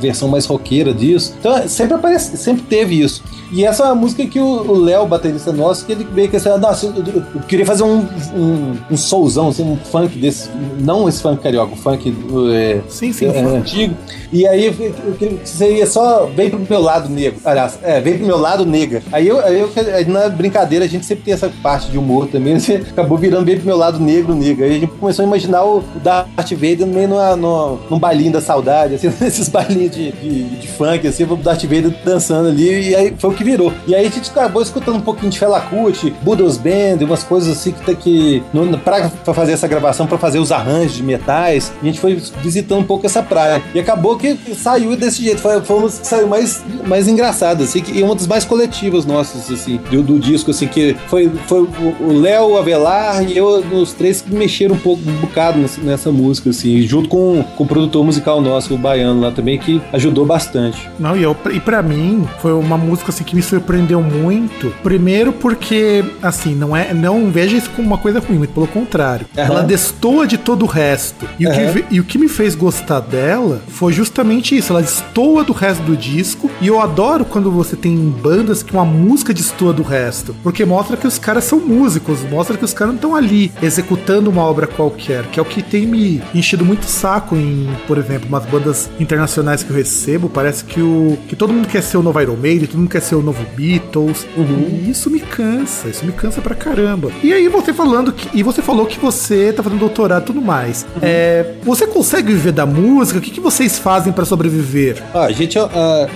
versão 0.00 0.28
mais 0.28 0.46
roqueira 0.46 0.92
disso. 0.92 1.34
Então 1.38 1.68
sempre 1.68 1.94
aparece, 1.94 2.36
sempre 2.36 2.62
teve 2.62 3.00
isso. 3.00 3.11
E 3.50 3.64
essa 3.64 3.82
é 3.82 3.86
uma 3.86 3.94
música 3.94 4.24
que 4.24 4.40
o 4.40 4.72
Léo, 4.72 5.06
baterista 5.06 5.52
nosso, 5.52 5.84
que 5.84 5.92
ele 5.92 6.06
veio 6.10 6.28
que 6.28 6.36
assim, 6.36 6.48
nossa, 6.58 6.86
eu, 6.86 7.42
queria 7.42 7.66
fazer 7.66 7.82
um, 7.82 8.06
um, 8.34 8.76
um 8.90 8.96
soulzão, 8.96 9.48
assim, 9.48 9.62
um 9.62 9.76
funk 9.76 10.18
desse, 10.18 10.48
não 10.80 11.08
esse 11.08 11.20
funk 11.20 11.42
carioca, 11.42 11.74
um 11.74 11.76
funk 11.76 12.14
é, 12.54 12.80
sim, 12.88 13.12
sim, 13.12 13.26
é, 13.26 13.40
antigo. 13.40 13.94
E 14.32 14.46
aí 14.46 14.66
eu, 14.66 14.72
queria 15.18 15.38
que 15.38 15.48
seria 15.48 15.86
só 15.86 16.24
vem 16.24 16.48
pro 16.48 16.64
meu 16.68 16.80
lado 16.80 17.10
negro. 17.10 17.38
Aliás, 17.44 17.78
é, 17.82 18.00
vem 18.00 18.16
pro 18.16 18.26
meu 18.26 18.38
lado 18.38 18.64
nega. 18.64 19.02
Aí 19.12 19.28
eu, 19.28 19.38
aí 19.40 19.60
eu 19.60 19.70
aí 19.94 20.06
na 20.06 20.30
brincadeira 20.30 20.86
a 20.86 20.88
gente 20.88 21.04
sempre 21.04 21.24
tem 21.24 21.34
essa 21.34 21.50
parte 21.62 21.90
de 21.90 21.98
humor 21.98 22.28
também, 22.28 22.54
assim, 22.56 22.76
acabou 22.76 23.18
virando 23.18 23.44
bem 23.44 23.56
pro 23.56 23.66
meu 23.66 23.76
lado 23.76 24.00
negro, 24.00 24.34
nega. 24.34 24.64
Aí 24.64 24.76
a 24.76 24.80
gente 24.80 24.92
começou 24.92 25.24
a 25.24 25.28
imaginar 25.28 25.64
o 25.64 25.84
Darth 26.02 26.52
Vader 26.52 26.86
meio 26.86 27.08
numa, 27.08 27.36
numa, 27.36 27.78
num 27.90 27.98
bailinho 27.98 28.32
da 28.32 28.40
saudade, 28.40 28.94
assim, 28.94 29.12
nesses 29.20 29.50
bailinhos 29.50 29.94
de, 29.94 30.12
de, 30.12 30.44
de 30.44 30.68
funk, 30.68 31.06
assim, 31.06 31.24
o 31.24 31.36
Darth 31.36 31.62
Vader 31.64 31.92
dançando 32.02 32.48
ali, 32.48 32.90
e 32.90 32.94
aí 32.94 33.01
foi 33.18 33.30
o 33.30 33.32
que 33.34 33.44
virou. 33.44 33.72
E 33.86 33.94
aí 33.94 34.06
a 34.06 34.10
gente 34.10 34.30
acabou 34.30 34.62
escutando 34.62 34.96
um 34.96 35.00
pouquinho 35.00 35.30
de 35.30 35.38
Fela 35.38 35.60
Kuti, 35.60 36.14
Buddha's 36.22 36.56
Band, 36.56 37.04
umas 37.04 37.22
coisas 37.22 37.56
assim 37.56 37.72
que 37.72 37.84
tá 37.84 37.92
aqui 37.92 38.42
no, 38.52 38.78
pra, 38.78 39.08
pra 39.08 39.34
fazer 39.34 39.52
essa 39.52 39.66
gravação, 39.66 40.06
pra 40.06 40.18
fazer 40.18 40.38
os 40.38 40.52
arranjos 40.52 40.94
de 40.94 41.02
metais, 41.02 41.72
a 41.80 41.84
gente 41.84 42.00
foi 42.00 42.20
visitando 42.42 42.80
um 42.80 42.84
pouco 42.84 43.06
essa 43.06 43.22
praia. 43.22 43.62
E 43.74 43.80
acabou 43.80 44.16
que 44.16 44.36
saiu 44.54 44.96
desse 44.96 45.22
jeito. 45.22 45.40
Foi, 45.40 45.60
foi 45.62 45.76
uma 45.76 45.88
que 45.88 46.06
saiu 46.06 46.26
mais, 46.26 46.62
mais 46.86 47.08
engraçada, 47.08 47.64
assim, 47.64 47.80
que, 47.80 47.98
e 47.98 48.02
uma 48.02 48.14
das 48.14 48.26
mais 48.26 48.44
coletivas 48.44 49.04
nossas, 49.04 49.50
assim, 49.50 49.78
do, 49.90 50.02
do 50.02 50.18
disco, 50.18 50.50
assim, 50.50 50.66
que 50.66 50.94
foi, 51.08 51.30
foi 51.46 51.60
o 52.00 52.20
Léo, 52.20 52.56
Avelar 52.56 53.22
e 53.22 53.36
eu, 53.36 53.64
os 53.72 53.92
três 53.92 54.20
que 54.20 54.34
mexeram 54.34 54.74
um 54.74 54.78
pouco, 54.78 55.02
um 55.08 55.14
bocado 55.14 55.58
nessa, 55.82 56.12
música, 56.12 56.50
assim, 56.50 56.82
junto 56.82 57.08
com, 57.08 57.42
com 57.56 57.64
o 57.64 57.66
produtor 57.66 58.04
musical 58.04 58.40
nosso, 58.40 58.74
o 58.74 58.78
Baiano 58.78 59.20
lá 59.20 59.30
também, 59.30 59.58
que 59.58 59.80
ajudou 59.92 60.26
bastante. 60.26 60.90
Não, 60.98 61.16
e, 61.16 61.22
eu, 61.22 61.36
e 61.52 61.60
pra 61.60 61.82
mim, 61.82 62.26
foi 62.40 62.52
uma 62.52 62.76
música, 62.76 62.91
assim, 63.08 63.24
que 63.24 63.34
me 63.34 63.42
surpreendeu 63.42 64.02
muito. 64.02 64.72
Primeiro 64.82 65.32
porque, 65.32 66.04
assim, 66.22 66.54
não 66.54 66.76
é, 66.76 66.92
não 66.92 67.30
veja 67.30 67.56
isso 67.56 67.70
como 67.70 67.86
uma 67.86 67.98
coisa 67.98 68.20
ruim, 68.20 68.38
muito 68.38 68.52
pelo 68.52 68.66
contrário. 68.66 69.26
Uhum. 69.36 69.42
Ela 69.42 69.62
destoa 69.62 70.26
de 70.26 70.38
todo 70.38 70.62
o 70.64 70.66
resto. 70.66 71.26
E, 71.38 71.46
uhum. 71.46 71.52
o 71.52 71.54
que, 71.54 71.84
e 71.90 72.00
o 72.00 72.04
que 72.04 72.18
me 72.18 72.28
fez 72.28 72.54
gostar 72.54 73.00
dela 73.00 73.62
foi 73.68 73.92
justamente 73.92 74.56
isso, 74.56 74.72
ela 74.72 74.82
destoa 74.82 75.44
do 75.44 75.52
resto 75.52 75.82
do 75.82 75.96
disco. 75.96 76.50
E 76.60 76.66
eu 76.66 76.80
adoro 76.80 77.24
quando 77.24 77.50
você 77.50 77.76
tem 77.76 77.96
bandas 77.96 78.62
que 78.62 78.72
uma 78.72 78.84
música 78.84 79.32
destoa 79.32 79.72
do 79.72 79.82
resto. 79.82 80.34
Porque 80.42 80.64
mostra 80.64 80.96
que 80.96 81.06
os 81.06 81.18
caras 81.18 81.44
são 81.44 81.60
músicos, 81.60 82.20
mostra 82.30 82.56
que 82.56 82.64
os 82.64 82.72
caras 82.72 82.94
não 82.94 82.96
estão 82.96 83.16
ali 83.16 83.52
executando 83.62 84.30
uma 84.30 84.42
obra 84.42 84.66
qualquer, 84.66 85.24
que 85.26 85.38
é 85.38 85.42
o 85.42 85.46
que 85.46 85.62
tem 85.62 85.86
me 85.86 86.22
enchido 86.34 86.64
muito 86.64 86.84
saco 86.84 87.36
em, 87.36 87.68
por 87.86 87.98
exemplo, 87.98 88.28
umas 88.28 88.44
bandas 88.46 88.90
internacionais 88.98 89.62
que 89.62 89.70
eu 89.70 89.76
recebo. 89.76 90.28
Parece 90.28 90.64
que 90.64 90.80
o 90.80 91.18
que 91.28 91.36
todo 91.36 91.52
mundo 91.52 91.68
quer 91.68 91.82
ser 91.82 91.96
o 91.96 92.02
novo 92.02 92.20
Iron 92.20 92.36
Maiden, 92.36 92.66
todo 92.66 92.80
mundo 92.82 92.90
quer 92.90 93.00
ser 93.00 93.14
o 93.14 93.22
novo 93.22 93.44
Beatles. 93.56 94.26
Uhum. 94.36 94.82
E 94.84 94.90
isso 94.90 95.10
me 95.10 95.20
cansa, 95.20 95.88
isso 95.88 96.04
me 96.04 96.12
cansa 96.12 96.40
pra 96.40 96.54
caramba. 96.54 97.10
E 97.22 97.32
aí 97.32 97.48
você 97.48 97.72
falando 97.72 98.12
que. 98.12 98.28
E 98.36 98.42
você 98.42 98.60
falou 98.60 98.86
que 98.86 98.98
você 98.98 99.52
tá 99.52 99.62
fazendo 99.62 99.78
doutorado 99.78 100.22
e 100.22 100.26
tudo 100.26 100.42
mais. 100.42 100.82
Uhum. 100.82 101.00
É, 101.02 101.54
você 101.62 101.86
consegue 101.86 102.32
viver 102.32 102.52
da 102.52 102.66
música? 102.66 103.18
O 103.18 103.22
que, 103.22 103.30
que 103.30 103.40
vocês 103.40 103.78
fazem 103.78 104.12
para 104.12 104.24
sobreviver? 104.24 105.02
Ah, 105.14 105.24
a 105.24 105.32
gente, 105.32 105.58
uh, 105.58 105.70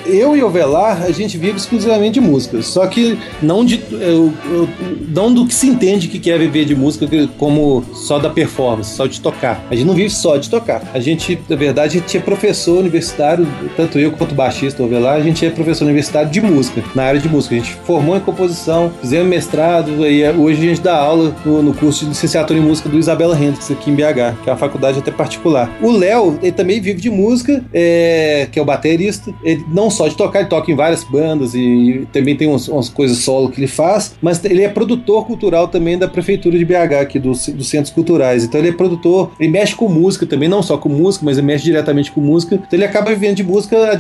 eu 0.07 0.37
e 0.37 0.43
o 0.43 0.51
Velar, 0.51 1.03
a 1.03 1.11
gente 1.11 1.39
vive 1.39 1.57
exclusivamente 1.57 2.15
de 2.15 2.21
música. 2.21 2.61
Só 2.63 2.87
que 2.87 3.19
não 3.43 3.65
de, 3.65 3.83
eu, 3.91 4.33
eu, 4.51 4.69
não 5.09 5.33
do 5.33 5.47
que 5.47 5.55
se 5.55 5.67
entende 5.67 6.09
que 6.09 6.19
quer 6.19 6.39
viver 6.39 6.65
de 6.65 6.75
música 6.75 7.07
como 7.39 7.85
só 7.93 8.19
da 8.19 8.31
performance, 8.31 8.95
só 8.95 9.07
de 9.07 9.21
tocar. 9.21 9.65
A 9.71 9.75
gente 9.75 9.87
não 9.87 9.95
vive 9.95 10.11
só 10.11 10.37
de 10.37 10.51
tocar. 10.51 10.83
A 10.93 11.01
gente, 11.01 11.39
na 11.49 11.57
verdade, 11.57 11.99
a 11.99 12.01
gente 12.01 12.17
é 12.17 12.21
professor 12.21 12.79
universitário, 12.79 13.47
tanto 13.77 13.99
eu 13.99 14.13
quanto 14.13 14.33
o 14.33 14.35
baixista 14.35 14.83
o 14.83 14.89
Velar, 14.89 15.17
a 15.17 15.21
gente 15.21 15.45
é 15.45 15.51
professor 15.51 15.85
universitário 15.85 16.31
de 16.31 16.41
música 16.41 16.56
música, 16.57 16.83
na 16.95 17.05
área 17.05 17.21
de 17.21 17.29
música. 17.29 17.55
A 17.55 17.59
gente 17.59 17.73
formou 17.85 18.17
em 18.17 18.21
composição, 18.21 18.91
fizemos 19.01 19.29
mestrado, 19.29 20.07
e 20.07 20.27
hoje 20.31 20.65
a 20.65 20.69
gente 20.69 20.81
dá 20.81 20.97
aula 20.97 21.35
no, 21.45 21.63
no 21.63 21.75
curso 21.75 22.05
de 22.05 22.11
licenciatura 22.11 22.59
em 22.59 22.63
música 22.63 22.89
do 22.89 22.99
Isabela 22.99 23.37
Hendricks 23.37 23.71
aqui 23.71 23.91
em 23.91 23.95
BH, 23.95 24.43
que 24.43 24.49
é 24.49 24.53
uma 24.53 24.57
faculdade 24.59 24.99
até 24.99 25.11
particular. 25.11 25.71
O 25.83 25.91
Léo, 25.91 26.39
ele 26.43 26.53
também 26.53 26.81
vive 26.81 27.01
de 27.01 27.11
música, 27.11 27.63
é, 27.73 28.49
que 28.51 28.59
é 28.59 28.63
o 28.63 28.65
baterista. 28.65 29.33
Ele 29.45 29.65
não 29.69 29.91
só 29.91 30.09
de 30.09 30.17
tocar, 30.17 30.41
ele 30.41 30.49
toca 30.49 30.71
em 30.71 30.75
várias 30.75 31.05
bandas 31.05 31.55
e 31.55 32.07
também 32.13 32.37
tem 32.37 32.49
umas, 32.49 32.69
umas 32.69 32.89
coisas 32.89 33.19
solo 33.19 33.51
que 33.51 33.61
ele 33.61 33.67
faz, 33.67 34.15
mas 34.23 34.43
ele 34.45 34.63
é 34.63 34.69
produtor 34.69 35.27
cultural 35.27 35.69
também 35.69 35.99
da 35.99 36.09
prefeitura 36.09 36.57
de 36.59 36.65
BH, 36.65 37.01
aqui 37.01 37.19
dos, 37.19 37.49
dos 37.49 37.69
centros 37.69 37.93
culturais. 37.93 38.45
Então 38.45 38.61
ele 38.61 38.71
é 38.71 38.73
produtor, 38.73 39.33
ele 39.39 39.51
mexe 39.51 39.75
com 39.75 39.89
música 39.89 40.27
também, 40.27 40.49
não 40.49 40.63
só 40.63 40.79
com 40.79 40.89
música, 40.89 41.25
mas 41.25 41.37
ele 41.37 41.47
mexe 41.47 41.65
diretamente 41.65 42.11
com 42.11 42.21
música. 42.21 42.55
Então 42.55 42.69
ele 42.73 42.85
acaba 42.85 43.11
vivendo 43.11 43.37
de 43.37 43.45
música, 43.45 43.99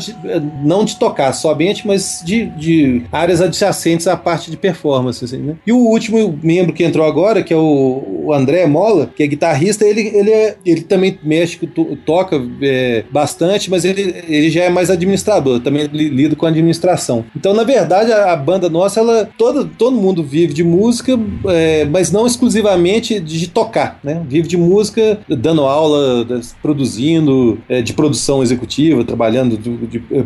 não 0.63 0.85
de 0.85 0.97
tocar 0.97 1.33
somente, 1.33 1.87
mas 1.87 2.23
de, 2.25 2.46
de 2.57 3.03
áreas 3.11 3.41
adjacentes 3.41 4.07
à 4.07 4.17
parte 4.17 4.51
de 4.51 4.57
performance. 4.57 5.25
Assim, 5.25 5.39
né? 5.39 5.57
E 5.67 5.73
o 5.73 5.79
último 5.79 6.39
membro 6.43 6.73
que 6.73 6.85
entrou 6.85 7.07
agora, 7.07 7.43
que 7.43 7.53
é 7.53 7.57
o, 7.57 8.25
o 8.27 8.33
André 8.33 8.67
Mola, 8.67 9.11
que 9.15 9.23
é 9.23 9.27
guitarrista, 9.27 9.85
ele, 9.85 10.03
ele, 10.15 10.31
é, 10.31 10.57
ele 10.65 10.83
também 10.83 11.19
mexe, 11.23 11.59
toca 12.05 12.41
é, 12.63 13.05
bastante, 13.11 13.71
mas 13.71 13.85
ele, 13.85 14.15
ele 14.29 14.51
já 14.51 14.65
é 14.65 14.71
mais 14.71 14.91
administrador, 14.91 15.61
também 15.61 15.87
lida 15.87 16.37
com 16.37 16.47
administração. 16.47 17.25
Então, 17.35 17.55
na 17.55 17.65
verdade, 17.65 18.13
a, 18.13 18.33
a 18.33 18.37
banda 18.37 18.69
nossa, 18.69 19.01
ela 19.01 19.29
todo, 19.37 19.67
todo 19.67 19.97
mundo 19.97 20.23
vive 20.23 20.53
de 20.53 20.65
música, 20.65 21.19
é, 21.47 21.85
mas 21.85 22.11
não 22.11 22.27
exclusivamente 22.27 23.21
de 23.21 23.49
tocar, 23.49 23.99
né? 24.03 24.23
Vive 24.29 24.49
de 24.49 24.57
música, 24.57 25.19
dando 25.29 25.63
aula, 25.63 26.27
produzindo, 26.63 27.59
é, 27.69 27.83
de 27.83 27.93
produção 27.93 28.43
executiva, 28.43 29.05
trabalhando 29.05 29.57
de, 29.57 29.77
de, 29.77 29.87
de, 29.87 30.03
é, 30.11 30.25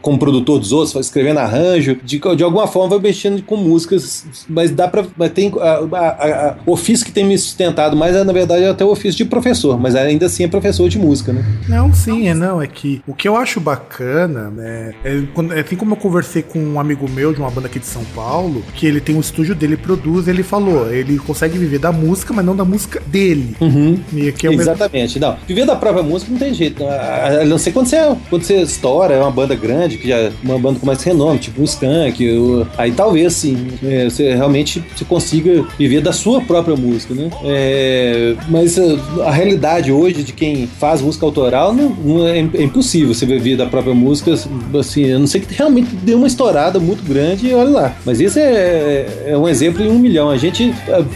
como 0.00 0.18
produtor 0.18 0.58
dos 0.58 0.72
outros, 0.72 0.96
escrevendo 1.16 1.38
arranjo, 1.38 1.96
de, 2.04 2.18
de 2.18 2.44
alguma 2.44 2.66
forma 2.66 2.90
vai 2.90 2.98
mexendo 2.98 3.42
com 3.42 3.56
músicas, 3.56 4.26
mas 4.48 4.70
dá 4.70 4.86
pra. 4.86 5.04
Mas 5.16 5.30
tem 5.32 5.52
a, 5.58 5.96
a, 5.96 6.48
a, 6.50 6.56
ofício 6.66 7.06
que 7.06 7.12
tem 7.12 7.24
me 7.24 7.36
sustentado 7.38 7.96
mais 7.96 8.14
é, 8.14 8.22
na 8.22 8.32
verdade, 8.32 8.64
é 8.64 8.68
até 8.68 8.84
o 8.84 8.90
ofício 8.90 9.16
de 9.16 9.24
professor, 9.24 9.78
mas 9.78 9.94
ainda 9.94 10.26
assim 10.26 10.44
é 10.44 10.48
professor 10.48 10.88
de 10.88 10.98
música, 10.98 11.32
né? 11.32 11.44
Não, 11.68 11.92
sim, 11.92 12.28
é 12.28 12.34
não. 12.34 12.60
É 12.60 12.66
que 12.66 13.00
o 13.06 13.14
que 13.14 13.26
eu 13.26 13.36
acho 13.36 13.60
bacana, 13.60 14.50
né? 14.50 14.94
É, 15.04 15.22
quando, 15.34 15.54
é 15.54 15.60
assim 15.60 15.76
como 15.76 15.92
eu 15.92 15.96
conversei 15.96 16.42
com 16.42 16.58
um 16.58 16.78
amigo 16.78 17.08
meu 17.08 17.32
de 17.32 17.40
uma 17.40 17.50
banda 17.50 17.66
aqui 17.66 17.78
de 17.78 17.86
São 17.86 18.04
Paulo, 18.14 18.62
que 18.74 18.86
ele 18.86 19.00
tem 19.00 19.16
um 19.16 19.20
estúdio 19.20 19.54
dele, 19.54 19.76
produz, 19.76 20.28
ele 20.28 20.42
falou, 20.42 20.92
ele 20.92 21.18
consegue 21.18 21.56
viver 21.58 21.78
da 21.78 21.92
música, 21.92 22.32
mas 22.34 22.44
não 22.44 22.54
da 22.54 22.64
música 22.64 23.02
dele. 23.06 23.56
Uhum. 23.60 23.98
E 24.12 24.28
é 24.28 24.52
Exatamente. 24.52 25.18
Mesmo... 25.18 25.20
Não, 25.20 25.38
viver 25.46 25.64
da 25.64 25.76
própria 25.76 26.02
música 26.02 26.30
não 26.30 26.38
tem 26.38 26.52
jeito. 26.52 26.84
A 26.84 27.44
não 27.44 27.58
ser 27.58 27.72
quando 27.72 27.86
você, 27.86 27.96
quando 28.28 28.42
você 28.42 28.62
estoura, 28.62 29.14
é 29.14 29.20
uma 29.20 29.30
banda 29.30 29.54
grande, 29.54 29.98
que 29.98 30.08
já 30.08 30.16
é 30.16 30.32
uma 30.42 30.58
banda 30.58 30.78
renome, 31.06 31.38
tipo 31.38 31.60
um 31.60 31.64
Skank, 31.64 32.66
aí 32.76 32.90
talvez 32.90 33.32
sim, 33.34 33.68
é, 33.84 34.04
você 34.04 34.34
realmente 34.34 34.82
você 34.94 35.04
consiga 35.04 35.64
viver 35.78 36.00
da 36.00 36.12
sua 36.12 36.40
própria 36.40 36.76
música, 36.76 37.14
né? 37.14 37.30
É, 37.44 38.34
mas 38.48 38.76
a, 38.78 39.26
a, 39.26 39.30
realidade 39.30 39.92
hoje 39.92 40.24
de 40.24 40.32
quem 40.32 40.66
faz 40.66 41.00
música 41.00 41.24
autoral 41.24 41.72
não, 41.72 41.90
não 41.90 42.26
é, 42.26 42.38
é, 42.38 42.62
impossível 42.62 43.14
você 43.14 43.24
viver 43.24 43.56
da 43.56 43.66
própria 43.66 43.94
música, 43.94 44.34
assim, 44.78 45.12
a 45.12 45.18
não 45.18 45.26
ser 45.26 45.40
que 45.40 45.54
realmente 45.54 45.94
dê 45.94 46.14
uma 46.14 46.26
estourada 46.26 46.80
muito 46.80 47.04
grande 47.04 47.48
e 47.48 47.54
olha 47.54 47.70
lá. 47.70 47.96
Mas 48.04 48.20
isso 48.20 48.38
é, 48.38 49.06
é 49.26 49.38
um 49.38 49.48
exemplo 49.48 49.84
em 49.84 49.88
um 49.88 49.98
milhão. 49.98 50.28
A 50.30 50.36
gente, 50.36 50.74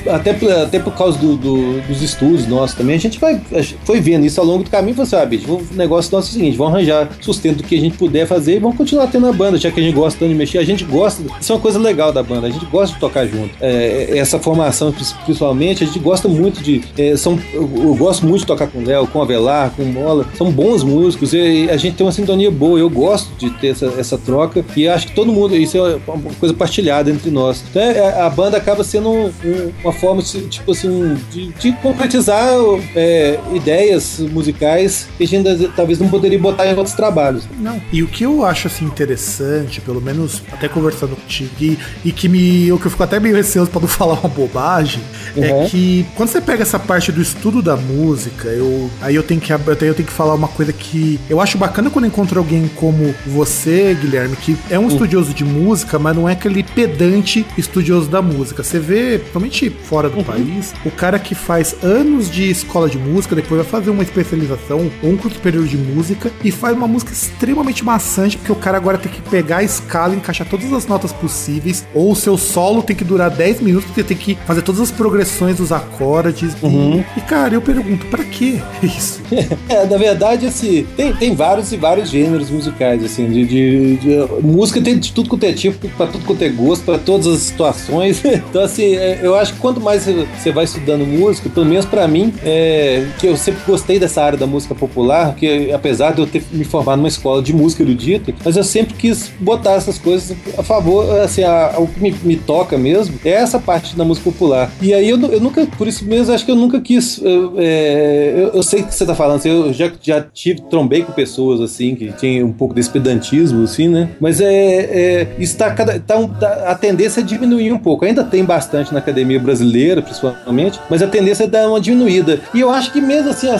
até, 0.09 0.30
até 0.62 0.78
por 0.78 0.95
causa 0.95 1.18
do, 1.18 1.36
do, 1.36 1.80
dos 1.88 2.01
estudos 2.01 2.47
nossos 2.47 2.76
também, 2.76 2.95
a 2.95 3.01
gente 3.01 3.18
vai, 3.18 3.41
foi 3.84 4.01
vendo 4.01 4.24
isso 4.24 4.41
ao 4.41 4.47
longo 4.47 4.62
do 4.62 4.70
caminho 4.70 4.93
e 4.93 4.95
falou 4.95 5.07
assim: 5.07 5.16
ah, 5.16 5.26
bicho, 5.26 5.53
o 5.53 5.74
negócio 5.74 6.12
nosso 6.12 6.28
é 6.28 6.30
o 6.30 6.34
seguinte, 6.34 6.57
vamos 6.57 6.74
arranjar 6.74 7.09
sustento 7.20 7.59
do 7.59 7.62
que 7.64 7.74
a 7.74 7.80
gente 7.80 7.97
puder 7.97 8.26
fazer 8.26 8.57
e 8.57 8.59
vamos 8.59 8.76
continuar 8.76 9.09
tendo 9.09 9.26
a 9.26 9.32
banda, 9.32 9.59
já 9.59 9.70
que 9.70 9.80
a 9.81 9.85
gente 9.85 9.95
gosta 9.95 10.18
tanto 10.18 10.31
de 10.31 10.35
mexer. 10.35 10.59
A 10.59 10.64
gente 10.64 10.85
gosta, 10.85 11.22
isso 11.41 11.53
é 11.53 11.55
uma 11.55 11.61
coisa 11.61 11.78
legal 11.78 12.12
da 12.12 12.22
banda, 12.22 12.47
a 12.47 12.51
gente 12.51 12.66
gosta 12.66 12.95
de 12.95 13.01
tocar 13.01 13.26
junto. 13.26 13.51
É, 13.61 14.18
essa 14.18 14.39
formação, 14.39 14.93
principalmente, 15.24 15.85
a 15.85 15.87
gente 15.87 15.99
gosta 15.99 16.28
muito 16.28 16.62
de. 16.62 16.83
É, 16.97 17.16
são, 17.16 17.39
eu, 17.53 17.68
eu, 17.76 17.95
gosto 17.95 18.26
muito 18.26 18.41
de 18.41 18.47
tocar 18.47 18.66
com 18.66 18.78
o 18.78 18.87
Léo, 18.87 19.07
com 19.07 19.18
o 19.18 19.22
Avelar, 19.22 19.70
com 19.70 19.83
o 19.83 19.87
Mola. 19.87 20.26
São 20.35 20.51
bons 20.51 20.83
músicos 20.83 21.33
e 21.33 21.68
a 21.70 21.76
gente 21.76 21.97
tem 21.97 22.07
uma 22.07 22.12
sintonia 22.12 22.51
boa. 22.51 22.78
Eu 22.78 22.91
gosto 22.91 23.31
de 23.39 23.51
ter 23.51 23.68
essa, 23.68 23.87
essa 23.99 24.18
troca 24.18 24.64
e 24.76 24.89
acho 24.89 25.09
que 25.09 25.14
todo 25.14 25.33
mundo, 25.33 25.57
isso 25.57 25.76
é 25.76 25.99
uma 26.07 26.35
coisa 26.39 26.55
partilhada 26.55 27.11
entre 27.11 27.31
nós. 27.31 27.62
Então 27.70 27.83
é, 27.83 28.20
a 28.20 28.31
banda 28.31 28.57
acaba 28.57 28.85
sendo 28.85 29.11
um, 29.11 29.26
um, 29.26 29.72
uma 29.83 29.93
forma, 29.93 30.22
tipo 30.22 30.72
assim, 30.72 31.16
de, 31.31 31.49
de 31.53 31.72
concretizar 31.72 32.49
é, 32.95 33.39
ideias 33.55 34.18
musicais 34.18 35.09
que 35.16 35.24
a 35.24 35.26
gente 35.26 35.68
talvez 35.76 35.99
não 35.99 36.09
poderia 36.09 36.39
botar 36.39 36.66
em 36.66 36.74
outros 36.74 36.95
trabalhos. 36.95 37.49
Não. 37.59 37.81
E 37.93 38.03
o 38.03 38.09
que 38.09 38.24
eu 38.24 38.45
acho 38.45 38.66
assim 38.66 38.85
interessante, 38.85 39.70
pelo 39.79 40.01
menos 40.01 40.43
até 40.51 40.68
conversando 40.68 41.14
contigo, 41.14 41.51
e, 41.61 41.79
e 42.05 42.12
que 42.12 42.29
me. 42.29 42.66
Eu 42.66 42.79
que 42.79 42.87
eu 42.87 42.91
fico 42.91 43.03
até 43.03 43.21
meio 43.21 43.37
receoso 43.37 43.71
para 43.71 43.83
não 43.83 43.89
falar 43.89 44.14
uma 44.14 44.29
bobagem, 44.29 45.03
é 45.37 45.41
uhum. 45.41 45.64
é 45.64 45.68
que 45.68 46.07
quando 46.16 46.31
você 46.31 46.41
pega 46.41 46.62
essa 46.62 46.79
parte 46.79 47.12
do 47.12 47.21
estudo 47.21 47.61
da 47.61 47.77
música, 47.77 48.49
eu 48.49 48.91
aí 49.03 49.14
eu 49.14 49.23
tenho 49.23 49.41
que 49.41 49.53
eu 49.53 49.77
tenho, 49.77 49.91
eu 49.91 49.95
tenho 49.95 50.07
que 50.07 50.12
falar 50.12 50.35
uma 50.35 50.49
coisa 50.49 50.73
que 50.73 51.21
eu 51.29 51.41
acho 51.41 51.59
bacana 51.59 51.91
quando 51.91 52.07
encontro 52.07 52.39
alguém 52.39 52.68
como 52.77 53.14
você, 53.27 53.97
Guilherme, 54.01 54.37
que 54.37 54.57
é 54.71 54.79
um 54.79 54.83
uhum. 54.83 54.89
estudioso 54.89 55.35
de 55.35 55.45
música, 55.45 55.99
mas 55.99 56.16
não 56.16 56.29
é 56.29 56.33
aquele 56.33 56.62
pedante 56.62 57.45
estudioso 57.59 58.09
da 58.09 58.23
música. 58.23 58.62
Você 58.62 58.79
vê, 58.79 59.18
principalmente 59.18 59.71
fora 59.71 60.09
do 60.09 60.18
uhum. 60.18 60.25
país, 60.25 60.75
o 60.85 60.91
cara 60.91 61.18
que 61.18 61.35
faz 61.35 61.77
anos 61.83 62.31
de 62.31 62.51
escola 62.51 62.89
de 62.89 62.99
música, 62.99 63.35
depois 63.35 63.61
vai 63.62 63.71
fazer 63.71 63.91
uma 63.91 64.03
especialização 64.03 64.91
ou 65.03 65.11
um 65.11 65.16
curso 65.16 65.37
superior 65.37 65.64
de 65.66 65.77
música 65.77 66.31
e 66.43 66.51
faz 66.51 66.77
uma 66.77 66.89
música 66.89 67.12
extremamente 67.12 67.85
maçante, 67.85 68.37
porque 68.37 68.53
o 68.53 68.57
cara 68.57 68.77
agora 68.77 68.99
tem 68.99 69.11
que 69.11 69.21
pegar 69.23 69.60
a 69.61 69.65
escala, 69.65 70.15
encaixar 70.15 70.47
todas 70.49 70.73
as 70.73 70.87
notas 70.87 71.13
possíveis, 71.13 71.87
ou 71.95 72.13
o 72.13 72.17
seu 72.17 72.37
solo 72.37 72.83
tem 72.83 72.97
que 72.97 73.05
durar 73.05 73.31
10 73.31 73.61
minutos, 73.61 73.87
porque 73.87 74.03
tem 74.03 74.17
que 74.17 74.35
fazer 74.47 74.63
todas 74.63 74.81
as 74.81 74.91
progressões 74.91 75.57
dos 75.57 75.73
acordes. 75.73 76.55
Uhum. 76.63 77.05
E, 77.17 77.21
cara, 77.21 77.55
eu 77.55 77.63
pergunto, 77.63 78.07
para 78.07 78.25
que 78.25 78.61
isso? 78.83 79.21
é, 79.69 79.87
na 79.87 79.97
verdade, 79.97 80.47
assim, 80.47 80.87
tem, 80.97 81.13
tem 81.15 81.35
vários 81.35 81.73
e 81.73 81.77
vários 81.77 82.11
gêneros 82.11 82.51
musicais, 82.51 83.05
assim, 83.05 83.29
de, 83.29 83.45
de, 83.45 83.97
de 83.97 84.43
música 84.43 84.81
tem 84.81 84.99
de 84.99 85.13
tudo 85.13 85.29
quanto 85.29 85.45
é 85.45 85.53
tipo, 85.53 85.89
pra 85.91 86.07
tudo 86.07 86.25
quanto 86.25 86.43
é 86.43 86.49
gosto, 86.49 86.85
pra 86.85 86.99
todas 86.99 87.27
as 87.27 87.41
situações. 87.41 88.23
então, 88.25 88.63
assim, 88.63 88.97
é, 88.97 89.21
eu 89.23 89.35
acho 89.35 89.55
que 89.55 89.61
quanto 89.61 89.81
mais 89.81 90.07
você 90.07 90.51
vai 90.51 90.65
estudando 90.65 91.07
música, 91.07 91.49
pelo 91.49 91.67
menos 91.67 91.85
para 91.85 92.07
mim, 92.09 92.33
é, 92.43 93.07
que 93.19 93.27
eu 93.27 93.37
sempre 93.37 93.63
gostei 93.67 93.99
dessa 93.99 94.23
área 94.23 94.39
da 94.39 94.47
música 94.47 94.75
popular, 94.75 95.35
que 95.35 95.71
apesar 95.73 96.13
de 96.13 96.21
eu 96.21 96.27
ter 96.27 96.43
me 96.51 96.65
formado 96.65 96.99
numa 96.99 97.09
escola 97.09 97.43
de 97.43 97.53
música 97.53 97.83
erudita, 97.83 98.33
mas 98.45 98.57
eu 98.57 98.65
sempre 98.65 98.95
quis 98.95 99.31
botar 99.51 99.73
essas 99.73 99.99
coisas 99.99 100.37
a 100.57 100.63
favor, 100.63 101.21
assim, 101.21 101.43
a, 101.43 101.75
a, 101.75 101.81
o 101.81 101.87
que 101.89 102.01
me, 102.01 102.15
me, 102.23 102.37
toca 102.37 102.79
mesmo 102.79 103.19
é 103.25 103.31
essa 103.31 103.59
parte 103.59 103.97
da 103.97 104.05
música 104.05 104.31
popular. 104.31 104.71
E 104.81 104.95
aí 104.95 105.09
eu, 105.09 105.21
eu 105.21 105.41
nunca, 105.41 105.67
por 105.67 105.89
isso 105.89 106.05
mesmo, 106.05 106.33
acho 106.33 106.45
que 106.45 106.51
eu 106.51 106.57
nunca 106.57 106.81
quis. 106.81 107.21
Eu, 107.23 107.55
é, 107.57 108.33
eu, 108.37 108.49
eu 108.55 108.63
sei 108.63 108.83
que 108.83 108.95
você 108.95 109.05
tá 109.05 109.15
falando, 109.15 109.39
assim, 109.39 109.51
eu 109.51 109.73
já, 109.73 109.91
já 110.01 110.21
tive, 110.23 110.63
trombei 110.63 111.03
com 111.03 111.13
pessoas 111.13 111.61
assim, 111.61 111.95
que 111.95 112.13
tinham 112.13 112.49
um 112.49 112.53
pouco 112.53 112.75
desse 112.75 112.91
pedantismo, 112.91 113.65
assim, 113.65 113.89
né? 113.89 114.11
Mas 114.21 114.41
é, 114.41 114.55
é 114.55 115.27
isso 115.39 115.57
tá, 115.57 115.71
cada, 115.73 115.99
tá, 115.99 116.17
um, 116.17 116.29
tá 116.29 116.65
a 116.67 116.75
tendência 116.75 117.21
é 117.21 117.25
diminuir 117.25 117.73
um 117.73 117.79
pouco. 117.79 118.05
Ainda 118.05 118.23
tem 118.23 118.45
bastante 118.45 118.93
na 118.93 119.01
academia 119.01 119.41
brasileira, 119.41 120.01
principalmente, 120.01 120.79
mas 120.89 121.03
a 121.03 121.07
tendência 121.07 121.45
é 121.45 121.47
dar 121.47 121.69
uma 121.69 121.81
diminuída. 121.81 122.41
E 122.55 122.61
eu 122.61 122.71
acho 122.71 122.93
que 122.93 123.01
mesmo 123.01 123.31
assim, 123.31 123.49
eu, 123.49 123.55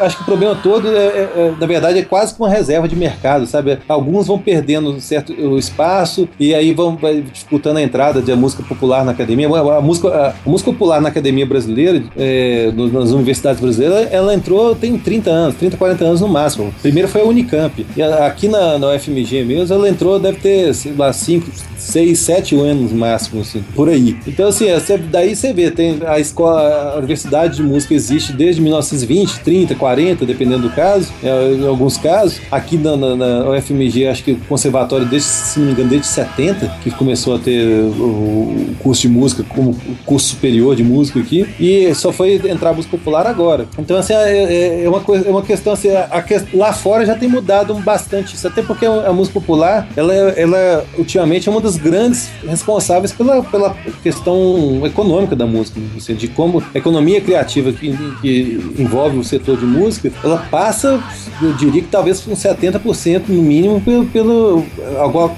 acho 0.00 0.16
que 0.16 0.22
o 0.22 0.26
problema 0.26 0.54
todo, 0.54 0.88
é, 0.88 0.90
é, 0.90 1.30
é, 1.36 1.54
na 1.58 1.66
verdade, 1.66 1.98
é 1.98 2.02
quase 2.02 2.34
que 2.34 2.40
uma 2.40 2.48
reserva 2.48 2.88
de 2.88 2.96
mercado, 2.96 3.46
sabe? 3.46 3.78
Alguns 3.88 4.26
vão 4.26 4.38
perdendo 4.38 5.00
certo 5.02 5.32
espaço 5.58 6.28
e 6.38 6.54
aí 6.54 6.72
vão 6.72 6.98
disputando 7.32 7.78
a 7.78 7.82
entrada 7.82 8.20
da 8.20 8.36
música 8.36 8.62
popular 8.62 9.04
na 9.04 9.12
academia. 9.12 9.48
A, 9.48 9.80
música, 9.80 10.08
a, 10.08 10.48
música 10.48 10.72
popular 10.72 11.00
na 11.00 11.08
academia 11.08 11.46
brasileira, 11.46 12.02
é, 12.16 12.70
nas 12.72 13.10
universidades 13.10 13.60
brasileiras, 13.60 14.08
ela 14.12 14.34
entrou 14.34 14.74
tem 14.74 14.98
30 14.98 15.30
anos, 15.30 15.56
30, 15.56 15.76
40 15.76 16.04
anos 16.04 16.20
no 16.20 16.28
máximo. 16.28 16.72
Primeiro 16.82 17.08
foi 17.08 17.20
a 17.20 17.24
Unicamp. 17.24 17.86
E 17.96 18.02
aqui 18.02 18.48
na, 18.48 18.78
na 18.78 18.94
UFMG 18.94 19.44
mesmo, 19.44 19.74
ela 19.74 19.88
entrou, 19.88 20.18
deve 20.18 20.38
ter, 20.38 20.74
sei 20.74 20.92
lá, 20.96 21.12
5, 21.12 21.50
6, 21.76 22.18
7 22.18 22.56
anos 22.56 22.92
máximo, 22.92 23.40
assim, 23.42 23.62
por 23.74 23.88
aí. 23.88 24.16
Então, 24.26 24.48
assim, 24.48 24.66
é, 24.66 24.80
daí 25.10 25.34
você 25.34 25.52
vê, 25.52 25.70
tem 25.70 25.98
a 26.06 26.18
escola, 26.18 26.94
a 26.94 26.98
universidade 26.98 27.56
de 27.56 27.62
música 27.62 27.94
existe 27.94 28.32
desde 28.32 28.60
1920, 28.60 29.40
30, 29.40 29.74
40, 29.74 30.26
dependendo 30.26 30.68
do 30.68 30.70
caso, 30.70 31.12
é, 31.22 31.52
em 31.52 31.66
alguns 31.66 31.96
casos. 31.96 32.40
Aqui 32.50 32.76
na, 32.76 32.96
na, 32.96 33.16
na 33.16 33.50
UFMG, 33.50 34.06
acho 34.06 34.24
que 34.24 34.32
o 34.32 34.36
conservatório, 34.48 34.91
desde, 35.00 35.28
se 35.28 35.58
não 35.58 35.66
me 35.66 35.72
engano, 35.72 35.90
desde 35.90 36.06
70, 36.06 36.68
que 36.82 36.90
começou 36.90 37.36
a 37.36 37.38
ter 37.38 37.82
o, 37.82 38.74
curso 38.82 39.02
de 39.02 39.08
música 39.08 39.44
como 39.48 39.76
curso 40.04 40.28
superior 40.28 40.74
de 40.74 40.82
música 40.82 41.20
aqui, 41.20 41.46
e 41.58 41.94
só 41.94 42.12
foi 42.12 42.34
entrar 42.48 42.70
a 42.70 42.72
música 42.72 42.96
popular 42.96 43.26
agora. 43.26 43.66
Então, 43.78 43.96
assim, 43.96 44.12
é, 44.12 44.28
é, 44.28 44.84
é 44.84 44.88
uma, 44.88 45.00
coisa, 45.00 45.26
é 45.26 45.30
uma 45.30 45.42
questão, 45.42 45.72
assim, 45.72 45.90
a, 45.90 46.24
lá 46.54 46.72
fora 46.72 47.04
já 47.04 47.14
tem 47.14 47.28
mudado 47.28 47.74
bastante 47.74 48.34
isso, 48.34 48.46
até 48.46 48.62
porque 48.62 48.86
a, 48.86 49.12
música 49.12 49.38
popular, 49.38 49.88
ela, 49.96 50.12
ela 50.14 50.84
ultimamente 50.98 51.48
é 51.48 51.52
uma 51.52 51.60
das 51.60 51.76
grandes 51.76 52.30
responsáveis 52.46 53.12
pela, 53.12 53.42
pela 53.42 53.76
questão 54.02 54.80
econômica 54.84 55.36
da 55.36 55.46
música, 55.46 55.80
assim, 55.96 56.14
de 56.14 56.28
como 56.28 56.62
a 56.74 56.78
economia 56.78 57.20
criativa 57.20 57.72
que, 57.72 57.96
que, 58.20 58.74
envolve 58.78 59.18
o 59.18 59.24
setor 59.24 59.56
de 59.56 59.64
música, 59.64 60.12
ela 60.22 60.38
passa, 60.50 61.02
eu 61.40 61.52
diria 61.54 61.82
que 61.82 61.88
talvez 61.88 62.26
uns 62.26 62.38
70% 62.38 63.22
no 63.28 63.42
mínimo 63.42 63.80
pelo, 63.80 64.06
pelo 64.06 64.64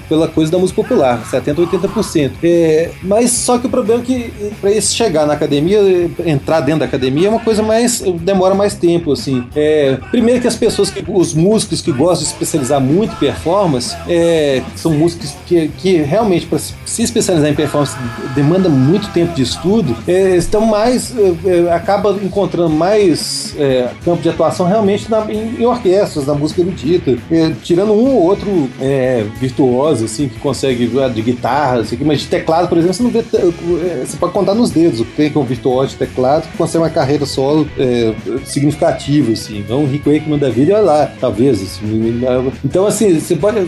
pela 0.07 0.27
coisa 0.27 0.51
da 0.51 0.57
música 0.57 0.81
popular, 0.81 1.23
70%, 1.29 1.67
80%. 1.67 2.31
É, 2.43 2.91
mas 3.01 3.31
só 3.31 3.57
que 3.57 3.67
o 3.67 3.69
problema 3.69 4.01
é 4.01 4.05
que 4.05 4.33
para 4.61 4.71
isso 4.71 4.95
chegar 4.95 5.25
na 5.25 5.33
academia, 5.33 5.79
entrar 6.25 6.61
dentro 6.61 6.79
da 6.79 6.85
academia 6.85 7.27
é 7.27 7.29
uma 7.29 7.39
coisa 7.39 7.63
mais. 7.63 8.01
demora 8.21 8.53
mais 8.55 8.75
tempo, 8.75 9.11
assim. 9.11 9.45
É, 9.55 9.97
primeiro 10.11 10.41
que 10.41 10.47
as 10.47 10.55
pessoas, 10.55 10.89
que, 10.89 11.03
os 11.07 11.33
músicos 11.33 11.81
que 11.81 11.91
gostam 11.91 12.25
de 12.27 12.33
especializar 12.33 12.79
muito 12.79 13.13
em 13.13 13.17
performance, 13.17 13.95
é, 14.07 14.61
são 14.75 14.91
músicos 14.91 15.33
que, 15.45 15.67
que 15.69 15.97
realmente, 15.97 16.45
para 16.45 16.59
se 16.59 17.03
especializar 17.03 17.49
em 17.49 17.55
performance, 17.55 17.95
demanda 18.33 18.69
muito 18.69 19.11
tempo 19.11 19.33
de 19.33 19.41
estudo, 19.41 19.95
é, 20.07 20.35
estão 20.35 20.61
mais. 20.61 21.13
É, 21.17 21.73
acaba 21.73 22.11
encontrando 22.23 22.69
mais 22.69 23.55
é, 23.57 23.89
campo 24.03 24.21
de 24.21 24.29
atuação 24.29 24.67
realmente 24.67 25.09
na, 25.09 25.31
em, 25.31 25.61
em, 25.61 25.65
orquestras, 25.65 26.25
na 26.25 26.33
música 26.33 26.61
erudita, 26.61 27.17
é, 27.31 27.51
tirando 27.63 27.93
um 27.93 28.15
ou 28.15 28.23
outro 28.23 28.69
é, 28.79 29.24
virtuoso, 29.39 30.05
assim, 30.05 30.27
que 30.27 30.39
consegue 30.39 30.89
de 31.13 31.21
guitarra, 31.21 31.79
assim, 31.79 31.97
mas 32.03 32.21
de 32.21 32.27
teclado, 32.27 32.67
por 32.67 32.77
exemplo, 32.77 32.93
você 32.95 33.03
não 33.03 33.09
vê. 33.09 33.23
Você 34.05 34.17
pode 34.17 34.33
contar 34.33 34.53
nos 34.53 34.71
dedos 34.71 34.99
o 34.99 35.05
que 35.05 35.31
é 35.33 35.39
um 35.39 35.43
virtuoso 35.43 35.89
de 35.89 35.95
teclado 35.95 36.47
que 36.49 36.57
consegue 36.57 36.83
uma 36.83 36.89
carreira 36.89 37.25
solo 37.25 37.67
significativa, 38.45 39.31
assim. 39.31 39.63
Não 39.67 39.83
um 39.83 39.87
Rick 39.87 40.09
Wakeman 40.09 40.39
da 40.39 40.49
vida, 40.49 40.73
olha 40.73 40.81
lá, 40.81 41.11
talvez. 41.19 41.61
Assim, 41.61 42.21
então, 42.63 42.85
assim, 42.85 43.19
você 43.19 43.35
pode. 43.35 43.59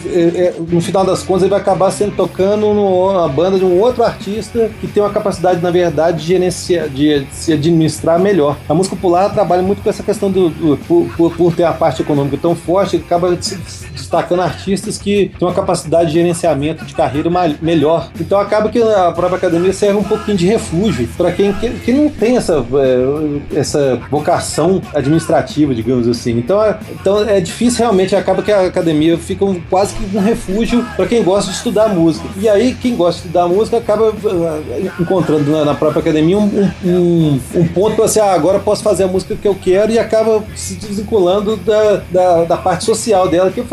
no 0.70 0.82
final 0.82 1.06
das 1.06 1.24
contas, 1.24 1.44
ele 1.44 1.52
vai 1.52 1.60
acabar 1.60 1.92
sendo 1.92 2.16
tocando 2.16 2.74
numa 2.74 3.28
banda 3.28 3.58
de 3.58 3.66
um 3.66 3.80
outro 3.80 4.04
artista 4.04 4.70
que 4.80 4.88
tem 4.88 5.02
uma 5.02 5.12
capacidade, 5.12 5.62
na 5.62 5.72
verdade, 5.72 6.20
de 6.20 6.26
gerenciar, 6.26 6.90
de 6.90 7.26
se 7.32 7.54
administrar 7.54 8.20
melhor. 8.20 8.58
A 8.68 8.74
música 8.74 8.96
popular 8.96 9.30
trabalha 9.34 9.62
muito 9.62 9.82
com 9.82 9.90
essa 9.90 10.04
questão 10.04 10.32
do, 10.32 10.50
do 10.50 10.78
por, 10.88 11.08
por, 11.16 11.36
por, 11.36 11.56
ter 11.56 11.64
a 11.64 11.74
parte 11.74 12.02
econômica 12.02 12.38
tão 12.38 12.56
forte, 12.56 12.98
acaba 12.98 13.36
destacando 13.36 14.42
artistas 14.42 14.98
que 14.98 15.32
uma 15.48 15.54
capacidade 15.54 16.08
de 16.08 16.14
gerenciamento 16.14 16.86
de 16.86 16.94
carreira 16.94 17.30
melhor. 17.62 18.10
Então 18.20 18.40
acaba 18.40 18.70
que 18.70 18.82
a 18.82 19.12
própria 19.12 19.38
academia 19.38 19.74
serve 19.74 19.98
um 19.98 20.04
pouquinho 20.04 20.38
de 20.38 20.46
refúgio 20.46 21.08
para 21.18 21.32
quem 21.32 21.54
que, 21.54 21.70
que, 21.70 21.92
não 21.92 22.10
tem 22.10 22.38
essa, 22.38 22.66
é, 22.74 23.60
essa 23.60 24.00
vocação 24.10 24.82
administrativa, 24.94 25.74
digamos 25.74 26.08
assim. 26.08 26.38
Então 26.38 26.64
é, 26.64 26.78
então 26.92 27.28
é 27.28 27.40
difícil 27.40 27.80
realmente, 27.80 28.16
acaba 28.16 28.42
que 28.42 28.52
a 28.52 28.68
academia 28.68 29.18
fica 29.18 29.46
um, 29.46 29.60
quase 29.70 29.94
que 29.96 30.18
um 30.18 30.22
refúgio 30.22 30.86
para 30.96 31.06
quem 31.06 31.24
gosta 31.24 31.52
de 31.52 31.58
estudar 31.58 31.90
música. 31.90 32.28
E 32.38 32.48
aí 32.48 32.74
quem 32.74 32.96
gosta 32.96 33.22
de 33.22 33.28
estudar 33.28 33.48
música 33.48 33.78
acaba 33.78 34.10
uh, 34.10 34.92
encontrando 35.00 35.50
na, 35.52 35.66
na, 35.66 35.76
própria 35.76 36.02
academia 36.02 36.38
um, 36.38 36.72
um, 36.84 37.40
um 37.56 37.68
ponto 37.68 37.96
para 37.96 38.06
assim, 38.06 38.20
ah, 38.20 38.34
agora 38.34 38.60
posso 38.60 38.84
fazer 38.84 39.04
a 39.04 39.08
música 39.08 39.36
que 39.36 39.48
eu 39.48 39.56
quero 39.56 39.92
e 39.92 40.00
acaba 40.00 40.44
se 40.56 40.76
desvinculando 40.76 41.56
da, 41.58 42.02
da, 42.12 42.44
da 42.44 42.58
parte 42.58 42.86
social 42.86 43.28
dela 43.28 43.52
que 43.52 43.60
eu 43.60 43.66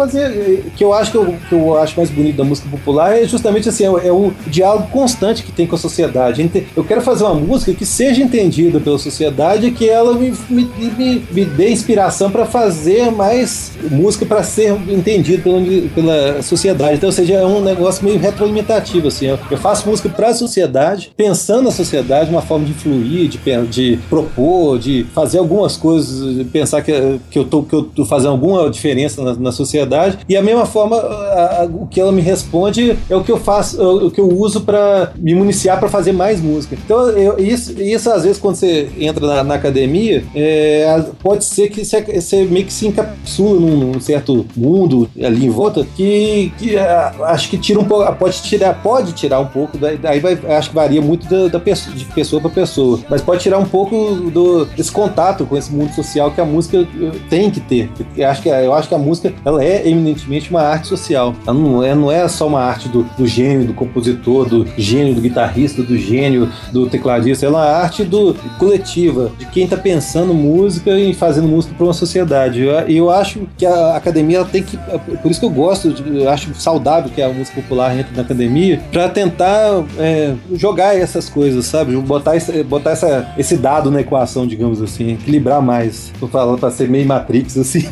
que 0.77 0.85
eu 0.85 0.93
acho 0.93 1.11
que 1.11 1.17
eu 1.17 1.37
acho 1.77 1.97
mais 1.97 2.11
bonito 2.11 2.37
da 2.37 2.45
música 2.45 2.69
popular 2.69 3.17
é 3.17 3.27
justamente 3.27 3.69
assim, 3.69 3.85
é, 3.85 4.09
é 4.09 4.13
o 4.13 4.33
diálogo 4.47 4.89
constante 4.89 5.43
que 5.43 5.53
tem 5.53 5.67
com 5.67 5.77
a 5.77 5.79
sociedade. 5.79 6.51
Eu 6.77 6.85
quero 6.85 7.01
fazer 7.01 7.25
uma 7.25 7.35
música 7.35 7.73
que 7.73 7.87
seja 7.87 8.23
entendida 8.23 8.81
pela 8.81 8.99
sociedade 8.99 9.71
que 9.71 9.89
ela 9.89 10.15
me, 10.15 10.33
me, 10.49 10.65
me, 10.77 11.27
me 11.31 11.45
dê 11.45 11.71
inspiração 11.71 12.31
para 12.31 12.45
fazer 12.45 13.11
mais 13.11 13.73
música 13.91 14.27
para 14.27 14.43
ser 14.43 14.73
entendida 14.89 15.43
pela, 15.43 15.61
pela 15.95 16.43
sociedade. 16.43 16.97
Então, 16.97 17.09
ou 17.09 17.13
seja, 17.13 17.35
é 17.35 17.47
um 17.47 17.61
negócio 17.61 18.05
meio 18.05 18.19
retroalimentativo, 18.19 19.09
assim. 19.09 19.27
Eu, 19.27 19.39
eu 19.51 19.59
faço 19.59 19.89
música 19.89 20.09
para 20.09 20.29
a 20.29 20.35
sociedade, 20.35 21.13
pensando 21.17 21.65
na 21.65 21.71
sociedade, 21.71 22.31
uma 22.31 22.43
forma 22.43 22.65
de 22.65 22.75
fluir, 22.75 23.29
de, 23.29 23.39
de 23.69 23.99
propor, 24.09 24.79
de 24.79 25.05
fazer 25.15 25.39
algumas 25.39 25.77
coisas, 25.77 26.47
pensar 26.53 26.83
que, 26.83 27.21
que 27.31 27.39
eu 27.39 27.45
tô, 27.45 27.63
que 27.63 27.75
eu 27.75 27.83
tô 27.83 28.05
fazendo 28.05 28.31
alguma 28.31 28.71
diferença 28.71 29.23
na, 29.23 29.35
na 29.35 29.53
sociedade 29.53 30.19
e 30.29 30.37
a 30.37 30.43
mesma 30.43 30.67
forma, 30.67 30.97
a, 30.97 31.54
a, 31.61 31.65
o 31.65 31.87
que 31.87 32.01
ela 32.01 32.13
me 32.13 32.21
responde 32.21 32.97
é 33.09 33.17
o 33.17 33.23
que 33.23 33.33
eu 33.33 33.39
faço, 33.39 33.81
é 33.81 33.87
o 33.87 34.11
que 34.11 34.21
eu 34.21 34.29
uso 34.29 34.63
para 34.63 35.13
me 35.17 35.35
municiar 35.35 35.79
para 35.79 35.89
fazer 35.89 36.13
mais 36.13 36.41
música. 36.41 36.77
Então, 36.85 37.09
eu, 37.11 37.39
isso, 37.39 37.81
isso 37.81 38.11
às 38.11 38.25
vezes 38.25 38.39
quando 38.39 38.57
você 38.57 38.89
entra 38.99 39.27
na, 39.27 39.45
na 39.45 39.55
academia, 39.55 40.25
é, 40.35 41.05
pode 41.23 41.45
ser 41.45 41.69
que 41.69 41.85
você, 41.85 42.03
você, 42.03 42.45
meio 42.45 42.67
que 42.67 42.73
se 42.73 42.87
encapsula 42.87 43.61
num, 43.61 43.77
num, 43.77 44.01
certo 44.01 44.47
mundo 44.57 45.09
ali 45.23 45.47
em 45.47 45.51
volta 45.51 45.87
que, 45.97 46.53
que 46.59 46.77
acho 46.77 47.49
que 47.49 47.59
tira 47.59 47.81
um 47.81 47.85
pouco, 47.85 48.15
pode 48.17 48.43
tirar, 48.43 48.75
pode 48.83 49.13
tirar 49.13 49.41
um 49.41 49.47
pouco, 49.47 49.79
daí 49.79 50.21
vai, 50.21 50.39
acho 50.57 50.71
que 50.71 50.75
varia 50.75 51.01
muito 51.01 51.29
da, 51.29 51.49
da 51.49 51.61
pessoa, 51.61 51.95
de 51.95 52.05
pessoa 52.07 52.41
para 52.41 52.51
pessoa, 52.51 53.01
mas 53.09 53.23
pode 53.23 53.43
tirar 53.43 53.59
um 53.59 53.65
pouco 53.65 54.15
do, 54.31 54.65
desse 54.67 54.93
contato 54.93 55.47
com 55.47 55.57
esse 55.57 55.73
mundo 55.73 55.93
social 55.95 56.31
que 56.31 56.41
a 56.41 56.45
música 56.45 56.79
eh, 56.79 57.13
tem 57.29 57.51
que 57.51 57.61
ter. 57.61 57.91
Eu 58.17 58.29
acho 58.29 58.43
que, 58.43 58.49
eu 58.49 58.75
acho 58.75 58.89
que 58.89 58.95
a 58.95 58.99
música 58.99 59.33
ela 59.45 59.65
é 59.65 59.89
eminentemente 59.89 60.51
uma 60.51 60.63
arte 60.63 60.89
social. 60.89 61.35
Não 61.47 61.83
é, 61.83 61.95
não 61.95 62.11
é 62.11 62.27
só 62.29 62.47
uma 62.47 62.61
arte 62.61 62.89
do, 62.89 63.03
do 63.17 63.27
gênio, 63.27 63.67
do 63.67 63.75
compositor, 63.75 64.49
do 64.49 64.67
gênio, 64.77 65.15
do 65.15 65.21
guitarrista, 65.21 65.83
do 65.83 65.97
gênio, 65.97 66.49
do 66.73 66.89
tecladista. 66.89 67.47
Ela 67.47 67.67
é 67.67 67.71
uma 67.71 67.77
arte 67.77 68.05
do 68.05 68.35
coletiva, 68.59 69.33
de 69.39 69.47
quem 69.47 69.65
está 69.65 69.77
pensando 69.77 70.33
música 70.33 70.99
e 70.99 71.13
fazendo 71.15 71.49
música 71.49 71.75
para 71.75 71.85
uma 71.85 71.93
sociedade. 71.93 72.61
E 72.61 72.65
eu, 72.65 73.05
eu, 73.05 73.11
acho 73.11 73.47
que 73.57 73.67
a 73.67 73.97
academia 73.97 74.45
tem 74.45 74.63
que. 74.63 74.77
Por 75.23 75.31
isso 75.31 75.41
que 75.41 75.47
eu 75.47 75.51
gosto, 75.51 75.93
de, 75.93 76.23
eu 76.23 76.29
acho 76.29 76.55
saudável 76.55 77.11
que 77.11 77.23
a 77.23 77.29
música 77.29 77.61
popular 77.61 77.97
entre 77.99 78.15
na 78.15 78.23
academia, 78.23 78.81
para 78.91 79.09
tentar 79.09 79.85
é, 79.99 80.35
jogar 80.55 80.97
essas 80.97 81.29
coisas, 81.29 81.67
sabe? 81.67 81.97
Botar, 81.97 82.37
esse, 82.37 82.63
botar 82.63 82.91
essa, 82.91 83.33
esse 83.37 83.57
dado 83.57 83.91
na 83.91 84.01
equação, 84.01 84.47
digamos 84.47 84.83
assim, 84.83 85.13
equilibrar 85.13 85.61
mais. 85.61 86.13
Tô 86.19 86.27
falando 86.27 86.59
para 86.59 86.71
ser 86.71 86.89
meio 86.89 87.07
Matrix, 87.07 87.57
assim. 87.57 87.85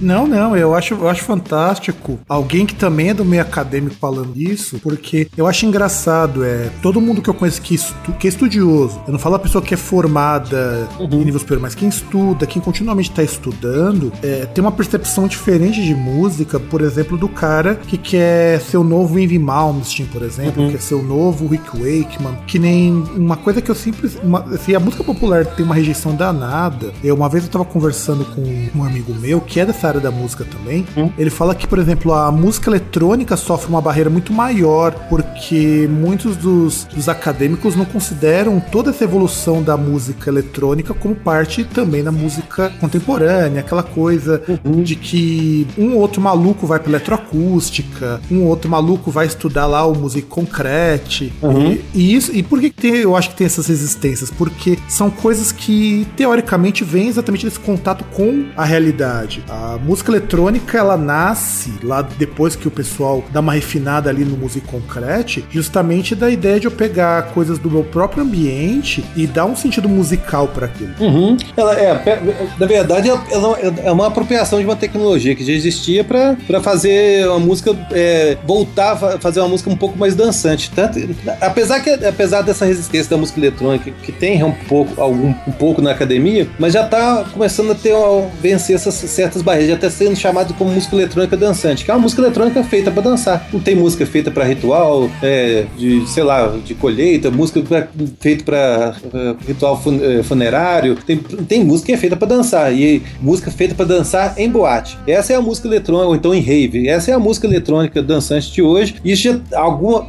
Não, 0.00 0.26
não, 0.26 0.56
eu 0.56 0.74
acho, 0.74 0.94
eu 0.94 1.08
acho 1.08 1.22
fantástico 1.22 2.18
alguém 2.28 2.66
que 2.70 2.76
também 2.76 3.08
é 3.08 3.14
do 3.14 3.24
meio 3.24 3.42
acadêmico 3.42 3.96
falando 3.96 4.32
isso, 4.36 4.78
porque 4.78 5.28
eu 5.36 5.46
acho 5.46 5.66
engraçado, 5.66 6.44
é, 6.44 6.70
todo 6.80 7.00
mundo 7.00 7.20
que 7.20 7.28
eu 7.28 7.34
conheço 7.34 7.60
que, 7.60 7.74
estu, 7.74 8.12
que 8.12 8.28
é 8.28 8.30
estudioso, 8.30 9.02
eu 9.06 9.12
não 9.12 9.18
falo 9.18 9.34
a 9.34 9.38
pessoa 9.40 9.60
que 9.60 9.74
é 9.74 9.76
formada 9.76 10.88
uhum. 10.98 11.20
em 11.20 11.24
nível 11.24 11.40
superior, 11.40 11.62
mas 11.62 11.74
quem 11.74 11.88
estuda, 11.88 12.46
quem 12.46 12.62
continuamente 12.62 13.10
está 13.10 13.24
estudando, 13.24 14.12
é, 14.22 14.46
tem 14.46 14.62
uma 14.62 14.70
percepção 14.70 15.26
diferente 15.26 15.82
de 15.82 15.94
música, 15.94 16.60
por 16.60 16.80
exemplo, 16.80 17.18
do 17.18 17.28
cara 17.28 17.74
que 17.74 17.98
quer 17.98 18.60
ser 18.60 18.76
o 18.76 18.84
novo 18.84 19.18
Ivy 19.18 19.38
Malmsteen, 19.38 20.06
por 20.06 20.22
exemplo, 20.22 20.62
uhum. 20.62 20.70
quer 20.70 20.80
ser 20.80 20.94
o 20.94 21.02
novo 21.02 21.48
Rick 21.48 21.70
Wakeman, 21.70 22.36
que 22.46 22.58
nem 22.58 22.92
uma 23.16 23.36
coisa 23.36 23.60
que 23.60 23.70
eu 23.70 23.74
sempre. 23.74 24.10
Uma, 24.22 24.40
assim, 24.54 24.74
a 24.74 24.80
música 24.80 25.02
popular 25.02 25.44
tem 25.44 25.64
uma 25.64 25.74
rejeição 25.74 26.14
danada. 26.14 26.92
Eu, 27.02 27.16
uma 27.16 27.28
vez 27.28 27.44
eu 27.44 27.50
tava 27.50 27.64
conversando 27.64 28.24
com 28.24 28.42
um 28.78 28.84
amigo 28.84 29.12
meu, 29.14 29.40
que 29.40 29.58
é 29.58 29.66
dessa 29.66 29.88
área 29.88 30.00
da 30.00 30.10
música 30.10 30.44
também, 30.44 30.86
uhum. 30.96 31.10
Ele 31.18 31.30
fala 31.30 31.54
que, 31.54 31.66
por 31.66 31.78
exemplo, 31.78 32.12
a 32.12 32.30
música 32.30 32.59
eletrônica 32.68 33.36
sofre 33.36 33.68
uma 33.68 33.80
barreira 33.80 34.10
muito 34.10 34.32
maior, 34.32 34.92
porque 35.08 35.88
muitos 35.90 36.36
dos, 36.36 36.84
dos 36.84 37.08
acadêmicos 37.08 37.76
não 37.76 37.84
consideram 37.84 38.60
toda 38.60 38.90
essa 38.90 39.04
evolução 39.04 39.62
da 39.62 39.76
música 39.76 40.30
eletrônica 40.30 40.92
como 40.94 41.14
parte 41.14 41.64
também 41.64 42.02
da 42.02 42.12
música 42.12 42.70
contemporânea, 42.80 43.60
aquela 43.60 43.82
coisa 43.82 44.42
uhum. 44.64 44.82
de 44.82 44.96
que 44.96 45.66
um 45.78 45.96
outro 45.96 46.20
maluco 46.20 46.66
vai 46.66 46.78
para 46.78 46.90
eletroacústica, 46.90 48.20
um 48.30 48.44
outro 48.44 48.70
maluco 48.70 49.10
vai 49.10 49.26
estudar 49.26 49.66
lá 49.66 49.86
o 49.86 49.94
música 49.94 50.26
concrete. 50.28 51.32
Uhum. 51.42 51.72
E, 51.72 51.84
e, 51.94 52.14
isso, 52.14 52.34
e 52.34 52.42
por 52.42 52.60
que 52.60 52.70
tem, 52.70 52.96
eu 52.96 53.16
acho 53.16 53.30
que 53.30 53.36
tem 53.36 53.46
essas 53.46 53.66
resistências? 53.66 54.30
Porque 54.30 54.78
são 54.88 55.10
coisas 55.10 55.52
que 55.52 56.06
teoricamente 56.16 56.84
vêm 56.84 57.08
exatamente 57.08 57.44
desse 57.44 57.60
contato 57.60 58.04
com 58.12 58.46
a 58.56 58.64
realidade. 58.64 59.44
A 59.48 59.78
música 59.82 60.10
eletrônica 60.10 60.76
ela 60.76 60.96
nasce 60.96 61.72
lá 61.82 62.02
depois 62.02 62.49
que 62.56 62.68
o 62.68 62.70
pessoal 62.70 63.24
dá 63.32 63.40
uma 63.40 63.52
refinada 63.52 64.10
ali 64.10 64.24
no 64.24 64.36
Music 64.36 64.66
Concrete, 64.66 65.44
justamente 65.50 66.14
da 66.14 66.30
ideia 66.30 66.60
de 66.60 66.66
eu 66.66 66.70
pegar 66.70 67.22
coisas 67.34 67.58
do 67.58 67.70
meu 67.70 67.84
próprio 67.84 68.22
ambiente 68.22 69.04
e 69.16 69.26
dar 69.26 69.46
um 69.46 69.56
sentido 69.56 69.88
musical 69.88 70.48
para 70.48 70.66
aquilo. 70.66 70.92
Uhum. 71.00 71.36
Ela 71.56 71.78
é, 71.78 72.20
na 72.58 72.66
verdade, 72.66 73.08
ela 73.08 73.58
é 73.58 73.90
uma 73.90 74.06
apropriação 74.06 74.58
de 74.58 74.64
uma 74.64 74.76
tecnologia 74.76 75.34
que 75.34 75.44
já 75.44 75.52
existia 75.52 76.04
para 76.04 76.60
fazer 76.62 77.26
uma 77.28 77.38
música 77.38 77.76
é, 77.92 78.36
voltar 78.46 78.92
a 78.92 79.18
fazer 79.18 79.40
uma 79.40 79.48
música 79.48 79.70
um 79.70 79.76
pouco 79.76 79.98
mais 79.98 80.14
dançante. 80.14 80.70
Tanto, 80.70 80.98
apesar 81.40 81.80
que 81.80 81.90
apesar 81.90 82.42
dessa 82.42 82.64
resistência 82.64 83.10
da 83.10 83.16
música 83.16 83.38
eletrônica 83.38 83.90
que 84.02 84.12
tem 84.12 84.42
um 84.42 84.52
pouco 84.52 85.00
algum 85.00 85.34
um 85.46 85.52
pouco 85.52 85.82
na 85.82 85.92
academia, 85.92 86.48
mas 86.58 86.72
já 86.72 86.84
está 86.84 87.24
começando 87.32 87.72
a 87.72 87.74
ter 87.74 87.94
vencer 88.40 88.76
essas 88.76 88.94
certas 88.94 89.42
barreiras, 89.42 89.70
já 89.70 89.74
está 89.74 89.90
sendo 89.90 90.16
chamado 90.16 90.54
como 90.54 90.70
música 90.70 90.94
eletrônica 90.96 91.36
dançante, 91.36 91.84
que 91.84 91.90
é 91.90 91.94
uma 91.94 92.00
música 92.00 92.22
eletrônica 92.30 92.62
feita 92.64 92.90
para 92.90 93.02
dançar. 93.02 93.48
Não 93.52 93.60
tem 93.60 93.74
música 93.74 94.06
feita 94.06 94.30
para 94.30 94.44
ritual, 94.44 95.10
é, 95.22 95.66
de, 95.76 96.08
sei 96.08 96.22
lá, 96.22 96.56
de 96.64 96.74
colheita, 96.74 97.30
música 97.30 97.60
pra, 97.60 97.88
feita 98.20 98.44
para 98.44 98.94
uh, 99.04 99.16
é, 99.16 99.36
ritual 99.46 99.80
fun, 99.80 99.96
uh, 99.96 100.22
funerário. 100.24 100.96
Tem, 101.04 101.18
tem 101.18 101.64
música 101.64 101.86
que 101.86 101.92
é 101.92 101.96
feita 101.96 102.16
para 102.16 102.28
dançar, 102.28 102.72
e 102.72 103.02
música 103.20 103.50
feita 103.50 103.74
para 103.74 103.84
dançar 103.84 104.34
em 104.38 104.48
boate. 104.48 104.96
Essa 105.06 105.32
é 105.32 105.36
a 105.36 105.40
música 105.40 105.68
eletrônica, 105.68 106.08
ou 106.08 106.14
então 106.14 106.34
em 106.34 106.40
rave. 106.40 106.88
Essa 106.88 107.10
é 107.10 107.14
a 107.14 107.18
música 107.18 107.46
eletrônica 107.46 108.02
dançante 108.02 108.52
de 108.52 108.62
hoje. 108.62 108.96
E 109.04 109.12
isso 109.12 109.22
já, 109.22 109.58
alguma, 109.58 110.06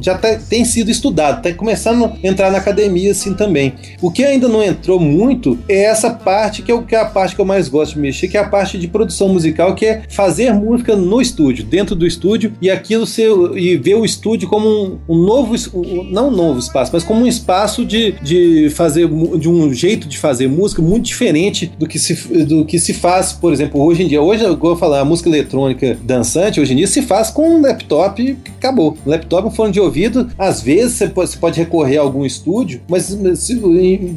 já 0.00 0.18
tá, 0.18 0.36
tem 0.36 0.64
sido 0.64 0.90
estudado, 0.90 1.38
está 1.38 1.56
começando 1.56 2.04
a 2.04 2.26
entrar 2.26 2.50
na 2.50 2.58
academia 2.58 3.12
assim 3.12 3.34
também. 3.34 3.74
O 4.02 4.10
que 4.10 4.24
ainda 4.24 4.48
não 4.48 4.62
entrou 4.62 4.98
muito 4.98 5.58
é 5.68 5.84
essa 5.84 6.10
parte 6.10 6.62
que 6.62 6.70
é, 6.70 6.74
o, 6.74 6.82
que 6.82 6.94
é 6.94 7.00
a 7.00 7.04
parte 7.04 7.34
que 7.34 7.40
eu 7.40 7.44
mais 7.44 7.68
gosto 7.68 7.94
de 7.94 8.00
mexer, 8.00 8.28
que 8.28 8.36
é 8.36 8.40
a 8.40 8.48
parte 8.48 8.78
de 8.78 8.88
produção 8.88 9.28
musical, 9.28 9.74
que 9.74 9.86
é 9.86 10.02
fazer 10.08 10.52
música 10.52 10.96
no 10.96 11.20
estúdio 11.20 11.43
estúdio, 11.44 11.64
dentro 11.64 11.94
do 11.94 12.06
estúdio, 12.06 12.52
e 12.60 12.70
aquilo 12.70 13.06
ser, 13.06 13.30
e 13.56 13.76
ver 13.76 13.96
o 13.96 14.04
estúdio 14.04 14.48
como 14.48 14.68
um, 14.68 14.98
um 15.08 15.18
novo, 15.24 15.54
um, 15.74 16.04
não 16.04 16.28
um 16.28 16.30
novo 16.30 16.58
espaço, 16.58 16.90
mas 16.92 17.04
como 17.04 17.22
um 17.22 17.26
espaço 17.26 17.84
de, 17.84 18.12
de 18.22 18.70
fazer, 18.70 19.08
de 19.38 19.48
um 19.48 19.72
jeito 19.72 20.08
de 20.08 20.18
fazer 20.18 20.48
música 20.48 20.80
muito 20.80 21.04
diferente 21.04 21.70
do 21.78 21.86
que 21.86 21.98
se, 21.98 22.14
do 22.44 22.64
que 22.64 22.78
se 22.78 22.94
faz, 22.94 23.32
por 23.32 23.52
exemplo, 23.52 23.82
hoje 23.82 24.02
em 24.02 24.08
dia. 24.08 24.22
Hoje, 24.22 24.44
eu 24.44 24.56
vou 24.56 24.76
falar, 24.76 25.00
a 25.00 25.04
música 25.04 25.28
eletrônica 25.28 25.98
dançante, 26.02 26.60
hoje 26.60 26.72
em 26.72 26.76
dia 26.76 26.86
se 26.86 27.02
faz 27.02 27.30
com 27.30 27.56
um 27.56 27.60
laptop 27.60 28.22
e 28.22 28.36
acabou. 28.56 28.96
Um 29.06 29.10
laptop, 29.10 29.48
um 29.48 29.50
fone 29.50 29.72
de 29.72 29.80
ouvido, 29.80 30.28
às 30.38 30.62
vezes 30.62 30.94
você 31.14 31.36
pode, 31.38 31.58
recorrer 31.58 31.98
a 31.98 32.00
algum 32.00 32.24
estúdio, 32.24 32.80
mas 32.88 33.16
se, 33.36 33.54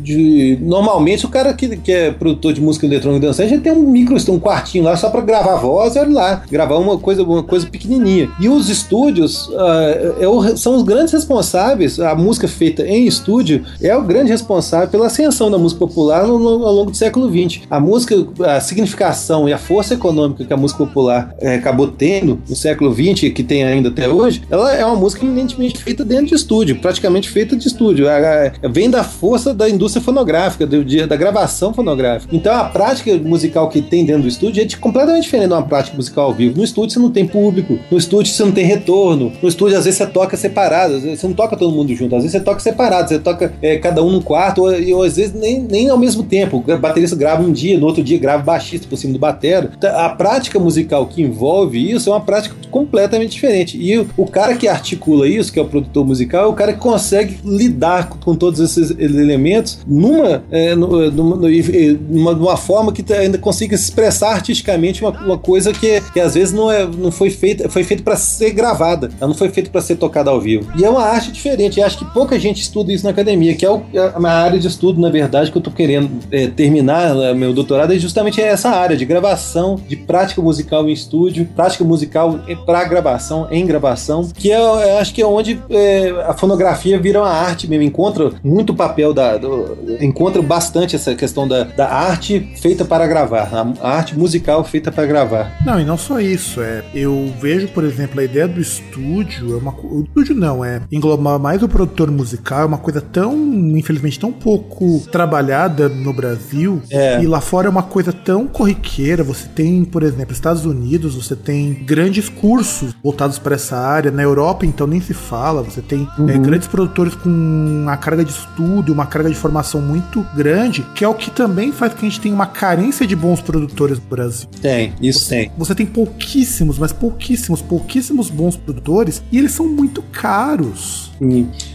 de, 0.02 0.58
normalmente 0.62 1.26
o 1.26 1.30
cara 1.30 1.54
que, 1.54 1.76
que 1.78 1.92
é 1.92 2.12
produtor 2.12 2.54
de 2.54 2.62
música 2.62 2.86
eletrônica 2.86 3.26
dançante 3.26 3.52
já 3.52 3.60
tem 3.60 3.72
um 3.72 3.90
micro, 3.90 4.16
um 4.32 4.40
quartinho 4.40 4.84
lá 4.84 4.96
só 4.96 5.10
para 5.10 5.22
gravar 5.22 5.56
voz 5.58 5.96
olha 5.96 6.14
lá, 6.14 6.44
gravar 6.50 6.78
uma 6.78 6.98
coisa, 6.98 7.17
uma 7.22 7.44
coisa 7.44 7.68
pequenininha. 7.68 8.30
E 8.40 8.50
os 8.50 8.70
estúdios 8.70 9.48
uh, 9.48 10.52
é 10.52 10.56
são 10.56 10.76
os 10.76 10.84
grandes 10.84 11.14
responsáveis, 11.14 12.00
a 12.00 12.16
música 12.16 12.48
feita 12.48 12.84
em 12.84 13.06
estúdio 13.08 13.64
é 13.82 13.96
o 13.96 14.04
grande 14.04 14.32
responsável 14.32 14.88
pela 14.88 15.08
ascensão 15.08 15.50
da 15.50 15.58
música 15.58 15.80
popular 15.80 16.26
no, 16.26 16.36
ao 16.66 16.74
longo 16.74 16.92
do 16.92 16.98
século 16.98 17.30
XX. 17.30 17.64
A 17.70 17.80
música, 17.80 18.16
a 18.46 18.60
significação 18.60 19.48
e 19.48 19.54
a 19.54 19.58
força 19.58 19.94
econômica 19.94 20.44
que 20.44 20.54
a 20.54 20.58
música 20.58 20.86
popular 20.86 21.34
é, 21.40 21.56
acabou 21.56 21.88
tendo 21.88 22.40
no 22.48 22.56
século 22.56 22.94
XX, 22.94 23.30
que 23.34 23.44
tem 23.44 23.64
ainda 23.64 23.90
até 23.90 24.08
hoje, 24.08 24.42
ela 24.50 24.74
é 24.74 24.86
uma 24.86 24.96
música 24.96 25.26
eminentemente 25.26 25.82
feita 25.82 26.04
dentro 26.04 26.28
de 26.28 26.36
estúdio, 26.36 26.78
praticamente 26.80 27.30
feita 27.30 27.56
de 27.56 27.68
estúdio. 27.68 28.08
A, 28.08 28.68
vem 28.70 28.90
da 28.90 29.04
força 29.04 29.54
da 29.54 29.70
indústria 29.70 30.04
fonográfica, 30.04 30.66
do, 30.66 30.84
de, 30.84 31.06
da 31.06 31.16
gravação 31.16 31.74
fonográfica. 31.74 32.36
Então 32.36 32.54
a 32.54 32.66
prática 32.66 33.16
musical 33.18 33.70
que 33.70 33.82
tem 33.82 34.06
dentro 34.06 34.24
do 34.24 34.28
estúdio 34.28 34.62
é 34.62 34.66
de, 34.66 34.78
completamente 34.78 35.24
diferente 35.24 35.48
de 35.48 35.54
uma 35.54 35.64
prática 35.64 35.96
musical 35.96 36.26
ao 36.26 36.34
vivo. 36.34 36.58
No 36.58 36.64
estúdio 36.64 36.94
você 36.94 37.00
não 37.00 37.07
tem 37.12 37.28
público, 37.28 37.80
no 37.90 37.98
estúdio 37.98 38.32
você 38.32 38.44
não 38.44 38.52
tem 38.52 38.66
retorno, 38.66 39.32
no 39.42 39.50
estúdio 39.50 39.78
às 39.78 39.86
vezes 39.86 39.98
você 39.98 40.08
toca 40.08 40.38
separado, 40.38 41.00
você 41.00 41.28
não 41.28 41.34
toca 41.34 41.56
todo 41.58 41.74
mundo 41.74 41.94
junto, 41.96 42.16
às 42.16 42.24
vezes 42.24 42.38
você 42.38 42.44
toca 42.44 42.60
separado, 42.60 43.10
você 43.10 43.20
toca 43.20 43.54
é, 43.62 43.78
cada 43.78 44.04
um 44.04 44.12
no 44.12 44.22
quarto, 44.22 44.64
ou, 44.64 45.04
às 45.04 45.16
vezes 45.16 45.34
nem, 45.34 45.62
nem 45.62 45.90
ao 45.90 45.98
mesmo 45.98 46.24
tempo. 46.24 46.64
O 46.66 46.78
baterista 46.78 47.16
grava 47.16 47.44
um 47.44 47.52
dia, 47.52 47.78
no 47.78 47.86
outro 47.86 48.04
dia 48.04 48.18
grava 48.18 48.44
baixista 48.44 48.88
por 48.88 48.98
cima 48.98 49.14
do 49.14 49.20
batero. 49.20 49.72
Então, 49.78 49.98
a 49.98 50.10
prática 50.10 50.60
musical 50.60 51.06
que 51.08 51.22
envolve 51.22 51.92
isso 51.92 52.10
é 52.10 52.14
uma 52.14 52.22
prática 52.22 52.56
completamente 52.70 53.32
diferente. 53.32 53.78
E 53.78 53.98
o, 53.98 54.08
o 54.18 54.26
cara 54.26 54.56
que 54.56 54.68
articula 54.68 55.28
isso, 55.28 55.52
que 55.52 55.60
é 55.60 55.62
o 55.62 55.68
produtor 55.68 56.06
musical, 56.06 56.46
é 56.46 56.48
o 56.48 56.54
cara 56.54 56.74
que 56.74 56.80
consegue 56.80 57.40
lidar 57.44 58.10
com, 58.10 58.36
todos 58.36 58.60
esses 58.60 58.92
elementos 59.00 59.80
numa, 59.88 60.44
é, 60.52 60.76
numa, 60.76 61.10
numa, 61.10 62.34
numa, 62.36 62.58
forma 62.58 62.92
que 62.92 63.04
ainda 63.14 63.38
consiga 63.38 63.74
expressar 63.74 64.34
artisticamente 64.34 65.04
uma, 65.04 65.12
uma 65.12 65.38
coisa 65.38 65.74
que, 65.74 66.02
que 66.14 66.20
às 66.20 66.36
vezes 66.36 66.54
não, 66.54 66.72
é, 66.72 66.86
não 66.98 67.12
foi 67.12 67.30
feita, 67.30 67.70
foi 67.70 67.84
feita 67.84 68.04
para 68.04 68.16
ser 68.16 68.52
gravada, 68.52 69.10
ela 69.20 69.28
não 69.28 69.36
foi 69.36 69.50
feita 69.50 69.70
para 69.70 69.82
ser 69.82 69.96
tocada 69.96 70.30
ao 70.30 70.40
vivo. 70.40 70.72
E 70.78 70.84
é 70.84 70.90
uma 70.90 71.04
arte 71.04 71.32
diferente, 71.32 71.80
e 71.80 71.84
acho 71.84 71.98
que 71.98 72.06
pouca 72.06 72.40
gente 72.40 72.62
estuda 72.62 72.92
isso 72.92 73.04
na 73.04 73.12
academia, 73.12 73.56
que 73.56 73.66
é, 73.66 73.72
o, 73.72 73.82
é 73.94 74.28
área 74.28 74.60
de 74.60 74.68
estudo, 74.68 75.00
na 75.00 75.10
verdade, 75.10 75.52
que 75.52 75.58
eu 75.58 75.62
tô 75.62 75.72
querendo 75.72 76.10
é, 76.32 76.48
terminar 76.48 77.14
né, 77.16 77.34
meu 77.34 77.54
doutorado, 77.54 77.94
é 77.94 78.00
justamente 78.00 78.42
essa 78.42 78.70
área 78.70 78.96
de 78.96 79.06
gravação, 79.06 79.80
de 79.88 79.96
prática 79.96 80.42
musical 80.42 80.88
em 80.88 80.94
estúdio, 80.94 81.48
prática 81.56 81.84
musical 81.84 82.40
para 82.66 82.84
gravação, 82.86 83.48
em 83.52 83.66
gravação, 83.66 84.30
que 84.34 84.52
é, 84.52 84.60
eu 84.60 84.98
acho 84.98 85.14
que 85.14 85.22
é 85.22 85.26
onde 85.26 85.62
é, 85.70 86.10
a 86.28 86.34
fonografia 86.34 87.00
vira 87.00 87.20
uma 87.20 87.30
arte 87.30 87.68
mesmo, 87.68 87.84
encontra 87.84 88.32
muito 88.44 88.74
papel 88.74 89.14
da. 89.14 89.38
Do, 89.38 89.78
encontra 90.00 90.42
bastante 90.42 90.96
essa 90.96 91.16
questão 91.16 91.48
da, 91.48 91.64
da 91.64 91.90
arte 91.90 92.52
feita 92.62 92.86
para 92.86 93.08
gravar, 93.08 93.50
a, 93.54 93.88
a 93.88 93.98
arte 93.98 94.18
musical 94.18 94.64
feita 94.64 94.92
para 94.92 95.06
gravar. 95.06 95.58
Não, 95.66 95.80
e 95.80 95.86
não 95.86 95.98
só 95.98 96.20
isso, 96.20 96.62
é. 96.62 96.84
Eu 96.94 97.34
vejo, 97.40 97.68
por 97.70 97.84
exemplo, 97.84 98.20
a 98.20 98.24
ideia 98.24 98.48
do 98.48 98.60
estúdio, 98.60 99.54
é 99.54 99.58
uma, 99.58 99.72
o 99.72 100.04
estúdio 100.04 100.36
não, 100.36 100.64
é 100.64 100.82
englobar 100.92 101.40
mais 101.40 101.62
o 101.62 101.68
produtor 101.68 102.12
musical, 102.12 102.62
é 102.62 102.66
uma 102.66 102.78
coisa 102.78 103.02
tão, 103.02 103.36
infelizmente, 103.78 104.20
tão 104.20 104.32
pouco 104.32 105.02
trabalhada 105.12 105.90
no 105.90 106.14
Brasil, 106.14 106.82
é. 106.90 107.22
e 107.22 107.28
lá 107.28 107.42
fora 107.42 107.68
é 107.68 107.70
uma 107.70 107.84
coisa 107.84 108.12
tão 108.12 108.48
corriqueira. 108.48 109.24
Você 109.24 109.48
tem, 109.48 109.84
por 109.84 110.04
exemplo, 110.04 110.34
Estados 110.34 110.66
Unidos, 110.66 111.16
você 111.16 111.36
tem 111.36 111.74
grandes 111.74 112.30
cursos 112.30 112.96
voltados 113.04 113.40
para 113.40 113.56
essa 113.56 113.78
área, 113.78 114.12
na 114.12 114.24
Europa, 114.24 114.66
então 114.66 114.88
nem 114.88 115.02
se 115.02 115.14
fala, 115.14 115.62
você 115.62 115.82
tem 115.82 116.08
é, 116.18 116.22
uhum. 116.22 116.30
é, 116.30 116.38
grandes 116.38 116.68
produtores 116.68 117.16
com 117.16 117.30
uma 117.30 117.98
carga 117.98 118.24
de 118.24 118.32
estudo, 118.32 118.94
uma 118.94 119.06
carga 119.06 119.30
de 119.30 119.36
formação 119.36 119.82
muito 119.82 120.26
grande, 120.36 120.86
que 120.96 121.04
é 121.04 121.08
o 121.08 121.14
que 121.14 121.32
também 121.32 121.72
faz 121.72 121.94
que 121.94 122.06
a 122.06 122.10
gente 122.10 122.22
tenha 122.22 122.34
uma 122.34 122.46
carência 122.46 123.06
de 123.06 123.16
bons 123.16 123.42
produtores 123.42 124.00
no 124.00 124.06
Brasil. 124.06 124.48
Tem, 124.62 124.94
isso 125.02 125.20
você, 125.20 125.36
tem. 125.36 125.52
Você 125.58 125.76
tem 125.76 125.86
pouquíssimos, 125.86 126.77
mas 126.78 126.92
pouquíssimos, 126.92 127.62
pouquíssimos 127.62 128.30
bons 128.30 128.56
produtores 128.56 129.22
e 129.32 129.38
eles 129.38 129.52
são 129.52 129.68
muito 129.68 130.02
caros. 130.02 131.07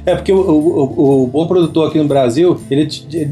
É 0.05 0.14
porque 0.14 0.32
o, 0.32 0.38
o, 0.38 1.22
o, 1.22 1.26
bom 1.26 1.47
produtor 1.47 1.88
aqui 1.88 1.99
no 1.99 2.07
Brasil, 2.07 2.61
ele, 2.70 2.88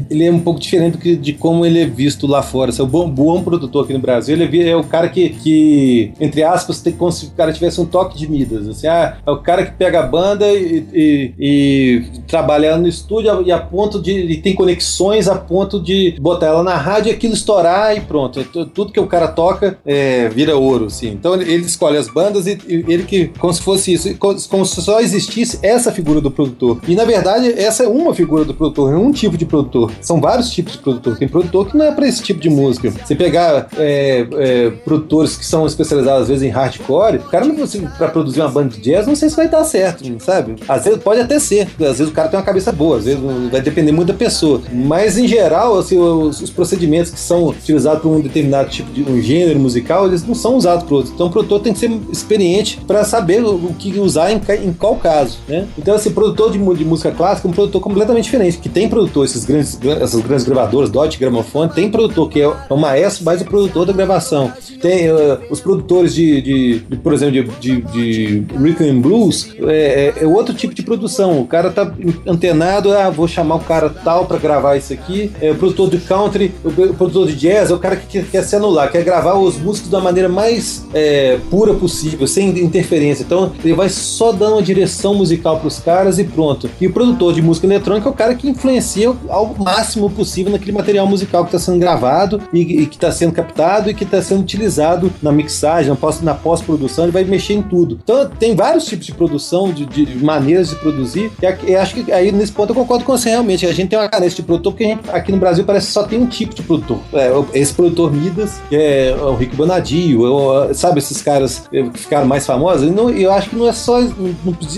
ele 0.09 0.25
é 0.25 0.31
um 0.31 0.39
pouco 0.39 0.59
diferente 0.59 0.97
que, 0.97 1.15
de 1.15 1.33
como 1.33 1.65
ele 1.65 1.79
é 1.79 1.85
visto 1.85 2.27
lá 2.27 2.41
fora. 2.41 2.71
Se 2.71 2.81
o 2.81 2.87
bom, 2.87 3.09
bom 3.09 3.41
produtor 3.41 3.83
aqui 3.83 3.93
no 3.93 3.99
Brasil, 3.99 4.35
ele 4.35 4.61
é, 4.61 4.69
é 4.69 4.75
o 4.75 4.83
cara 4.83 5.09
que, 5.09 5.29
que 5.29 6.11
entre 6.19 6.43
aspas, 6.43 6.81
tem, 6.81 6.93
como 6.93 7.11
se 7.11 7.27
o 7.27 7.31
cara 7.31 7.53
tivesse 7.53 7.79
um 7.81 7.85
toque 7.85 8.17
de 8.17 8.29
Midas. 8.29 8.67
Assim, 8.67 8.87
ah, 8.87 9.17
é 9.25 9.31
o 9.31 9.37
cara 9.37 9.65
que 9.65 9.73
pega 9.73 9.99
a 9.99 10.07
banda 10.07 10.47
e, 10.51 10.85
e, 10.93 11.33
e 11.39 12.03
trabalha 12.27 12.77
no 12.77 12.87
estúdio 12.87 13.41
e 13.45 13.51
a 13.51 13.59
ponto 13.59 14.01
de. 14.01 14.11
e 14.11 14.37
tem 14.37 14.55
conexões 14.55 15.27
a 15.27 15.35
ponto 15.35 15.81
de 15.81 16.15
botar 16.19 16.47
ela 16.47 16.63
na 16.63 16.75
rádio 16.75 17.09
e 17.09 17.13
aquilo 17.13 17.33
estourar 17.33 17.95
e 17.95 18.01
pronto. 18.01 18.39
É 18.39 18.43
tudo 18.43 18.91
que 18.91 18.99
o 18.99 19.07
cara 19.07 19.27
toca 19.27 19.77
é, 19.85 20.29
vira 20.29 20.57
ouro, 20.57 20.85
assim. 20.85 21.09
Então 21.09 21.33
ele, 21.33 21.55
escolhe 21.55 21.97
as 21.97 22.07
bandas 22.07 22.47
e, 22.47 22.57
e, 22.67 22.85
ele 22.87 23.03
que, 23.03 23.27
como 23.39 23.53
se 23.53 23.61
fosse 23.61 23.93
isso, 23.93 24.15
como 24.17 24.65
se 24.65 24.81
só 24.81 24.99
existisse 24.99 25.59
essa 25.61 25.91
figura 25.91 26.00
do 26.01 26.31
produtor. 26.31 26.79
E 26.87 26.95
na 26.95 27.05
verdade, 27.05 27.53
essa 27.57 27.83
é 27.83 27.87
uma 27.87 28.13
figura 28.13 28.43
do 28.43 28.53
produtor, 28.53 28.93
é 28.93 28.97
um 28.97 29.11
tipo 29.11 29.37
de 29.37 29.45
produtor. 29.45 29.91
São 30.01 30.19
vários 30.19 30.49
tipos 30.49 30.73
de 30.73 30.79
produtor. 30.79 31.17
Tem 31.17 31.27
produtor 31.27 31.67
que 31.67 31.77
não 31.77 31.85
é 31.85 31.91
para 31.91 32.07
esse 32.07 32.21
tipo 32.21 32.39
de 32.39 32.49
música. 32.49 32.91
Você 32.91 33.15
pegar 33.15 33.67
é, 33.77 34.27
é, 34.33 34.69
produtores 34.83 35.35
que 35.37 35.45
são 35.45 35.65
especializados 35.65 36.23
às 36.23 36.27
vezes 36.27 36.43
em 36.43 36.49
hardcore, 36.49 37.17
o 37.17 37.29
cara 37.29 37.45
não 37.45 37.55
para 37.97 38.07
produzir 38.09 38.41
uma 38.41 38.49
banda 38.49 38.69
de 38.69 38.81
jazz, 38.81 39.07
não 39.07 39.15
sei 39.15 39.29
se 39.29 39.35
vai 39.35 39.47
dar 39.47 39.63
certo, 39.63 40.03
sabe? 40.19 40.55
Às 40.67 40.85
vezes 40.85 41.01
pode 41.01 41.21
até 41.21 41.39
ser, 41.39 41.67
às 41.79 41.97
vezes 41.97 42.07
o 42.07 42.11
cara 42.11 42.27
tem 42.27 42.39
uma 42.39 42.45
cabeça 42.45 42.71
boa, 42.71 42.97
às 42.97 43.05
vezes 43.05 43.19
vai 43.51 43.61
depender 43.61 43.91
muito 43.91 44.09
da 44.09 44.13
pessoa. 44.13 44.61
Mas 44.71 45.17
em 45.17 45.27
geral, 45.27 45.77
assim, 45.77 45.97
os, 45.97 46.41
os 46.41 46.49
procedimentos 46.49 47.11
que 47.11 47.19
são 47.19 47.47
utilizados 47.47 48.01
para 48.01 48.09
um 48.09 48.19
determinado 48.19 48.69
tipo 48.69 48.91
de 48.91 49.03
um 49.03 49.21
gênero 49.21 49.59
musical, 49.59 50.07
eles 50.07 50.25
não 50.25 50.35
são 50.35 50.55
usados 50.55 50.83
para 50.83 50.95
outros. 50.95 51.13
Então 51.13 51.27
o 51.27 51.29
produtor 51.29 51.59
tem 51.61 51.73
que 51.73 51.79
ser 51.79 51.91
experiente 52.11 52.79
para 52.87 53.03
saber 53.03 53.43
o, 53.43 53.55
o, 53.55 53.75
que 53.77 53.97
usar 53.99 54.31
em, 54.31 54.41
em 54.63 54.73
qual 54.73 54.95
caso, 54.95 55.39
né? 55.47 55.67
Então, 55.77 55.90
assim, 55.95 56.11
produtor 56.11 56.51
de, 56.51 56.57
de, 56.57 56.85
música 56.85 57.11
clássica 57.11 57.47
é 57.47 57.51
um 57.51 57.53
produtor 57.53 57.81
completamente 57.81 58.25
diferente, 58.25 58.57
que 58.57 58.69
tem 58.69 58.87
produtor, 58.89 59.25
esses 59.25 59.45
grandes, 59.45 59.79
essas 59.99 60.21
grandes 60.21 60.45
gravadoras, 60.45 60.89
Dot 60.89 61.17
Gramofone, 61.17 61.71
tem 61.71 61.89
produtor 61.89 62.29
que 62.29 62.41
é 62.41 62.47
o 62.69 62.77
maestro, 62.77 63.23
mas 63.25 63.41
o 63.41 63.45
produtor 63.45 63.85
da 63.85 63.93
gravação. 63.93 64.51
Tem 64.81 65.09
uh, 65.11 65.39
os 65.49 65.59
produtores 65.59 66.13
de, 66.13 66.41
de, 66.41 66.79
de, 66.79 66.97
por 66.97 67.13
exemplo, 67.13 67.31
de, 67.59 67.81
de, 67.81 67.81
de 67.81 68.45
Rhythm 68.57 68.89
and 68.89 69.01
Blues, 69.01 69.53
é, 69.67 70.13
é, 70.17 70.23
é, 70.23 70.27
outro 70.27 70.53
tipo 70.53 70.73
de 70.73 70.83
produção. 70.83 71.39
O 71.39 71.47
cara 71.47 71.69
tá 71.69 71.91
antenado, 72.25 72.91
ah, 72.91 73.09
vou 73.09 73.27
chamar 73.27 73.55
o 73.55 73.59
cara 73.59 73.89
tal 73.89 74.25
para 74.25 74.37
gravar 74.37 74.77
isso 74.77 74.93
aqui. 74.93 75.31
É, 75.41 75.51
o 75.51 75.55
produtor 75.55 75.89
de 75.89 75.97
country, 75.99 76.53
o, 76.63 76.69
o 76.69 76.93
produtor 76.93 77.27
de 77.27 77.35
jazz, 77.35 77.71
é 77.71 77.73
o 77.73 77.79
cara 77.79 77.95
que 77.95 78.07
quer, 78.07 78.25
quer 78.25 78.43
se 78.43 78.55
anular, 78.55 78.91
quer 78.91 79.03
gravar 79.03 79.35
os 79.35 79.57
músicos 79.57 79.89
da 79.89 79.99
maneira 79.99 80.29
mais 80.29 80.85
é, 80.93 81.37
pura 81.49 81.73
possível, 81.73 82.27
sem 82.27 82.49
interferência. 82.59 83.23
Então 83.23 83.51
ele 83.63 83.73
vai 83.73 83.89
só 83.89 84.31
dando 84.31 84.53
uma 84.53 84.63
direção 84.63 85.13
musical 85.13 85.59
para 85.59 85.67
os 85.67 85.79
caras 85.81 86.19
e 86.19 86.23
pronto. 86.23 86.69
E 86.79 86.87
o 86.87 86.93
produtor 86.93 87.33
de 87.33 87.41
música 87.41 87.67
eletrônica 87.67 88.07
é 88.07 88.11
o 88.11 88.15
cara 88.15 88.35
que 88.35 88.47
influencia 88.47 89.13
ao 89.29 89.55
máximo 89.57 90.09
possível 90.09 90.51
naquele 90.51 90.71
material 90.71 91.07
musical 91.07 91.43
que 91.43 91.49
está 91.49 91.59
sendo 91.59 91.79
gravado 91.79 92.41
e, 92.53 92.59
e 92.81 92.85
que 92.85 92.95
está 92.95 93.11
sendo 93.11 93.33
captado 93.33 93.89
e 93.89 93.93
que 93.93 94.03
está 94.03 94.21
sendo 94.21 94.41
utilizado 94.41 95.11
na 95.21 95.31
mixagem, 95.31 95.95
na 96.21 96.33
pós-produção, 96.33 97.05
ele 97.05 97.11
vai 97.11 97.23
mexer 97.23 97.53
em 97.53 97.61
tudo. 97.61 97.99
Então 98.03 98.29
tem 98.29 98.55
vários 98.55 98.85
tipos 98.85 99.05
de 99.05 99.13
produção, 99.13 99.71
de, 99.71 99.85
de 99.85 100.23
maneiras 100.23 100.69
de 100.69 100.75
produzir. 100.75 101.31
E 101.65 101.75
acho 101.75 101.95
que 101.95 102.11
aí 102.11 102.31
nesse 102.31 102.51
ponto 102.51 102.71
eu 102.71 102.75
concordo 102.75 103.03
com 103.03 103.17
você 103.17 103.29
realmente. 103.29 103.65
A 103.65 103.73
gente 103.73 103.89
tem 103.89 103.99
uma 103.99 104.09
carência 104.09 104.37
de 104.37 104.43
produtor 104.43 104.73
porque 104.73 104.85
gente, 104.85 105.09
aqui 105.09 105.31
no 105.31 105.37
Brasil 105.37 105.63
parece 105.63 105.87
que 105.87 105.93
só 105.93 106.03
tem 106.03 106.19
um 106.19 106.27
tipo 106.27 106.53
de 106.53 106.63
produtor. 106.63 106.99
É, 107.13 107.31
esse 107.53 107.73
produtor 107.73 108.11
Midas, 108.11 108.61
que 108.69 108.75
é 108.75 109.15
o 109.15 109.35
Rick 109.35 109.55
Bonadio, 109.55 110.25
eu, 110.25 110.73
sabe, 110.73 110.99
esses 110.99 111.21
caras 111.21 111.67
que 111.69 111.89
ficaram 111.93 112.27
mais 112.27 112.45
famosos. 112.45 112.89
Não, 112.91 113.09
eu 113.09 113.31
acho 113.31 113.49
que 113.49 113.55
não 113.55 113.67
é 113.67 113.73
só. 113.73 113.99
Não, 114.01 114.35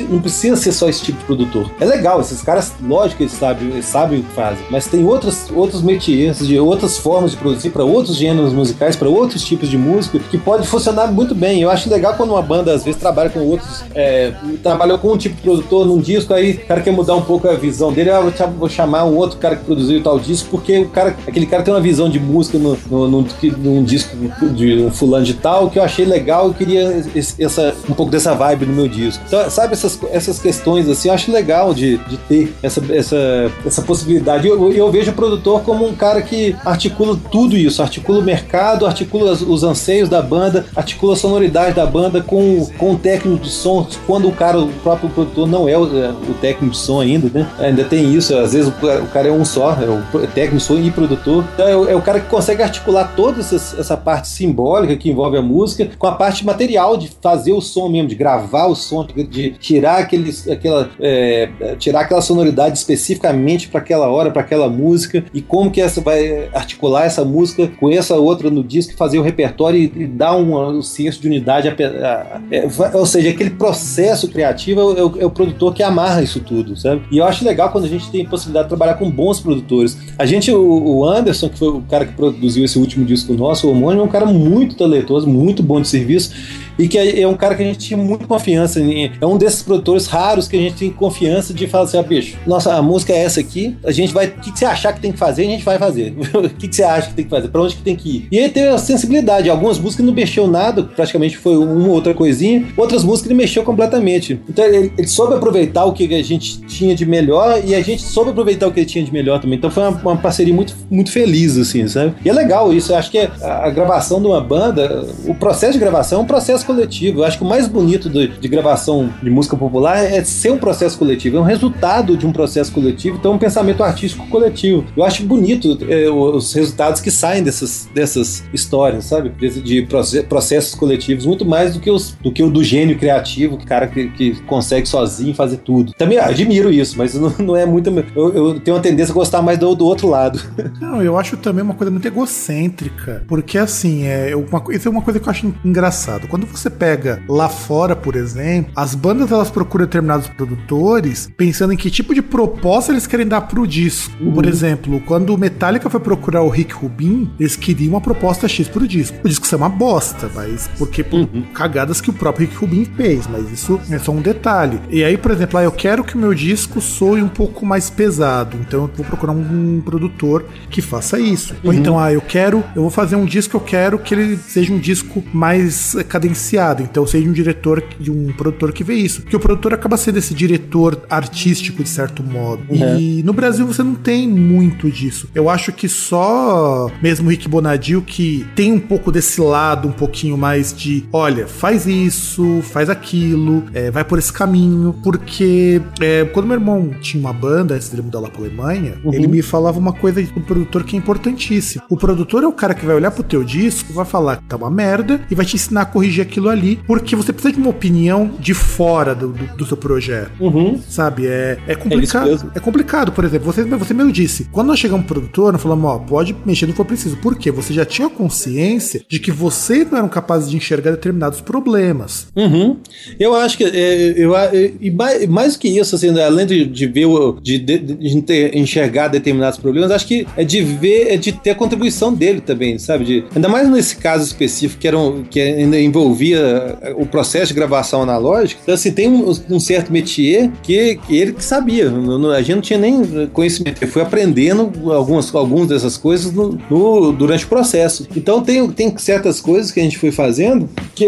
não 0.10 0.22
precisa 0.22 0.56
ser 0.56 0.72
só 0.72 0.88
esse 0.94 1.04
tipo 1.04 1.20
de 1.20 1.26
produtor. 1.26 1.72
É 1.80 1.86
legal, 1.86 2.22
esses 2.22 2.42
caras, 2.42 2.74
lógico 2.82 3.18
que 3.18 3.24
eles 3.24 3.34
sabem, 3.34 3.70
eles 3.70 3.86
sabem 3.86 4.20
o 4.20 4.24
que 4.24 4.32
fazem, 4.34 4.66
mas 4.70 4.88
tem 4.88 5.06
outros, 5.06 5.50
outros 5.54 5.82
métiers, 5.82 6.46
de 6.46 6.60
outras 6.60 6.98
formas 6.98 7.32
de 7.32 7.38
produzir 7.38 7.70
para 7.70 7.84
outros 7.84 8.16
gêneros 8.16 8.54
musicais, 8.54 8.96
para 8.96 9.10
outros 9.10 9.44
tipos 9.44 9.70
de 9.70 9.78
música, 9.78 10.20
que 10.20 10.38
pode 10.38 10.68
funcionar 10.68 11.12
muito 11.12 11.36
bem. 11.36 11.62
Eu 11.62 11.70
acho 11.70 11.90
legal 11.90 12.14
quando 12.16 12.32
uma 12.32 12.42
banda 12.42 12.74
às 12.74 12.84
vezes 12.84 13.00
trabalha 13.00 13.30
com 13.30 13.40
outros, 13.40 13.84
é, 13.94 14.34
trabalhou 14.62 14.98
com 14.98 15.12
um 15.12 15.18
tipo 15.18 15.36
de 15.36 15.42
produtor 15.42 15.86
num 15.86 16.00
disco, 16.00 16.34
aí 16.34 16.52
o 16.52 16.66
cara 16.66 16.82
quer 16.82 16.92
mudar 16.92 17.16
um 17.16 17.22
pouco 17.22 17.48
a 17.48 17.54
visão 17.54 17.92
dele, 17.92 18.10
ah, 18.10 18.22
vou 18.58 18.70
chamar 18.70 19.06
um 19.06 19.16
outro 19.16 19.38
cara 19.38 19.56
que 19.56 19.66
produziu 19.66 20.02
tal 20.02 20.20
disco, 20.20 20.50
porque 20.50 20.80
o 20.80 20.90
cara, 20.90 21.16
aquele 21.28 21.46
cara 21.46 21.64
tem 21.64 21.74
uma 21.74 21.82
visão 21.82 22.10
de 22.10 22.20
música 22.20 22.58
no, 22.58 22.78
no, 22.90 23.08
no, 23.08 23.28
num 23.58 23.84
disco 23.84 24.16
de 24.54 24.82
um 24.82 24.92
fulano 24.92 25.26
de 25.26 25.34
tal, 25.34 25.70
que 25.70 25.80
eu 25.80 25.84
achei 25.84 26.06
legal 26.06 26.48
eu 26.48 26.54
queria 26.54 27.04
essa, 27.40 27.74
um 27.90 27.94
pouco 27.94 28.12
dessa 28.12 28.34
vibe 28.34 28.66
no 28.66 28.74
meu 28.74 28.88
disco. 28.88 29.24
Então, 29.26 29.50
sabe, 29.50 29.74
essas, 29.74 30.00
essas 30.12 30.40
questões 30.40 30.83
assim, 30.90 31.10
eu 31.10 31.14
acho 31.14 31.32
legal 31.32 31.74
de, 31.74 31.98
de 31.98 32.18
ter 32.18 32.54
essa, 32.62 32.82
essa, 32.94 33.52
essa 33.66 33.82
possibilidade. 33.82 34.48
Eu, 34.48 34.72
eu 34.72 34.92
vejo 34.92 35.12
o 35.12 35.14
produtor 35.14 35.62
como 35.62 35.88
um 35.88 35.94
cara 35.94 36.22
que 36.22 36.56
articula 36.66 37.18
tudo 37.32 37.58
isso, 37.58 37.82
articula 37.82 38.20
o 38.20 38.24
mercado, 38.24 38.86
articula 38.86 39.32
os, 39.32 39.42
os 39.42 39.64
anseios 39.64 40.10
da 40.10 40.22
banda, 40.22 40.66
articula 40.76 41.14
a 41.14 41.16
sonoridade 41.16 41.76
da 41.76 41.86
banda 41.86 42.22
com, 42.22 42.66
com 42.78 42.94
o 42.94 42.98
técnico 42.98 43.44
de 43.44 43.50
som, 43.50 43.88
quando 44.06 44.28
o 44.28 44.32
cara, 44.32 44.60
o 44.60 44.68
próprio 44.84 45.10
produtor 45.10 45.48
não 45.48 45.68
é 45.68 45.78
o, 45.78 45.98
é, 45.98 46.10
o 46.10 46.34
técnico 46.40 46.74
de 46.74 46.78
som 46.78 47.02
ainda, 47.02 47.30
né? 47.34 47.50
Ainda 47.60 47.84
tem 47.84 48.14
isso, 48.14 48.36
às 48.36 48.54
vezes 48.54 48.68
o, 48.68 49.04
o 49.04 49.08
cara 49.08 49.28
é 49.28 49.32
um 49.32 49.46
só, 49.46 49.72
é 49.74 49.88
o 49.88 50.28
técnico 50.28 50.58
de 50.58 50.64
som 50.64 50.76
e 50.76 50.92
produtor. 50.92 51.44
Então 51.54 51.68
é, 51.68 51.92
é 51.92 51.96
o 51.96 52.02
cara 52.02 52.20
que 52.20 52.30
consegue 52.30 52.62
articular 52.62 53.14
toda 53.16 53.40
essa, 53.40 53.56
essa 53.56 53.98
parte 53.98 54.28
simbólica 54.28 54.96
que 54.96 55.10
envolve 55.10 55.38
a 55.38 55.42
música 55.42 55.90
com 55.98 56.08
a 56.08 56.14
parte 56.14 56.46
material 56.46 56.98
de 56.98 57.12
fazer 57.22 57.54
o 57.54 57.62
som 57.62 57.90
mesmo, 57.90 58.10
de 58.10 58.16
gravar 58.16 58.68
o 58.68 58.76
som, 58.76 59.06
de 59.06 59.52
tirar 59.52 60.00
aqueles, 60.00 60.48
aquela, 60.64 60.90
é, 61.00 61.50
tirar 61.78 62.02
aquela 62.02 62.22
sonoridade 62.22 62.78
especificamente 62.78 63.68
para 63.68 63.82
aquela 63.82 64.08
hora, 64.08 64.32
para 64.32 64.42
aquela 64.42 64.70
música 64.70 65.26
e 65.34 65.42
como 65.42 65.70
que 65.70 65.82
essa 65.82 66.00
vai 66.00 66.50
articular 66.54 67.06
essa 67.06 67.26
música 67.26 67.70
com 67.80 67.92
essa 67.92 68.16
outra 68.16 68.50
no 68.50 68.64
disco, 68.64 68.96
fazer 68.96 69.20
o 69.20 69.22
repertório 69.22 69.80
e, 69.80 70.04
e 70.04 70.08
dar 70.08 70.36
um, 70.36 70.78
um 70.78 70.82
senso 70.82 71.22
de 71.22 71.28
unidade. 71.28 71.68
A, 71.68 71.72
a, 71.72 72.42
é, 72.50 72.68
ou 72.94 73.06
seja, 73.06 73.30
aquele 73.30 73.52
processo 73.52 74.30
criativo 74.30 74.80
é 74.80 75.04
o, 75.04 75.22
é 75.22 75.26
o, 75.26 75.30
produtor 75.30 75.74
que 75.74 75.84
amarra 75.84 76.22
isso 76.22 76.40
tudo, 76.40 76.78
sabe? 76.78 77.02
E 77.12 77.18
eu 77.18 77.26
acho 77.26 77.44
legal 77.44 77.72
quando 77.72 77.86
a 77.86 77.90
gente 77.90 78.10
tem 78.10 78.26
possibilidade 78.26 78.66
de 78.66 78.70
trabalhar 78.70 78.94
com 78.96 79.10
bons 79.10 79.40
produtores. 79.40 79.98
A 80.18 80.26
gente, 80.26 80.52
o, 80.52 80.98
o 80.98 81.06
Anderson, 81.06 81.50
que 81.50 81.60
foi 81.60 81.70
o 81.70 81.82
cara 81.82 82.06
que 82.06 82.14
produziu 82.14 82.64
esse 82.64 82.78
último 82.78 83.04
disco 83.04 83.34
nosso, 83.34 83.68
o 83.68 83.72
Homônimo, 83.72 84.02
é 84.02 84.06
um 84.06 84.10
cara 84.10 84.26
muito 84.26 84.76
talentoso, 84.76 85.28
muito 85.28 85.62
bom 85.62 85.82
de 85.82 85.88
serviço 85.88 86.32
e 86.78 86.88
que 86.88 86.98
é, 86.98 87.22
é 87.22 87.28
um 87.28 87.36
cara 87.36 87.56
que 87.56 87.64
a 87.64 87.66
gente 87.66 87.80
tinha 87.80 87.98
muita 87.98 88.26
confiança. 88.26 88.80
Em, 88.80 89.12
é 89.20 89.26
um 89.26 89.38
desses 89.38 89.62
produtores 89.62 90.08
raros 90.08 90.48
que 90.48 90.56
a 90.56 90.60
gente 90.60 90.76
tem 90.76 90.90
confiança 90.90 91.54
de 91.54 91.68
falar 91.68 91.86
assim: 91.86 91.98
ah, 91.98 92.04
bicho, 92.04 92.38
nossa, 92.46 92.74
a 92.74 92.82
música 92.82 93.14
é 93.14 93.24
essa 93.24 93.40
aqui, 93.40 93.76
a 93.84 93.92
gente 93.92 94.14
vai. 94.14 94.28
O 94.28 94.32
que, 94.42 94.52
que 94.52 94.60
você 94.60 94.66
achar 94.66 94.94
que 94.94 95.02
tem 95.02 95.12
que 95.12 95.20
fazer, 95.20 95.44
a 95.44 95.46
gente 95.46 95.64
vai 95.64 95.78
fazer. 95.78 96.14
o 96.34 96.50
que, 96.50 96.68
que 96.68 96.76
você 96.76 96.84
acha 96.84 97.10
que 97.10 97.16
tem 97.16 97.26
que 97.26 97.32
fazer? 97.32 97.48
Pra 97.50 97.62
onde 97.62 97.76
que 97.76 97.82
tem 97.82 97.96
que 97.96 98.10
ir? 98.10 98.28
E 98.32 98.38
ele 98.38 98.50
teve 98.50 98.68
a 98.68 98.78
sensibilidade. 98.78 99.50
Algumas 99.50 99.80
músicas 99.80 100.06
não 100.06 100.14
mexeu 100.14 100.48
nada, 100.48 100.84
praticamente 100.84 101.38
foi 101.38 101.58
uma 101.58 101.90
outra 101.90 102.14
coisinha. 102.14 102.66
Outras 102.78 103.04
músicas 103.04 103.30
ele 103.30 103.40
mexeu 103.40 103.64
completamente. 103.64 104.40
Então 104.50 104.66
ele, 104.66 104.92
ele 104.98 105.08
soube 105.08 105.34
aproveitar 105.34 105.86
o 105.86 105.94
que 105.94 106.14
a 106.14 106.24
gente 106.24 106.62
tinha 106.62 106.96
de 106.96 107.06
melhor 107.06 107.62
e 107.64 107.76
a 107.76 107.82
gente 107.82 108.02
soube 108.02 108.32
aproveitar 108.32 108.68
o 108.68 108.72
que 108.72 108.80
ele 108.80 108.88
tinha 108.88 109.04
de 109.04 109.12
melhor 109.12 109.40
também. 109.40 109.58
Então 109.58 109.70
foi 109.70 109.84
uma, 109.84 109.92
uma 110.02 110.18
parceria 110.18 110.54
muito, 110.54 110.76
muito 110.90 111.12
feliz, 111.12 111.58
assim, 111.58 111.88
sabe? 111.88 112.14
E 112.24 112.30
é 112.30 112.34
legal 112.34 112.74
isso. 112.74 112.92
Eu 112.92 112.98
acho 112.98 113.12
que 113.12 113.20
a, 113.20 113.66
a 113.66 113.70
gravação 113.70 114.22
de 114.22 114.28
uma 114.28 114.42
banda, 114.42 115.06
o 115.26 115.36
processo 115.36 115.74
de 115.74 115.80
gravação 115.80 116.20
é 116.20 116.24
um 116.24 116.26
processo 116.26 116.63
processo 116.64 116.66
coletivo. 116.66 117.20
Eu 117.20 117.26
acho 117.26 117.38
que 117.38 117.44
o 117.44 117.48
mais 117.48 117.68
bonito 117.68 118.10
de, 118.10 118.28
de, 118.28 118.48
gravação 118.48 119.10
de 119.22 119.30
música 119.30 119.56
popular 119.56 119.98
é 119.98 120.24
ser 120.24 120.52
um 120.52 120.58
processo 120.58 120.98
coletivo, 120.98 121.38
é 121.38 121.40
um 121.40 121.44
resultado 121.44 122.18
de 122.18 122.26
um 122.26 122.32
processo 122.32 122.72
coletivo, 122.72 123.18
então 123.18 123.34
é 123.34 123.36
um 123.36 123.40
pensamento 123.40 123.84
artístico 123.84 124.28
coletivo. 124.28 124.86
Eu 124.96 125.04
acho 125.04 125.24
bonito 125.24 125.78
é, 125.88 126.10
os 126.10 126.54
resultados 126.54 127.02
que 127.02 127.12
saem 127.12 127.44
dessas, 127.44 127.90
dessas 127.94 128.44
histórias, 128.54 129.06
sabe? 129.06 129.30
De, 129.30 129.62
de 129.62 129.88
processos 130.28 130.76
coletivos, 130.76 131.26
muito 131.26 131.46
mais 131.46 131.74
do 131.74 131.80
que, 131.80 131.92
os, 131.92 132.12
do 132.22 132.32
que 132.32 132.42
o 132.42 132.50
do 132.50 132.64
gênio 132.64 132.98
criativo, 132.98 133.58
que 133.58 133.66
cara 133.66 133.88
que, 133.88 134.10
que 134.10 134.42
consegue 134.44 134.88
sozinho 134.88 135.34
fazer 135.36 135.58
tudo. 135.58 135.94
Também 135.94 136.18
admiro 136.18 136.72
isso, 136.72 136.98
mas 136.98 137.14
não, 137.14 137.34
não 137.40 137.56
é 137.56 137.66
muito. 137.66 137.90
Eu, 138.16 138.34
eu, 138.34 138.60
tenho 138.60 138.78
uma 138.78 138.84
tendência 138.84 139.12
a 139.12 139.16
gostar 139.16 139.42
mais 139.42 139.58
do, 139.58 139.76
do 139.76 139.86
outro 139.86 140.08
lado. 140.08 140.40
Não, 140.80 141.02
eu 141.02 141.18
acho 141.18 141.38
também 141.38 141.64
uma 141.64 141.74
coisa 141.74 141.92
muito 141.92 142.08
egocêntrica, 142.08 143.24
porque 143.28 143.58
assim, 143.58 144.06
é 144.06 144.36
uma, 144.36 144.64
isso 144.72 144.88
é 144.88 144.92
uma 144.92 145.02
coisa 145.02 145.20
que 145.20 145.28
eu 145.28 145.32
acho 145.32 145.54
engraçado. 145.64 146.28
Quando 146.28 146.46
você 146.60 146.70
pega 146.70 147.22
lá 147.28 147.50
fora, 147.50 147.96
por 147.96 148.16
exemplo, 148.16 148.72
as 148.76 148.96
bandas 148.96 149.32
elas 149.32 149.50
procuram 149.50 149.86
determinados 149.86 150.28
produtores 150.28 151.30
pensando 151.36 151.74
em 151.74 151.78
que 151.78 151.90
tipo 151.90 152.14
de 152.14 152.22
proposta 152.22 152.92
eles 152.92 153.08
querem 153.08 153.28
dar 153.28 153.42
pro 153.42 153.68
disco. 153.68 154.12
Uhum. 154.20 154.34
Por 154.34 154.46
exemplo, 154.46 155.00
quando 155.02 155.34
o 155.34 155.38
Metallica 155.38 155.90
foi 155.90 156.00
procurar 156.00 156.42
o 156.42 156.50
Rick 156.50 156.74
Rubin, 156.74 157.32
eles 157.40 157.56
queriam 157.56 157.94
uma 157.94 158.02
proposta 158.02 158.48
X 158.48 158.68
pro 158.68 158.88
disco. 158.88 159.18
O 159.24 159.30
disco 159.30 159.48
é 159.52 159.58
uma 159.58 159.70
bosta, 159.70 160.30
mas 160.34 160.70
porque 160.78 161.04
por 161.04 161.22
uhum. 161.22 161.44
cagadas 161.54 162.02
que 162.02 162.10
o 162.10 162.14
próprio 162.14 162.48
Rick 162.48 162.58
Rubin 162.58 162.86
fez, 162.86 163.28
mas 163.28 163.52
isso 163.52 163.80
é 163.90 164.00
só 164.00 164.12
um 164.12 164.22
detalhe. 164.22 164.80
E 164.90 165.04
aí, 165.04 165.18
por 165.18 165.32
exemplo, 165.32 165.60
ah, 165.60 165.64
eu 165.64 165.72
quero 165.72 166.04
que 166.04 166.16
o 166.16 166.20
meu 166.20 166.34
disco 166.34 166.82
soe 166.82 167.22
um 167.22 167.30
pouco 167.30 167.66
mais 167.66 167.90
pesado, 167.90 168.58
então 168.60 168.84
eu 168.84 168.92
vou 168.96 169.06
procurar 169.06 169.34
um, 169.34 169.78
um 169.78 169.82
produtor 169.82 170.46
que 170.70 170.82
faça 170.82 171.20
isso. 171.20 171.54
Uhum. 171.54 171.60
Ou 171.64 171.74
então, 171.74 172.00
ah, 172.00 172.12
eu 172.12 172.22
quero, 172.22 172.64
eu 172.76 172.82
vou 172.82 172.92
fazer 172.92 173.16
um 173.16 173.26
disco, 173.26 173.58
eu 173.58 173.62
quero 173.62 174.00
que 174.00 174.14
ele 174.14 174.38
seja 174.38 174.74
um 174.74 174.80
disco 174.80 175.24
mais 175.34 175.96
cadenciado 176.08 176.43
então 176.82 177.06
seja 177.06 177.30
um 177.30 177.34
diretor, 177.34 177.84
de 178.00 178.12
um 178.12 178.34
produtor 178.34 178.72
que 178.72 178.84
vê 178.84 178.96
isso. 178.96 179.22
Porque 179.22 179.36
o 179.36 179.40
produtor 179.40 179.74
acaba 179.74 179.98
sendo 179.98 180.18
esse 180.18 180.34
diretor 180.34 181.02
artístico, 181.10 181.84
de 181.84 181.90
certo 181.90 182.24
modo. 182.24 182.64
Uhum. 182.70 183.00
E 183.00 183.24
no 183.24 183.34
Brasil 183.34 183.66
você 183.66 183.84
não 183.84 183.96
tem 183.96 184.28
muito 184.28 184.90
disso. 184.92 185.30
Eu 185.34 185.50
acho 185.50 185.72
que 185.72 185.88
só 185.88 186.90
mesmo 187.02 187.30
Rick 187.30 187.48
Bonadio 187.48 188.02
que 188.02 188.46
tem 188.56 188.72
um 188.72 188.80
pouco 188.80 189.12
desse 189.12 189.40
lado, 189.40 189.88
um 189.88 189.92
pouquinho 189.92 190.38
mais 190.38 190.74
de, 190.74 191.06
olha, 191.12 191.48
faz 191.48 191.86
isso, 191.88 192.62
faz 192.64 192.90
aquilo, 192.90 193.64
é, 193.74 193.92
vai 193.92 194.04
por 194.04 194.20
esse 194.20 194.32
caminho. 194.32 194.96
Porque 195.04 195.82
é, 196.02 196.26
quando 196.26 196.48
meu 196.48 196.56
irmão 196.56 196.92
tinha 197.02 197.22
uma 197.22 197.34
banda, 197.34 197.76
antes 197.76 197.90
dele 197.90 198.04
mudar 198.04 198.20
lá 198.20 198.30
pra 198.30 198.42
Alemanha, 198.42 199.00
uhum. 199.04 199.14
ele 199.14 199.28
me 199.28 199.42
falava 199.42 199.80
uma 199.80 199.94
coisa 199.94 200.22
do 200.22 200.42
produtor 200.42 200.84
que 200.84 200.96
é 200.96 201.00
importantíssima. 201.00 201.84
O 201.90 201.98
produtor 201.98 202.44
é 202.44 202.48
o 202.48 202.54
cara 202.54 202.74
que 202.74 202.86
vai 202.86 202.96
olhar 202.96 203.12
pro 203.12 203.24
teu 203.24 203.44
disco, 203.44 203.94
vai 203.94 204.06
falar 204.06 204.38
que 204.38 204.44
tá 204.44 204.56
uma 204.56 204.70
merda 204.70 205.22
e 205.30 205.36
vai 205.36 205.46
te 205.46 205.56
ensinar 205.56 205.82
a 205.82 205.86
corrigir 205.86 206.22
aquilo 206.22 206.33
ali, 206.42 206.80
porque 206.86 207.16
você 207.16 207.32
precisa 207.32 207.54
de 207.54 207.60
uma 207.60 207.70
opinião 207.70 208.32
de 208.40 208.54
fora 208.54 209.14
do, 209.16 209.30
do, 209.30 209.58
do 209.58 209.66
seu 209.66 209.78
projeto. 209.78 210.32
Uhum. 210.40 210.80
Sabe? 210.88 211.28
É, 211.28 211.58
é 211.68 211.76
complicado. 211.76 212.30
É, 212.30 212.58
é, 212.58 212.60
complicado, 212.60 213.12
por 213.12 213.24
exemplo, 213.24 213.52
você, 213.52 213.64
você 213.64 213.94
mesmo 213.94 214.12
disse, 214.12 214.48
quando 214.52 214.68
nós 214.68 214.80
chegamos 214.80 215.06
pro 215.06 215.16
produtor, 215.16 215.54
nós 215.54 215.62
falamos, 215.62 215.86
ó, 215.90 216.00
pode 216.00 216.36
mexer 216.46 216.66
no 216.66 216.74
que 216.74 216.78
for 216.78 216.86
preciso. 216.86 217.18
Por 217.18 217.36
quê? 217.36 217.52
Você 217.52 217.74
já 217.74 217.86
tinha 217.86 218.10
consciência 218.10 219.02
de 219.08 219.20
que 219.20 219.32
vocês 219.32 219.90
não 219.90 220.00
eram 220.00 220.10
capazes 220.10 220.50
de 220.50 220.58
enxergar 220.58 220.92
determinados 220.92 221.42
problemas. 221.42 222.28
Uhum. 222.36 222.78
Eu 223.20 223.36
acho 223.36 223.58
que, 223.58 223.64
é, 223.64 224.14
eu, 224.18 224.34
e 224.82 224.92
mais, 224.92 225.28
mais 225.28 225.58
que 225.58 225.68
isso, 225.68 225.96
assim, 225.96 226.18
além 226.20 226.46
de, 226.46 226.66
de 226.66 226.88
ver, 226.88 227.08
de, 227.42 227.60
de, 227.60 227.78
de 227.78 228.52
enxergar 228.58 229.08
determinados 229.08 229.60
problemas, 229.60 229.92
acho 229.92 230.08
que 230.08 230.26
é 230.36 230.44
de 230.44 230.62
ver, 230.62 231.14
é 231.14 231.18
de 231.18 231.32
ter 231.32 231.52
a 231.52 231.56
contribuição 231.56 232.14
dele 232.14 232.42
também, 232.42 232.78
sabe? 232.78 233.06
De, 233.06 233.24
ainda 233.36 233.48
mais 233.48 233.70
nesse 233.70 233.98
caso 233.98 234.24
específico 234.24 234.82
que, 234.82 234.88
era 234.88 234.98
um, 234.98 235.24
que 235.24 235.40
ainda 235.40 235.80
envolvia 235.80 236.23
via 236.24 236.78
o 236.96 237.06
processo 237.06 237.48
de 237.48 237.54
gravação 237.54 238.02
analógica. 238.02 238.62
Então, 238.64 238.74
assim, 238.74 238.94
tem 238.94 239.10
um, 239.10 239.30
um 239.50 239.60
certo 239.60 239.92
métier 239.92 240.50
que, 240.62 240.96
que, 240.96 241.18
ele 241.18 241.34
que 241.34 241.44
sabia. 241.44 241.92
A 242.34 242.42
gente 242.42 242.56
não 242.56 242.62
tinha 242.62 242.80
nem 242.80 243.28
conhecimento. 243.28 243.84
Ele 243.84 243.92
foi 243.92 244.02
aprendendo 244.02 244.72
algumas, 244.94 245.36
algumas 245.36 245.68
dessas 245.68 245.98
coisas 245.98 246.32
no, 246.32 246.58
no, 246.70 247.12
durante 247.12 247.44
o 247.44 247.50
processo. 247.50 248.08
Então, 248.16 248.42
tem, 248.42 248.66
tem 248.70 248.98
certas 248.98 249.42
coisas 249.42 249.70
que 249.70 249.82
a 249.82 249.84
gente 249.84 249.98
foi 249.98 250.14
fazendo 250.14 250.70
que 250.96 251.06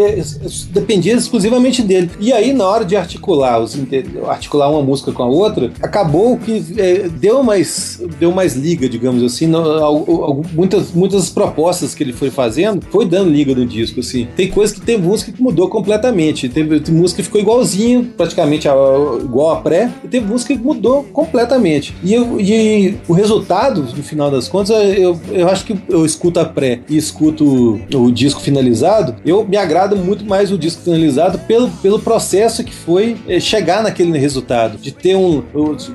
dependia 0.70 1.14
exclusivamente 1.14 1.82
dele. 1.82 2.10
E 2.20 2.30
aí, 2.30 2.52
na 2.52 2.66
hora 2.66 2.84
de 2.84 2.94
articular, 2.94 3.58
os, 3.58 3.74
articular 4.28 4.70
uma 4.70 4.82
música 4.82 5.12
com 5.12 5.22
a 5.22 5.26
outra, 5.26 5.72
acabou 5.80 6.36
que 6.36 6.62
é, 6.76 7.08
deu, 7.08 7.42
mais, 7.42 8.02
deu 8.20 8.32
mais 8.32 8.54
liga, 8.54 8.86
digamos 8.86 9.22
assim. 9.22 9.46
No, 9.46 10.42
muitas, 10.52 10.92
muitas 10.92 11.30
propostas 11.30 11.94
que 11.94 12.02
ele 12.04 12.12
foi 12.12 12.30
fazendo 12.30 12.84
foi 12.90 13.06
dando 13.06 13.30
liga 13.30 13.54
no 13.54 13.64
disco. 13.64 14.00
Assim. 14.00 14.28
Tem 14.36 14.50
coisas 14.50 14.76
que 14.76 14.84
tem 14.84 15.05
música 15.06 15.32
que 15.32 15.42
mudou 15.42 15.68
completamente. 15.68 16.48
Teve, 16.48 16.80
teve 16.80 16.96
música 16.96 17.22
que 17.22 17.26
ficou 17.26 17.40
igualzinho, 17.40 18.04
praticamente 18.16 18.68
a, 18.68 18.74
igual 19.22 19.52
a 19.52 19.60
pré, 19.60 19.90
e 20.04 20.08
teve 20.08 20.26
música 20.26 20.54
que 20.54 20.62
mudou 20.62 21.04
completamente. 21.04 21.94
E, 22.02 22.12
eu, 22.12 22.40
e 22.40 22.96
o 23.08 23.12
resultado, 23.12 23.82
no 23.82 24.02
final 24.02 24.30
das 24.30 24.48
contas, 24.48 24.76
eu, 24.96 25.18
eu 25.30 25.48
acho 25.48 25.64
que 25.64 25.76
eu 25.88 26.04
escuto 26.04 26.40
a 26.40 26.44
pré 26.44 26.80
e 26.88 26.96
escuto 26.96 27.80
o 27.94 28.10
disco 28.10 28.40
finalizado, 28.40 29.16
eu 29.24 29.46
me 29.46 29.56
agrada 29.56 29.94
muito 29.94 30.24
mais 30.24 30.50
o 30.52 30.58
disco 30.58 30.82
finalizado 30.82 31.38
pelo, 31.40 31.68
pelo 31.82 31.98
processo 31.98 32.64
que 32.64 32.74
foi 32.74 33.16
é, 33.28 33.38
chegar 33.40 33.82
naquele 33.82 34.18
resultado, 34.18 34.78
de 34.78 34.92
ter 34.92 35.16
um, 35.16 35.42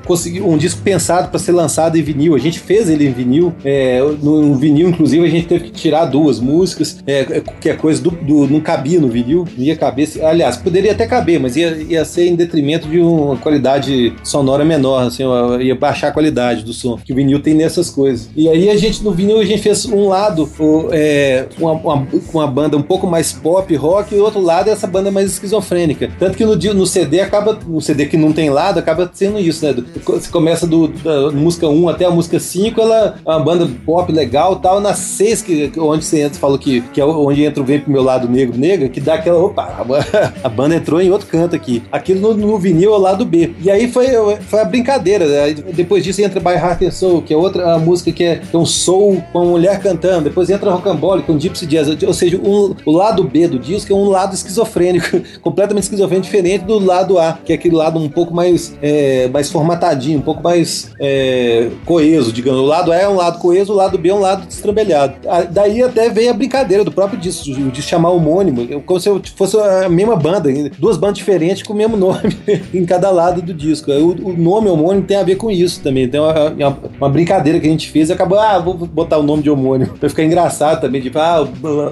conseguir 0.06 0.40
um 0.42 0.56
disco 0.56 0.80
pensado 0.82 1.28
para 1.28 1.38
ser 1.38 1.52
lançado 1.52 1.98
em 1.98 2.02
vinil. 2.02 2.34
A 2.34 2.38
gente 2.38 2.58
fez 2.58 2.88
ele 2.88 3.06
em 3.06 3.12
vinil, 3.12 3.52
é, 3.64 4.00
no, 4.22 4.54
vinil, 4.54 4.88
inclusive, 4.88 5.24
a 5.24 5.30
gente 5.30 5.46
teve 5.46 5.64
que 5.64 5.70
tirar 5.70 6.06
duas 6.06 6.40
músicas, 6.40 6.98
é, 7.06 7.40
qualquer 7.40 7.76
coisa 7.76 8.02
do, 8.02 8.10
do, 8.10 8.46
não 8.46 8.60
cabia 8.60 8.91
no 8.98 9.08
vinil, 9.08 9.46
não 9.56 9.64
ia 9.64 9.76
caber. 9.76 10.08
Aliás, 10.22 10.56
poderia 10.56 10.92
até 10.92 11.06
caber, 11.06 11.38
mas 11.40 11.56
ia, 11.56 11.76
ia 11.88 12.04
ser 12.04 12.26
em 12.26 12.36
detrimento 12.36 12.88
de 12.88 13.00
uma 13.00 13.36
qualidade 13.36 14.14
sonora 14.24 14.64
menor, 14.64 15.06
assim, 15.06 15.24
ia 15.60 15.74
baixar 15.74 16.08
a 16.08 16.12
qualidade 16.12 16.64
do 16.64 16.72
som, 16.72 16.96
que 16.96 17.12
o 17.12 17.16
vinil 17.16 17.40
tem 17.40 17.54
nessas 17.54 17.90
coisas. 17.90 18.28
E 18.36 18.48
aí 18.48 18.68
a 18.70 18.76
gente, 18.76 19.02
no 19.02 19.12
vinil, 19.12 19.38
a 19.38 19.44
gente 19.44 19.62
fez 19.62 19.84
um 19.86 20.08
lado 20.08 20.48
o, 20.58 20.88
é, 20.92 21.46
uma, 21.58 21.72
uma, 21.72 22.06
uma, 22.32 22.46
banda 22.46 22.76
um 22.76 22.82
pouco 22.82 23.06
mais 23.06 23.32
pop, 23.32 23.74
rock, 23.74 24.14
e 24.14 24.18
o 24.18 24.24
outro 24.24 24.40
lado 24.40 24.68
é 24.68 24.72
essa 24.72 24.86
banda 24.86 25.10
mais 25.10 25.32
esquizofrênica. 25.32 26.10
Tanto 26.18 26.36
que 26.36 26.44
no, 26.44 26.56
no 26.74 26.86
CD 26.86 27.20
acaba, 27.20 27.58
no 27.66 27.80
CD 27.80 28.06
que 28.06 28.16
não 28.16 28.32
tem 28.32 28.50
lado, 28.50 28.78
acaba 28.78 29.10
sendo 29.12 29.38
isso, 29.38 29.64
né? 29.64 29.74
Você 30.04 30.30
começa 30.30 30.66
do, 30.66 30.88
da 30.88 31.30
música 31.30 31.68
1 31.68 31.88
até 31.88 32.04
a 32.04 32.10
música 32.10 32.38
5, 32.38 32.80
ela 32.80 33.18
é 33.24 33.30
uma 33.30 33.40
banda 33.40 33.68
pop 33.84 34.10
legal 34.12 34.56
tal. 34.56 34.80
Na 34.80 34.94
6, 34.94 35.42
que, 35.42 35.72
onde 35.78 36.04
você 36.04 36.22
entra, 36.22 36.38
falou 36.38 36.58
que, 36.58 36.80
que 36.92 37.00
é 37.00 37.04
onde 37.04 37.44
entra 37.44 37.62
o 37.62 37.66
Vem 37.66 37.80
pro 37.80 37.92
meu 37.92 38.02
lado 38.02 38.28
negro, 38.28 38.58
nega, 38.82 38.88
que 38.88 39.00
dá 39.00 39.14
aquela, 39.14 39.38
opa, 39.38 39.84
a 40.42 40.48
banda 40.48 40.74
entrou 40.74 41.00
em 41.00 41.10
outro 41.10 41.26
canto 41.26 41.54
aqui. 41.54 41.82
Aquilo 41.90 42.34
no, 42.34 42.34
no 42.34 42.58
vinil 42.58 42.92
é 42.92 42.96
o 42.96 43.00
lado 43.00 43.24
B. 43.24 43.54
E 43.60 43.70
aí 43.70 43.90
foi, 43.90 44.08
foi 44.40 44.60
a 44.60 44.64
brincadeira. 44.64 45.26
Né? 45.26 45.54
Depois 45.72 46.02
disso 46.04 46.22
entra 46.22 46.40
By 46.40 46.54
Heart 46.54 46.82
and 46.82 46.90
Soul, 46.90 47.22
que 47.22 47.32
é 47.32 47.36
outra 47.36 47.78
música 47.78 48.12
que 48.12 48.24
é, 48.24 48.36
que 48.36 48.54
é, 48.54 48.58
um 48.58 48.66
soul 48.66 49.22
com 49.32 49.40
uma 49.40 49.50
mulher 49.50 49.80
cantando. 49.80 50.24
Depois 50.24 50.50
entra 50.50 50.70
Rocambole 50.70 51.22
com 51.22 51.38
Gypsy 51.38 51.66
Jazz. 51.66 51.88
Ou 52.02 52.14
seja, 52.14 52.38
um, 52.38 52.74
o 52.84 52.92
lado 52.92 53.24
B 53.24 53.46
do 53.48 53.58
disco 53.58 53.92
é 53.92 53.96
um 53.96 54.08
lado 54.08 54.34
esquizofrênico, 54.34 55.20
completamente 55.40 55.84
esquizofrênico, 55.84 56.24
diferente 56.24 56.64
do 56.64 56.78
lado 56.78 57.18
A, 57.18 57.38
que 57.44 57.52
é 57.52 57.54
aquele 57.54 57.74
lado 57.74 57.98
um 57.98 58.08
pouco 58.08 58.34
mais, 58.34 58.74
é, 58.82 59.28
mais 59.28 59.50
formatadinho, 59.50 60.18
um 60.18 60.22
pouco 60.22 60.42
mais 60.42 60.90
é, 61.00 61.70
coeso, 61.84 62.32
digamos. 62.32 62.60
O 62.60 62.64
lado 62.64 62.92
A 62.92 62.96
é 62.96 63.08
um 63.08 63.16
lado 63.16 63.38
coeso, 63.38 63.72
o 63.72 63.76
lado 63.76 63.98
B 63.98 64.08
é 64.08 64.14
um 64.14 64.20
lado 64.20 64.46
destrambelhado. 64.46 65.14
Daí 65.50 65.82
até 65.82 66.08
veio 66.08 66.30
a 66.30 66.34
brincadeira 66.34 66.84
do 66.84 66.92
próprio 66.92 67.18
disco, 67.18 67.42
de 67.52 67.82
chamar 67.82 68.10
homônimo, 68.10 68.71
como 68.80 69.00
se 69.00 69.10
fosse 69.36 69.56
a 69.58 69.88
mesma 69.88 70.16
banda, 70.16 70.50
duas 70.78 70.96
bandas 70.96 71.18
diferentes 71.18 71.62
com 71.62 71.72
o 71.72 71.76
mesmo 71.76 71.96
nome 71.96 72.36
em 72.72 72.84
cada 72.84 73.10
lado 73.10 73.42
do 73.42 73.52
disco. 73.52 73.90
O, 73.90 74.30
o 74.30 74.36
nome 74.36 74.68
homônimo 74.68 75.06
tem 75.06 75.16
a 75.16 75.22
ver 75.22 75.36
com 75.36 75.50
isso 75.50 75.80
também. 75.82 76.08
Tem 76.08 76.20
uma, 76.20 76.50
uma, 76.98 77.08
brincadeira 77.08 77.60
que 77.60 77.66
a 77.66 77.70
gente 77.70 77.90
fez 77.90 78.08
e 78.08 78.12
acabou, 78.12 78.38
ah, 78.38 78.58
vou 78.58 78.74
botar 78.74 79.18
o 79.18 79.22
nome 79.22 79.42
de 79.42 79.50
homônimo. 79.50 79.94
Pra 79.98 80.08
ficar 80.08 80.24
engraçado 80.24 80.80
também, 80.80 81.00
tipo, 81.00 81.18
ah, 81.18 81.46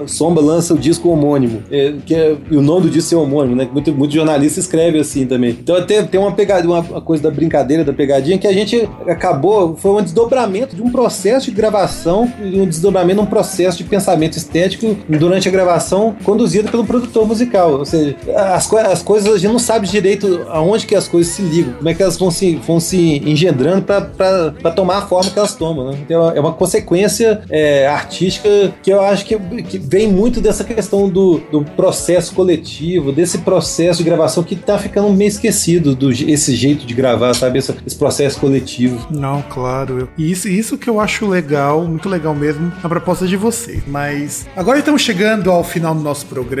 Somba 0.07 0.41
lança 0.41 0.73
o 0.73 0.77
disco 0.77 1.09
homônimo. 1.09 1.63
É, 1.71 1.93
que 2.05 2.15
é, 2.15 2.35
e 2.49 2.57
o 2.57 2.61
nome 2.61 2.83
do 2.83 2.89
disco 2.89 3.13
é 3.15 3.17
homônimo, 3.17 3.55
né? 3.55 3.69
Muito, 3.71 3.93
muito 3.93 4.13
jornalista 4.13 4.59
escreve 4.59 4.99
assim 4.99 5.25
também. 5.25 5.51
Então 5.51 5.81
tem, 5.85 6.05
tem 6.05 6.19
uma 6.19 6.31
pegada, 6.31 6.67
uma 6.67 7.01
coisa 7.01 7.23
da 7.23 7.31
brincadeira, 7.31 7.83
da 7.83 7.93
pegadinha, 7.93 8.37
que 8.37 8.47
a 8.47 8.53
gente 8.53 8.89
acabou, 9.07 9.75
foi 9.75 9.91
um 9.91 10.01
desdobramento 10.01 10.75
de 10.75 10.81
um 10.81 10.91
processo 10.91 11.49
de 11.49 11.55
gravação 11.55 12.31
um 12.41 12.65
desdobramento 12.65 13.15
de 13.15 13.21
um 13.21 13.25
processo 13.25 13.77
de 13.77 13.83
pensamento 13.83 14.37
estético 14.37 14.97
durante 15.07 15.47
a 15.47 15.51
gravação 15.51 16.15
conduzido 16.23 16.70
pelo 16.71 16.85
produtor 16.85 17.27
musical. 17.27 17.73
Ou 17.73 17.85
seja, 17.85 18.15
as, 18.35 18.71
as 18.73 19.03
coisas 19.03 19.31
a 19.31 19.37
gente 19.37 19.51
não 19.51 19.59
sabe 19.59 19.87
direito 19.87 20.45
aonde 20.49 20.85
que 20.85 20.95
as 20.95 21.07
coisas 21.07 21.33
se 21.33 21.41
ligam, 21.41 21.73
como 21.73 21.89
é 21.89 21.93
que 21.93 22.01
elas 22.01 22.17
vão 22.17 22.31
se, 22.31 22.55
vão 22.55 22.79
se 22.79 23.17
engendrando 23.25 23.83
para 23.83 24.71
tomar 24.71 24.97
a 24.97 25.01
forma 25.01 25.29
que 25.29 25.37
elas 25.37 25.55
tomam. 25.55 25.91
Né? 25.91 25.99
Então 26.01 26.29
é 26.31 26.39
uma 26.39 26.53
consequência 26.53 27.41
é, 27.49 27.87
artística 27.87 28.73
que 28.81 28.91
eu 28.91 29.01
acho 29.01 29.25
que, 29.25 29.37
que 29.63 29.77
vem 29.77 30.07
muito 30.07 30.41
dessa 30.41 30.63
questão 30.63 31.09
do, 31.09 31.39
do 31.51 31.63
processo 31.63 32.33
coletivo, 32.33 33.11
desse 33.11 33.39
processo 33.39 33.99
de 33.99 34.03
gravação 34.03 34.43
que 34.43 34.55
tá 34.55 34.77
ficando 34.77 35.09
meio 35.09 35.27
esquecido, 35.27 35.95
do, 35.95 36.11
esse 36.11 36.55
jeito 36.55 36.85
de 36.85 36.93
gravar, 36.93 37.33
sabe? 37.33 37.59
Esse, 37.59 37.75
esse 37.85 37.95
processo 37.95 38.39
coletivo. 38.39 39.07
Não, 39.11 39.41
claro. 39.41 40.09
E 40.17 40.31
isso, 40.31 40.47
isso 40.47 40.77
que 40.77 40.89
eu 40.89 40.99
acho 40.99 41.27
legal, 41.27 41.83
muito 41.83 42.07
legal 42.07 42.33
mesmo, 42.33 42.71
na 42.81 42.89
proposta 42.89 43.27
de 43.27 43.35
vocês. 43.35 43.83
Mas 43.87 44.47
agora 44.55 44.79
estamos 44.79 45.01
chegando 45.01 45.51
ao 45.51 45.63
final 45.63 45.93
do 45.93 46.01
nosso 46.01 46.25
programa. 46.25 46.60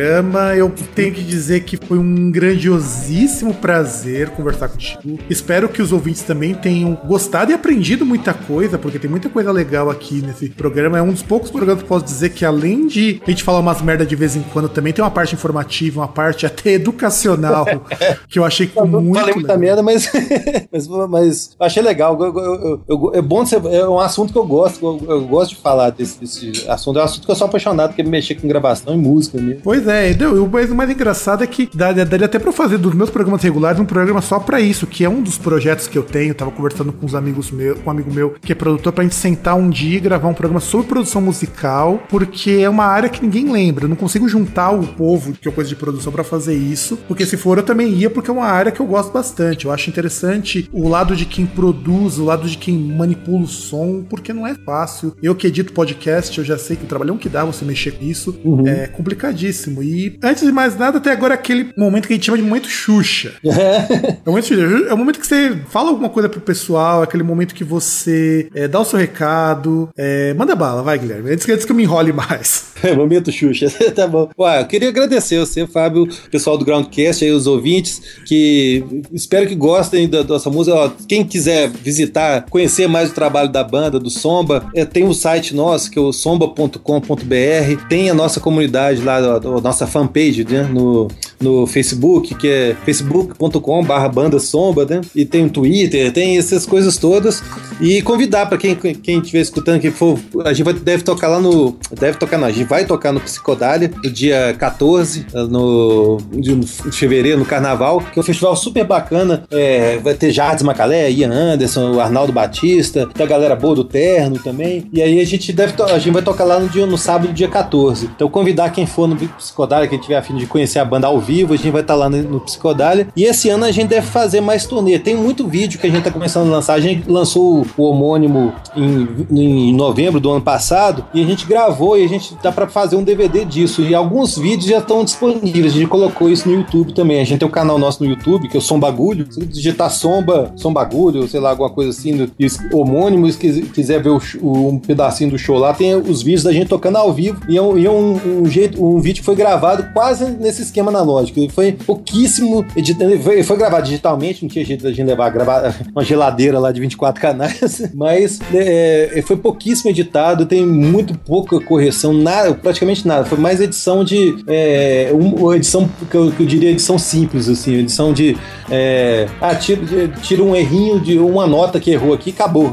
Eu 0.57 0.71
tenho 0.95 1.13
que 1.13 1.21
dizer 1.21 1.61
que 1.61 1.77
foi 1.77 1.97
um 1.97 2.31
grandiosíssimo 2.31 3.53
prazer 3.53 4.29
conversar 4.29 4.69
contigo. 4.69 5.19
Espero 5.29 5.69
que 5.69 5.81
os 5.81 5.91
ouvintes 5.91 6.21
também 6.23 6.53
tenham 6.53 6.95
gostado 7.05 7.51
e 7.51 7.53
aprendido 7.53 8.05
muita 8.05 8.33
coisa, 8.33 8.77
porque 8.77 8.99
tem 8.99 9.09
muita 9.09 9.29
coisa 9.29 9.51
legal 9.51 9.89
aqui 9.89 10.21
nesse 10.21 10.49
programa. 10.49 10.97
É 10.97 11.01
um 11.01 11.11
dos 11.11 11.23
poucos 11.23 11.51
programas 11.51 11.83
que 11.83 11.89
posso 11.89 12.05
dizer 12.05 12.29
que, 12.29 12.45
além 12.45 12.87
de 12.87 13.21
a 13.25 13.29
gente 13.29 13.43
falar 13.43 13.59
umas 13.59 13.81
merda 13.81 14.05
de 14.05 14.15
vez 14.15 14.35
em 14.35 14.41
quando, 14.41 14.69
também 14.69 14.93
tem 14.93 15.03
uma 15.03 15.11
parte 15.11 15.35
informativa, 15.35 16.01
uma 16.01 16.07
parte 16.07 16.45
até 16.45 16.71
educacional, 16.73 17.65
que 18.27 18.39
eu 18.39 18.45
achei 18.45 18.67
que 18.67 18.73
foi 18.73 18.87
muito. 18.87 19.19
Falei 19.19 19.35
muita 19.35 19.57
merda, 19.57 19.83
mas, 19.83 20.11
mas, 20.71 20.87
mas 21.09 21.55
achei 21.59 21.83
legal. 21.83 22.17
Eu, 22.21 22.37
eu, 22.37 22.81
eu, 22.87 23.11
é 23.13 23.21
bom 23.21 23.45
ser, 23.45 23.61
é 23.65 23.87
um 23.87 23.99
assunto 23.99 24.33
que 24.33 24.39
eu 24.39 24.45
gosto. 24.45 24.85
Eu, 25.07 25.21
gosto 25.25 25.55
de 25.55 25.61
falar 25.61 25.89
desse, 25.91 26.19
desse, 26.19 26.69
assunto. 26.69 26.99
É 26.99 27.01
um 27.01 27.05
assunto 27.05 27.25
que 27.25 27.31
eu 27.31 27.35
sou 27.35 27.47
apaixonado, 27.47 27.89
porque 27.89 28.03
mexer 28.03 28.35
com 28.35 28.47
gravação 28.47 28.93
e 28.93 28.97
música 28.97 29.39
mesmo. 29.39 29.61
Pois 29.63 29.87
é, 29.87 29.90
e 29.99 30.71
o 30.71 30.75
mais 30.75 30.89
engraçado 30.89 31.43
é 31.43 31.47
que 31.47 31.69
daria 31.75 32.25
até 32.25 32.39
pra 32.39 32.51
fazer 32.51 32.77
dos 32.77 32.93
meus 32.93 33.09
programas 33.09 33.41
regulares 33.43 33.79
um 33.79 33.85
programa 33.85 34.21
só 34.21 34.39
pra 34.39 34.59
isso, 34.59 34.87
que 34.87 35.03
é 35.03 35.09
um 35.09 35.21
dos 35.21 35.37
projetos 35.37 35.87
que 35.87 35.97
eu 35.97 36.03
tenho. 36.03 36.31
Eu 36.31 36.35
tava 36.35 36.51
conversando 36.51 36.91
com 36.91 37.05
uns 37.05 37.15
amigos 37.15 37.51
meus, 37.51 37.79
com 37.79 37.89
um 37.89 37.91
amigo 37.91 38.13
meu 38.13 38.35
que 38.41 38.51
é 38.51 38.55
produtor, 38.55 38.93
pra 38.93 39.03
gente 39.03 39.15
sentar 39.15 39.55
um 39.55 39.69
dia 39.69 39.97
e 39.97 39.99
gravar 39.99 40.27
um 40.27 40.33
programa 40.33 40.59
sobre 40.59 40.87
produção 40.87 41.21
musical, 41.21 42.03
porque 42.09 42.51
é 42.51 42.69
uma 42.69 42.85
área 42.85 43.09
que 43.09 43.21
ninguém 43.21 43.51
lembra. 43.51 43.85
Eu 43.85 43.89
não 43.89 43.95
consigo 43.95 44.27
juntar 44.27 44.71
o 44.71 44.85
povo 44.85 45.33
que 45.33 45.47
é 45.47 45.51
coisa 45.51 45.69
de 45.69 45.75
produção 45.75 46.11
para 46.11 46.23
fazer 46.23 46.55
isso, 46.55 46.97
porque 47.07 47.25
se 47.25 47.37
for 47.37 47.57
eu 47.57 47.63
também 47.63 47.89
ia, 47.89 48.09
porque 48.09 48.29
é 48.29 48.33
uma 48.33 48.45
área 48.45 48.71
que 48.71 48.79
eu 48.79 48.85
gosto 48.85 49.11
bastante. 49.11 49.65
Eu 49.65 49.71
acho 49.71 49.89
interessante 49.89 50.69
o 50.71 50.87
lado 50.87 51.15
de 51.15 51.25
quem 51.25 51.45
produz, 51.45 52.17
o 52.17 52.25
lado 52.25 52.47
de 52.47 52.57
quem 52.57 52.77
manipula 52.77 53.43
o 53.43 53.47
som, 53.47 54.03
porque 54.09 54.33
não 54.33 54.45
é 54.45 54.55
fácil. 54.55 55.15
Eu 55.21 55.35
que 55.35 55.47
edito 55.47 55.73
podcast, 55.73 56.37
eu 56.37 56.43
já 56.43 56.57
sei 56.57 56.75
que 56.75 56.83
o 56.83 56.87
trabalhão 56.87 57.17
que 57.17 57.29
dá 57.29 57.43
você 57.43 57.65
mexer 57.65 57.91
com 57.91 58.05
isso 58.05 58.39
uhum. 58.43 58.67
é 58.67 58.87
complicadíssimo. 58.87 59.80
E 59.81 60.17
antes 60.23 60.43
de 60.43 60.51
mais 60.51 60.77
nada, 60.77 60.97
até 60.97 61.11
agora 61.11 61.33
é 61.33 61.37
aquele 61.37 61.73
momento 61.77 62.07
que 62.07 62.13
a 62.13 62.15
gente 62.15 62.25
chama 62.25 62.37
de 62.37 62.43
momento 62.43 62.69
Xuxa. 62.69 63.33
é, 63.43 64.21
o 64.25 64.31
momento. 64.31 64.53
É 64.89 64.93
o 64.93 64.97
momento 64.97 65.19
que 65.19 65.27
você 65.27 65.57
fala 65.69 65.89
alguma 65.89 66.09
coisa 66.09 66.29
pro 66.29 66.41
pessoal, 66.41 67.01
é 67.01 67.03
aquele 67.03 67.23
momento 67.23 67.55
que 67.55 67.63
você 67.63 68.49
é, 68.53 68.67
dá 68.67 68.79
o 68.79 68.85
seu 68.85 68.99
recado. 68.99 69.89
É, 69.97 70.33
manda 70.33 70.55
bala, 70.55 70.83
vai, 70.83 70.97
Guilherme. 70.97 71.31
Antes, 71.31 71.47
antes 71.49 71.65
que 71.65 71.71
eu 71.71 71.75
me 71.75 71.83
enrole 71.83 72.13
mais. 72.13 72.70
Momento 72.95 73.31
Xuxa. 73.31 73.69
tá 73.95 74.07
bom. 74.07 74.29
Ué, 74.37 74.61
eu 74.61 74.65
queria 74.65 74.89
agradecer 74.89 75.39
você, 75.39 75.65
Fábio, 75.67 76.07
pessoal 76.29 76.57
do 76.57 76.65
Groundcast, 76.65 77.23
aí, 77.23 77.31
os 77.31 77.47
ouvintes, 77.47 78.01
que 78.25 78.83
espero 79.13 79.47
que 79.47 79.55
gostem 79.55 80.09
da 80.09 80.23
nossa 80.23 80.49
música. 80.49 80.75
Ó, 80.75 80.91
quem 81.07 81.23
quiser 81.23 81.69
visitar, 81.69 82.45
conhecer 82.49 82.87
mais 82.87 83.11
o 83.11 83.13
trabalho 83.13 83.49
da 83.49 83.63
banda, 83.63 83.99
do 83.99 84.09
Somba, 84.09 84.69
é, 84.75 84.85
tem 84.85 85.03
o 85.03 85.13
site 85.13 85.55
nosso, 85.55 85.89
que 85.89 85.99
é 85.99 86.01
o 86.01 86.11
somba.com.br, 86.11 87.87
tem 87.89 88.09
a 88.09 88.13
nossa 88.13 88.39
comunidade 88.39 89.01
lá, 89.01 89.17
a, 89.17 89.35
a 89.37 89.61
nossa 89.61 89.85
fanpage 89.87 90.43
né, 90.43 90.63
no, 90.63 91.07
no 91.41 91.65
Facebook, 91.65 92.35
que 92.35 92.47
é 92.47 92.75
facebook.com.br 92.85 94.09
banda 94.13 94.39
Somba, 94.39 94.85
né? 94.85 95.01
E 95.15 95.25
tem 95.25 95.45
o 95.45 95.49
Twitter, 95.49 96.11
tem 96.11 96.37
essas 96.37 96.65
coisas 96.65 96.97
todas. 96.97 97.43
E 97.79 98.01
convidar 98.01 98.45
para 98.45 98.57
quem 98.57 98.75
quem 98.75 99.19
estiver 99.19 99.41
escutando, 99.41 99.79
que 99.79 99.91
for, 99.91 100.19
a 100.45 100.53
gente 100.53 100.63
vai, 100.63 100.73
deve 100.73 101.03
tocar 101.03 101.27
lá 101.27 101.39
no. 101.39 101.77
Deve 101.99 102.17
tocar, 102.17 102.37
não, 102.37 102.47
a 102.47 102.51
gente 102.51 102.67
vai 102.67 102.85
tocar 102.85 103.11
no 103.11 103.19
Psicodália 103.19 103.91
no 104.03 104.09
dia 104.09 104.55
14 104.57 105.25
no, 105.49 106.17
de 106.31 106.61
fevereiro, 106.91 107.39
no 107.39 107.45
Carnaval, 107.45 108.01
que 108.01 108.19
é 108.19 108.21
um 108.21 108.25
festival 108.25 108.55
super 108.55 108.85
bacana. 108.85 109.43
É, 109.51 109.97
vai 109.97 110.13
ter 110.13 110.31
Jardim 110.31 110.63
Macalé, 110.63 111.11
Ian 111.11 111.31
Anderson, 111.31 111.99
Arnaldo 111.99 112.31
Batista, 112.31 113.07
tem 113.13 113.25
a 113.25 113.29
galera 113.29 113.55
boa 113.55 113.75
do 113.75 113.83
Terno 113.83 114.39
também. 114.39 114.87
E 114.93 115.01
aí 115.01 115.19
a 115.19 115.25
gente 115.25 115.51
deve 115.51 115.73
a 115.81 115.97
gente 115.97 116.13
vai 116.13 116.21
tocar 116.21 116.43
lá 116.43 116.59
no, 116.59 116.69
dia, 116.69 116.85
no 116.85 116.97
sábado, 116.97 117.33
dia 117.33 117.47
14. 117.47 118.09
Então 118.15 118.29
convidar 118.29 118.69
quem 118.71 118.85
for 118.85 119.07
no 119.07 119.15
Psicodália, 119.15 119.87
quem 119.87 119.99
tiver 119.99 120.17
afim 120.17 120.35
de 120.35 120.45
conhecer 120.45 120.79
a 120.79 120.85
banda 120.85 121.07
ao 121.07 121.19
vivo, 121.19 121.30
a 121.39 121.57
gente 121.57 121.71
vai 121.71 121.81
estar 121.81 121.95
lá 121.95 122.09
no, 122.09 122.21
no 122.23 122.39
Psicodália. 122.41 123.07
E 123.15 123.23
esse 123.23 123.49
ano 123.49 123.65
a 123.65 123.71
gente 123.71 123.87
deve 123.87 124.07
fazer 124.07 124.41
mais 124.41 124.65
turnê. 124.65 124.99
Tem 124.99 125.15
muito 125.15 125.47
vídeo 125.47 125.79
que 125.79 125.87
a 125.87 125.89
gente 125.89 126.03
tá 126.03 126.11
começando 126.11 126.47
a 126.47 126.51
lançar. 126.51 126.73
A 126.73 126.79
gente 126.79 127.09
lançou 127.09 127.65
o 127.77 127.83
homônimo 127.83 128.53
em, 128.75 129.07
em 129.31 129.73
novembro 129.73 130.19
do 130.19 130.31
ano 130.31 130.41
passado 130.41 131.05
e 131.13 131.21
a 131.21 131.25
gente 131.25 131.45
gravou 131.45 131.97
e 131.97 132.03
a 132.03 132.07
gente 132.07 132.35
tá 132.35 132.51
para 132.51 132.67
fazer 132.67 132.95
um 132.95 133.03
DVD 133.03 133.45
disso. 133.45 133.81
E 133.81 133.95
alguns 133.95 134.37
vídeos 134.37 134.69
já 134.69 134.79
estão 134.79 135.03
disponíveis. 135.03 135.73
A 135.73 135.77
gente 135.77 135.87
colocou 135.87 136.29
isso 136.29 136.47
no 136.47 136.55
YouTube 136.55 136.93
também. 136.93 137.21
A 137.21 137.23
gente 137.23 137.39
tem 137.39 137.47
um 137.47 137.51
canal 137.51 137.77
nosso 137.77 138.03
no 138.03 138.09
YouTube, 138.09 138.47
que 138.47 138.57
é 138.57 138.59
o 138.59 138.61
Som 138.61 138.79
Bagulho. 138.79 139.27
Se 139.31 139.45
digitar 139.45 139.89
Somba, 139.89 140.51
Som 140.55 140.73
Bagulho, 140.73 141.27
sei 141.27 141.39
lá, 141.39 141.51
alguma 141.51 141.69
coisa 141.69 141.91
assim, 141.91 142.15
do, 142.15 142.31
homônimo, 142.73 143.31
se 143.31 143.37
quiser 143.37 144.01
ver 144.01 144.09
o, 144.09 144.21
o, 144.41 144.69
um 144.69 144.79
pedacinho 144.79 145.31
do 145.31 145.37
show 145.37 145.57
lá, 145.57 145.73
tem 145.73 145.95
os 145.95 146.21
vídeos 146.21 146.43
da 146.43 146.51
gente 146.51 146.67
tocando 146.67 146.97
ao 146.97 147.13
vivo. 147.13 147.41
E 147.47 147.57
é 147.57 147.61
um, 147.61 147.77
e 147.77 147.85
é 147.85 147.91
um, 147.91 148.41
um 148.41 148.45
jeito, 148.45 148.83
um 148.83 148.99
vídeo 148.99 149.19
que 149.19 149.25
foi 149.25 149.35
gravado 149.35 149.87
quase 149.93 150.25
nesse 150.31 150.63
esquema 150.63 150.89
analógico. 150.89 151.20
Ele 151.35 151.49
foi 151.49 151.71
pouquíssimo 151.71 152.65
editado. 152.75 153.17
Foi, 153.19 153.43
foi 153.43 153.57
gravado 153.57 153.83
digitalmente, 153.85 154.43
não 154.43 154.49
tinha 154.49 154.65
jeito 154.65 154.83
da 154.83 154.89
gente 154.89 155.03
levar 155.03 155.29
gravar 155.29 155.75
uma 155.93 156.03
geladeira 156.03 156.59
lá 156.59 156.71
de 156.71 156.81
24 156.81 157.21
canais, 157.21 157.91
mas 157.93 158.39
é, 158.53 159.21
foi 159.25 159.37
pouquíssimo 159.37 159.89
editado, 159.89 160.45
tem 160.45 160.65
muito 160.65 161.17
pouca 161.17 161.59
correção, 161.59 162.13
nada, 162.13 162.53
praticamente 162.53 163.07
nada. 163.07 163.25
Foi 163.25 163.37
mais 163.37 163.61
edição 163.61 164.03
de. 164.03 164.43
É, 164.47 165.11
uma 165.13 165.55
edição 165.55 165.89
que 166.09 166.15
eu, 166.15 166.31
que 166.31 166.41
eu, 166.41 166.45
diria 166.45 166.71
edição 166.71 166.97
simples, 166.97 167.47
assim, 167.47 167.75
edição 167.75 168.13
de. 168.13 168.37
É, 168.69 169.27
ah, 169.41 169.55
tira 169.55 170.43
um 170.43 170.55
errinho 170.55 170.99
de 170.99 171.17
uma 171.17 171.45
nota 171.45 171.79
que 171.79 171.91
errou 171.91 172.13
aqui 172.13 172.31
acabou. 172.31 172.71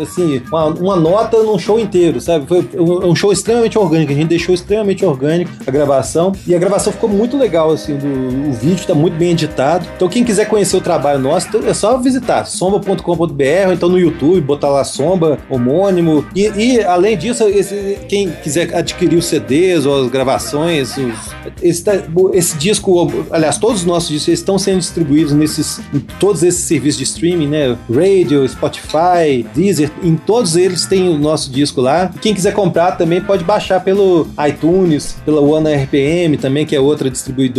Assim, 0.00 0.42
uma, 0.48 0.66
uma 0.66 0.96
nota 0.96 1.42
num 1.42 1.58
show 1.58 1.78
inteiro, 1.78 2.20
sabe? 2.20 2.46
Foi 2.46 2.68
um, 2.74 3.10
um 3.10 3.14
show 3.14 3.32
extremamente 3.32 3.78
orgânico. 3.78 4.12
A 4.12 4.14
gente 4.14 4.28
deixou 4.28 4.54
extremamente 4.54 5.04
orgânico 5.04 5.50
a 5.66 5.70
gravação 5.70 6.32
e 6.46 6.54
a 6.54 6.58
gravação 6.58 6.92
ficou 6.92 7.08
muito 7.08 7.36
legal. 7.36 7.75
Assim, 7.76 7.96
do, 7.96 8.50
o 8.50 8.52
vídeo 8.52 8.80
está 8.80 8.94
muito 8.94 9.16
bem 9.16 9.30
editado. 9.30 9.86
Então, 9.96 10.08
quem 10.08 10.24
quiser 10.24 10.46
conhecer 10.46 10.76
o 10.76 10.80
trabalho 10.80 11.18
nosso, 11.18 11.48
é 11.66 11.74
só 11.74 11.96
visitar 11.98 12.44
somba.com.br 12.46 13.66
ou 13.66 13.72
então 13.72 13.88
no 13.88 13.98
YouTube, 13.98 14.40
botar 14.40 14.68
lá 14.68 14.84
Somba, 14.84 15.38
homônimo. 15.48 16.24
E, 16.34 16.46
e 16.46 16.82
além 16.82 17.16
disso, 17.16 17.44
esse, 17.44 17.98
quem 18.08 18.30
quiser 18.30 18.74
adquirir 18.74 19.16
os 19.16 19.26
CDs 19.26 19.86
ou 19.86 20.04
as 20.04 20.10
gravações, 20.10 20.96
os, 20.96 21.34
esse, 21.62 21.84
tá, 21.84 21.92
esse, 22.32 22.56
disco, 22.56 23.12
aliás, 23.30 23.58
todos 23.58 23.80
os 23.80 23.86
nossos 23.86 24.08
discos 24.08 24.28
estão 24.28 24.58
sendo 24.58 24.78
distribuídos 24.78 25.32
nesses, 25.32 25.80
em 25.92 26.00
todos 26.20 26.42
esses 26.42 26.64
serviços 26.64 26.98
de 26.98 27.04
streaming, 27.04 27.48
né? 27.48 27.76
Radio, 27.92 28.48
Spotify, 28.48 29.44
Deezer, 29.54 29.90
em 30.02 30.16
todos 30.16 30.56
eles 30.56 30.86
tem 30.86 31.08
o 31.08 31.18
nosso 31.18 31.50
disco 31.50 31.80
lá. 31.80 32.10
Quem 32.20 32.34
quiser 32.34 32.52
comprar 32.52 32.92
também 32.92 33.20
pode 33.20 33.44
baixar 33.44 33.80
pelo 33.80 34.26
iTunes, 34.48 35.16
pela 35.24 35.40
One 35.40 35.72
RPM 35.74 36.36
também, 36.36 36.64
que 36.64 36.74
é 36.74 36.80
outra 36.80 37.10
distribuidora, 37.10 37.55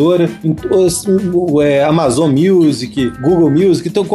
é, 1.62 1.84
Amazon 1.84 2.32
Music, 2.32 3.12
Google 3.22 3.50
Music, 3.50 3.88
então 3.88 4.06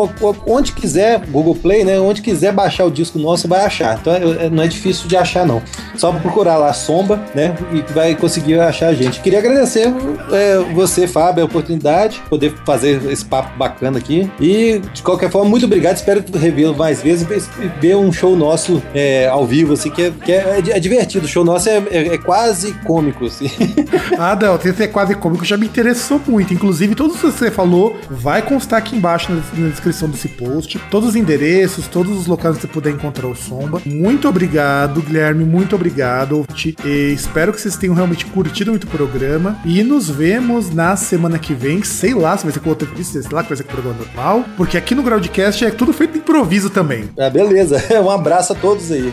onde 0.46 0.72
quiser, 0.72 1.20
Google 1.26 1.54
Play, 1.54 1.84
né? 1.84 1.98
Onde 1.98 2.22
quiser 2.22 2.52
baixar 2.52 2.84
o 2.84 2.90
disco 2.90 3.18
nosso, 3.18 3.48
vai 3.48 3.64
achar. 3.64 3.98
Então 4.00 4.12
é, 4.12 4.46
é, 4.46 4.50
não 4.50 4.62
é 4.62 4.68
difícil 4.68 5.08
de 5.08 5.16
achar, 5.16 5.46
não. 5.46 5.62
Só 5.96 6.12
procurar 6.12 6.56
lá 6.56 6.72
Somba, 6.72 7.20
né? 7.34 7.54
E 7.72 7.92
vai 7.92 8.14
conseguir 8.14 8.58
achar 8.58 8.88
a 8.88 8.94
gente. 8.94 9.20
Queria 9.20 9.38
agradecer 9.38 9.92
é, 10.30 10.58
você, 10.74 11.06
Fábio, 11.06 11.42
a 11.42 11.46
oportunidade 11.46 12.16
de 12.16 12.28
poder 12.28 12.54
fazer 12.64 13.02
esse 13.10 13.24
papo 13.24 13.56
bacana 13.56 13.98
aqui. 13.98 14.30
E, 14.40 14.80
de 14.92 15.02
qualquer 15.02 15.30
forma, 15.30 15.48
muito 15.48 15.66
obrigado. 15.66 15.96
Espero 15.96 16.22
revê-lo 16.34 16.76
mais 16.76 17.02
vezes 17.02 17.26
e 17.58 17.80
ver 17.80 17.96
um 17.96 18.12
show 18.12 18.36
nosso 18.36 18.82
é, 18.94 19.28
ao 19.28 19.46
vivo, 19.46 19.74
assim, 19.74 19.90
que, 19.90 20.02
é, 20.02 20.10
que 20.10 20.32
é, 20.32 20.62
é, 20.70 20.80
divertido. 20.80 21.26
O 21.26 21.28
show 21.28 21.44
nosso 21.44 21.68
é, 21.68 21.82
é, 21.90 22.14
é 22.14 22.18
quase 22.18 22.72
cômico, 22.84 23.26
assim. 23.26 23.50
Ah, 24.18 24.36
não, 24.40 24.56
esse 24.56 24.82
é 24.82 24.86
quase 24.86 25.14
cômico 25.14 25.44
já 25.44 25.56
me 25.56 25.68
interessou 25.72 26.20
muito. 26.26 26.52
Inclusive, 26.52 26.94
tudo 26.94 27.14
que 27.14 27.20
você 27.20 27.50
falou 27.50 27.98
vai 28.10 28.42
constar 28.42 28.78
aqui 28.78 28.94
embaixo 28.94 29.32
na, 29.32 29.68
descrição 29.68 30.08
desse 30.08 30.28
post. 30.28 30.78
Todos 30.90 31.10
os 31.10 31.16
endereços, 31.16 31.86
todos 31.86 32.16
os 32.16 32.26
locais 32.26 32.56
que 32.56 32.62
você 32.62 32.68
puder 32.68 32.90
encontrar 32.90 33.26
o 33.26 33.34
Somba. 33.34 33.80
Muito 33.84 34.28
obrigado, 34.28 35.00
Guilherme. 35.00 35.44
Muito 35.44 35.74
obrigado. 35.74 36.46
E 36.84 37.12
espero 37.12 37.52
que 37.52 37.60
vocês 37.60 37.76
tenham 37.76 37.94
realmente 37.94 38.26
curtido 38.26 38.70
muito 38.70 38.84
o 38.84 38.88
programa. 38.88 39.58
E 39.64 39.82
nos 39.82 40.08
vemos 40.08 40.70
na 40.70 40.94
semana 40.94 41.38
que 41.38 41.54
vem. 41.54 41.82
Sei 41.82 42.14
lá 42.14 42.36
se 42.36 42.44
vai 42.44 42.52
ser 42.52 42.60
com 42.60 42.70
outra 42.70 42.86
entrevista, 42.86 43.20
sei 43.20 43.30
lá 43.32 43.42
que 43.42 43.48
vai 43.48 43.56
ser 43.56 43.64
com 43.64 43.70
o 43.70 43.72
programa 43.72 43.98
normal. 43.98 44.44
Porque 44.56 44.76
aqui 44.76 44.94
no 44.94 45.02
Groundcast 45.02 45.64
é 45.64 45.70
tudo 45.70 45.92
feito 45.92 46.12
de 46.12 46.18
improviso 46.18 46.68
também. 46.70 47.08
Ah, 47.18 47.30
beleza. 47.30 47.82
Um 48.02 48.10
abraço 48.10 48.52
a 48.52 48.56
todos 48.56 48.90
aí. 48.90 49.12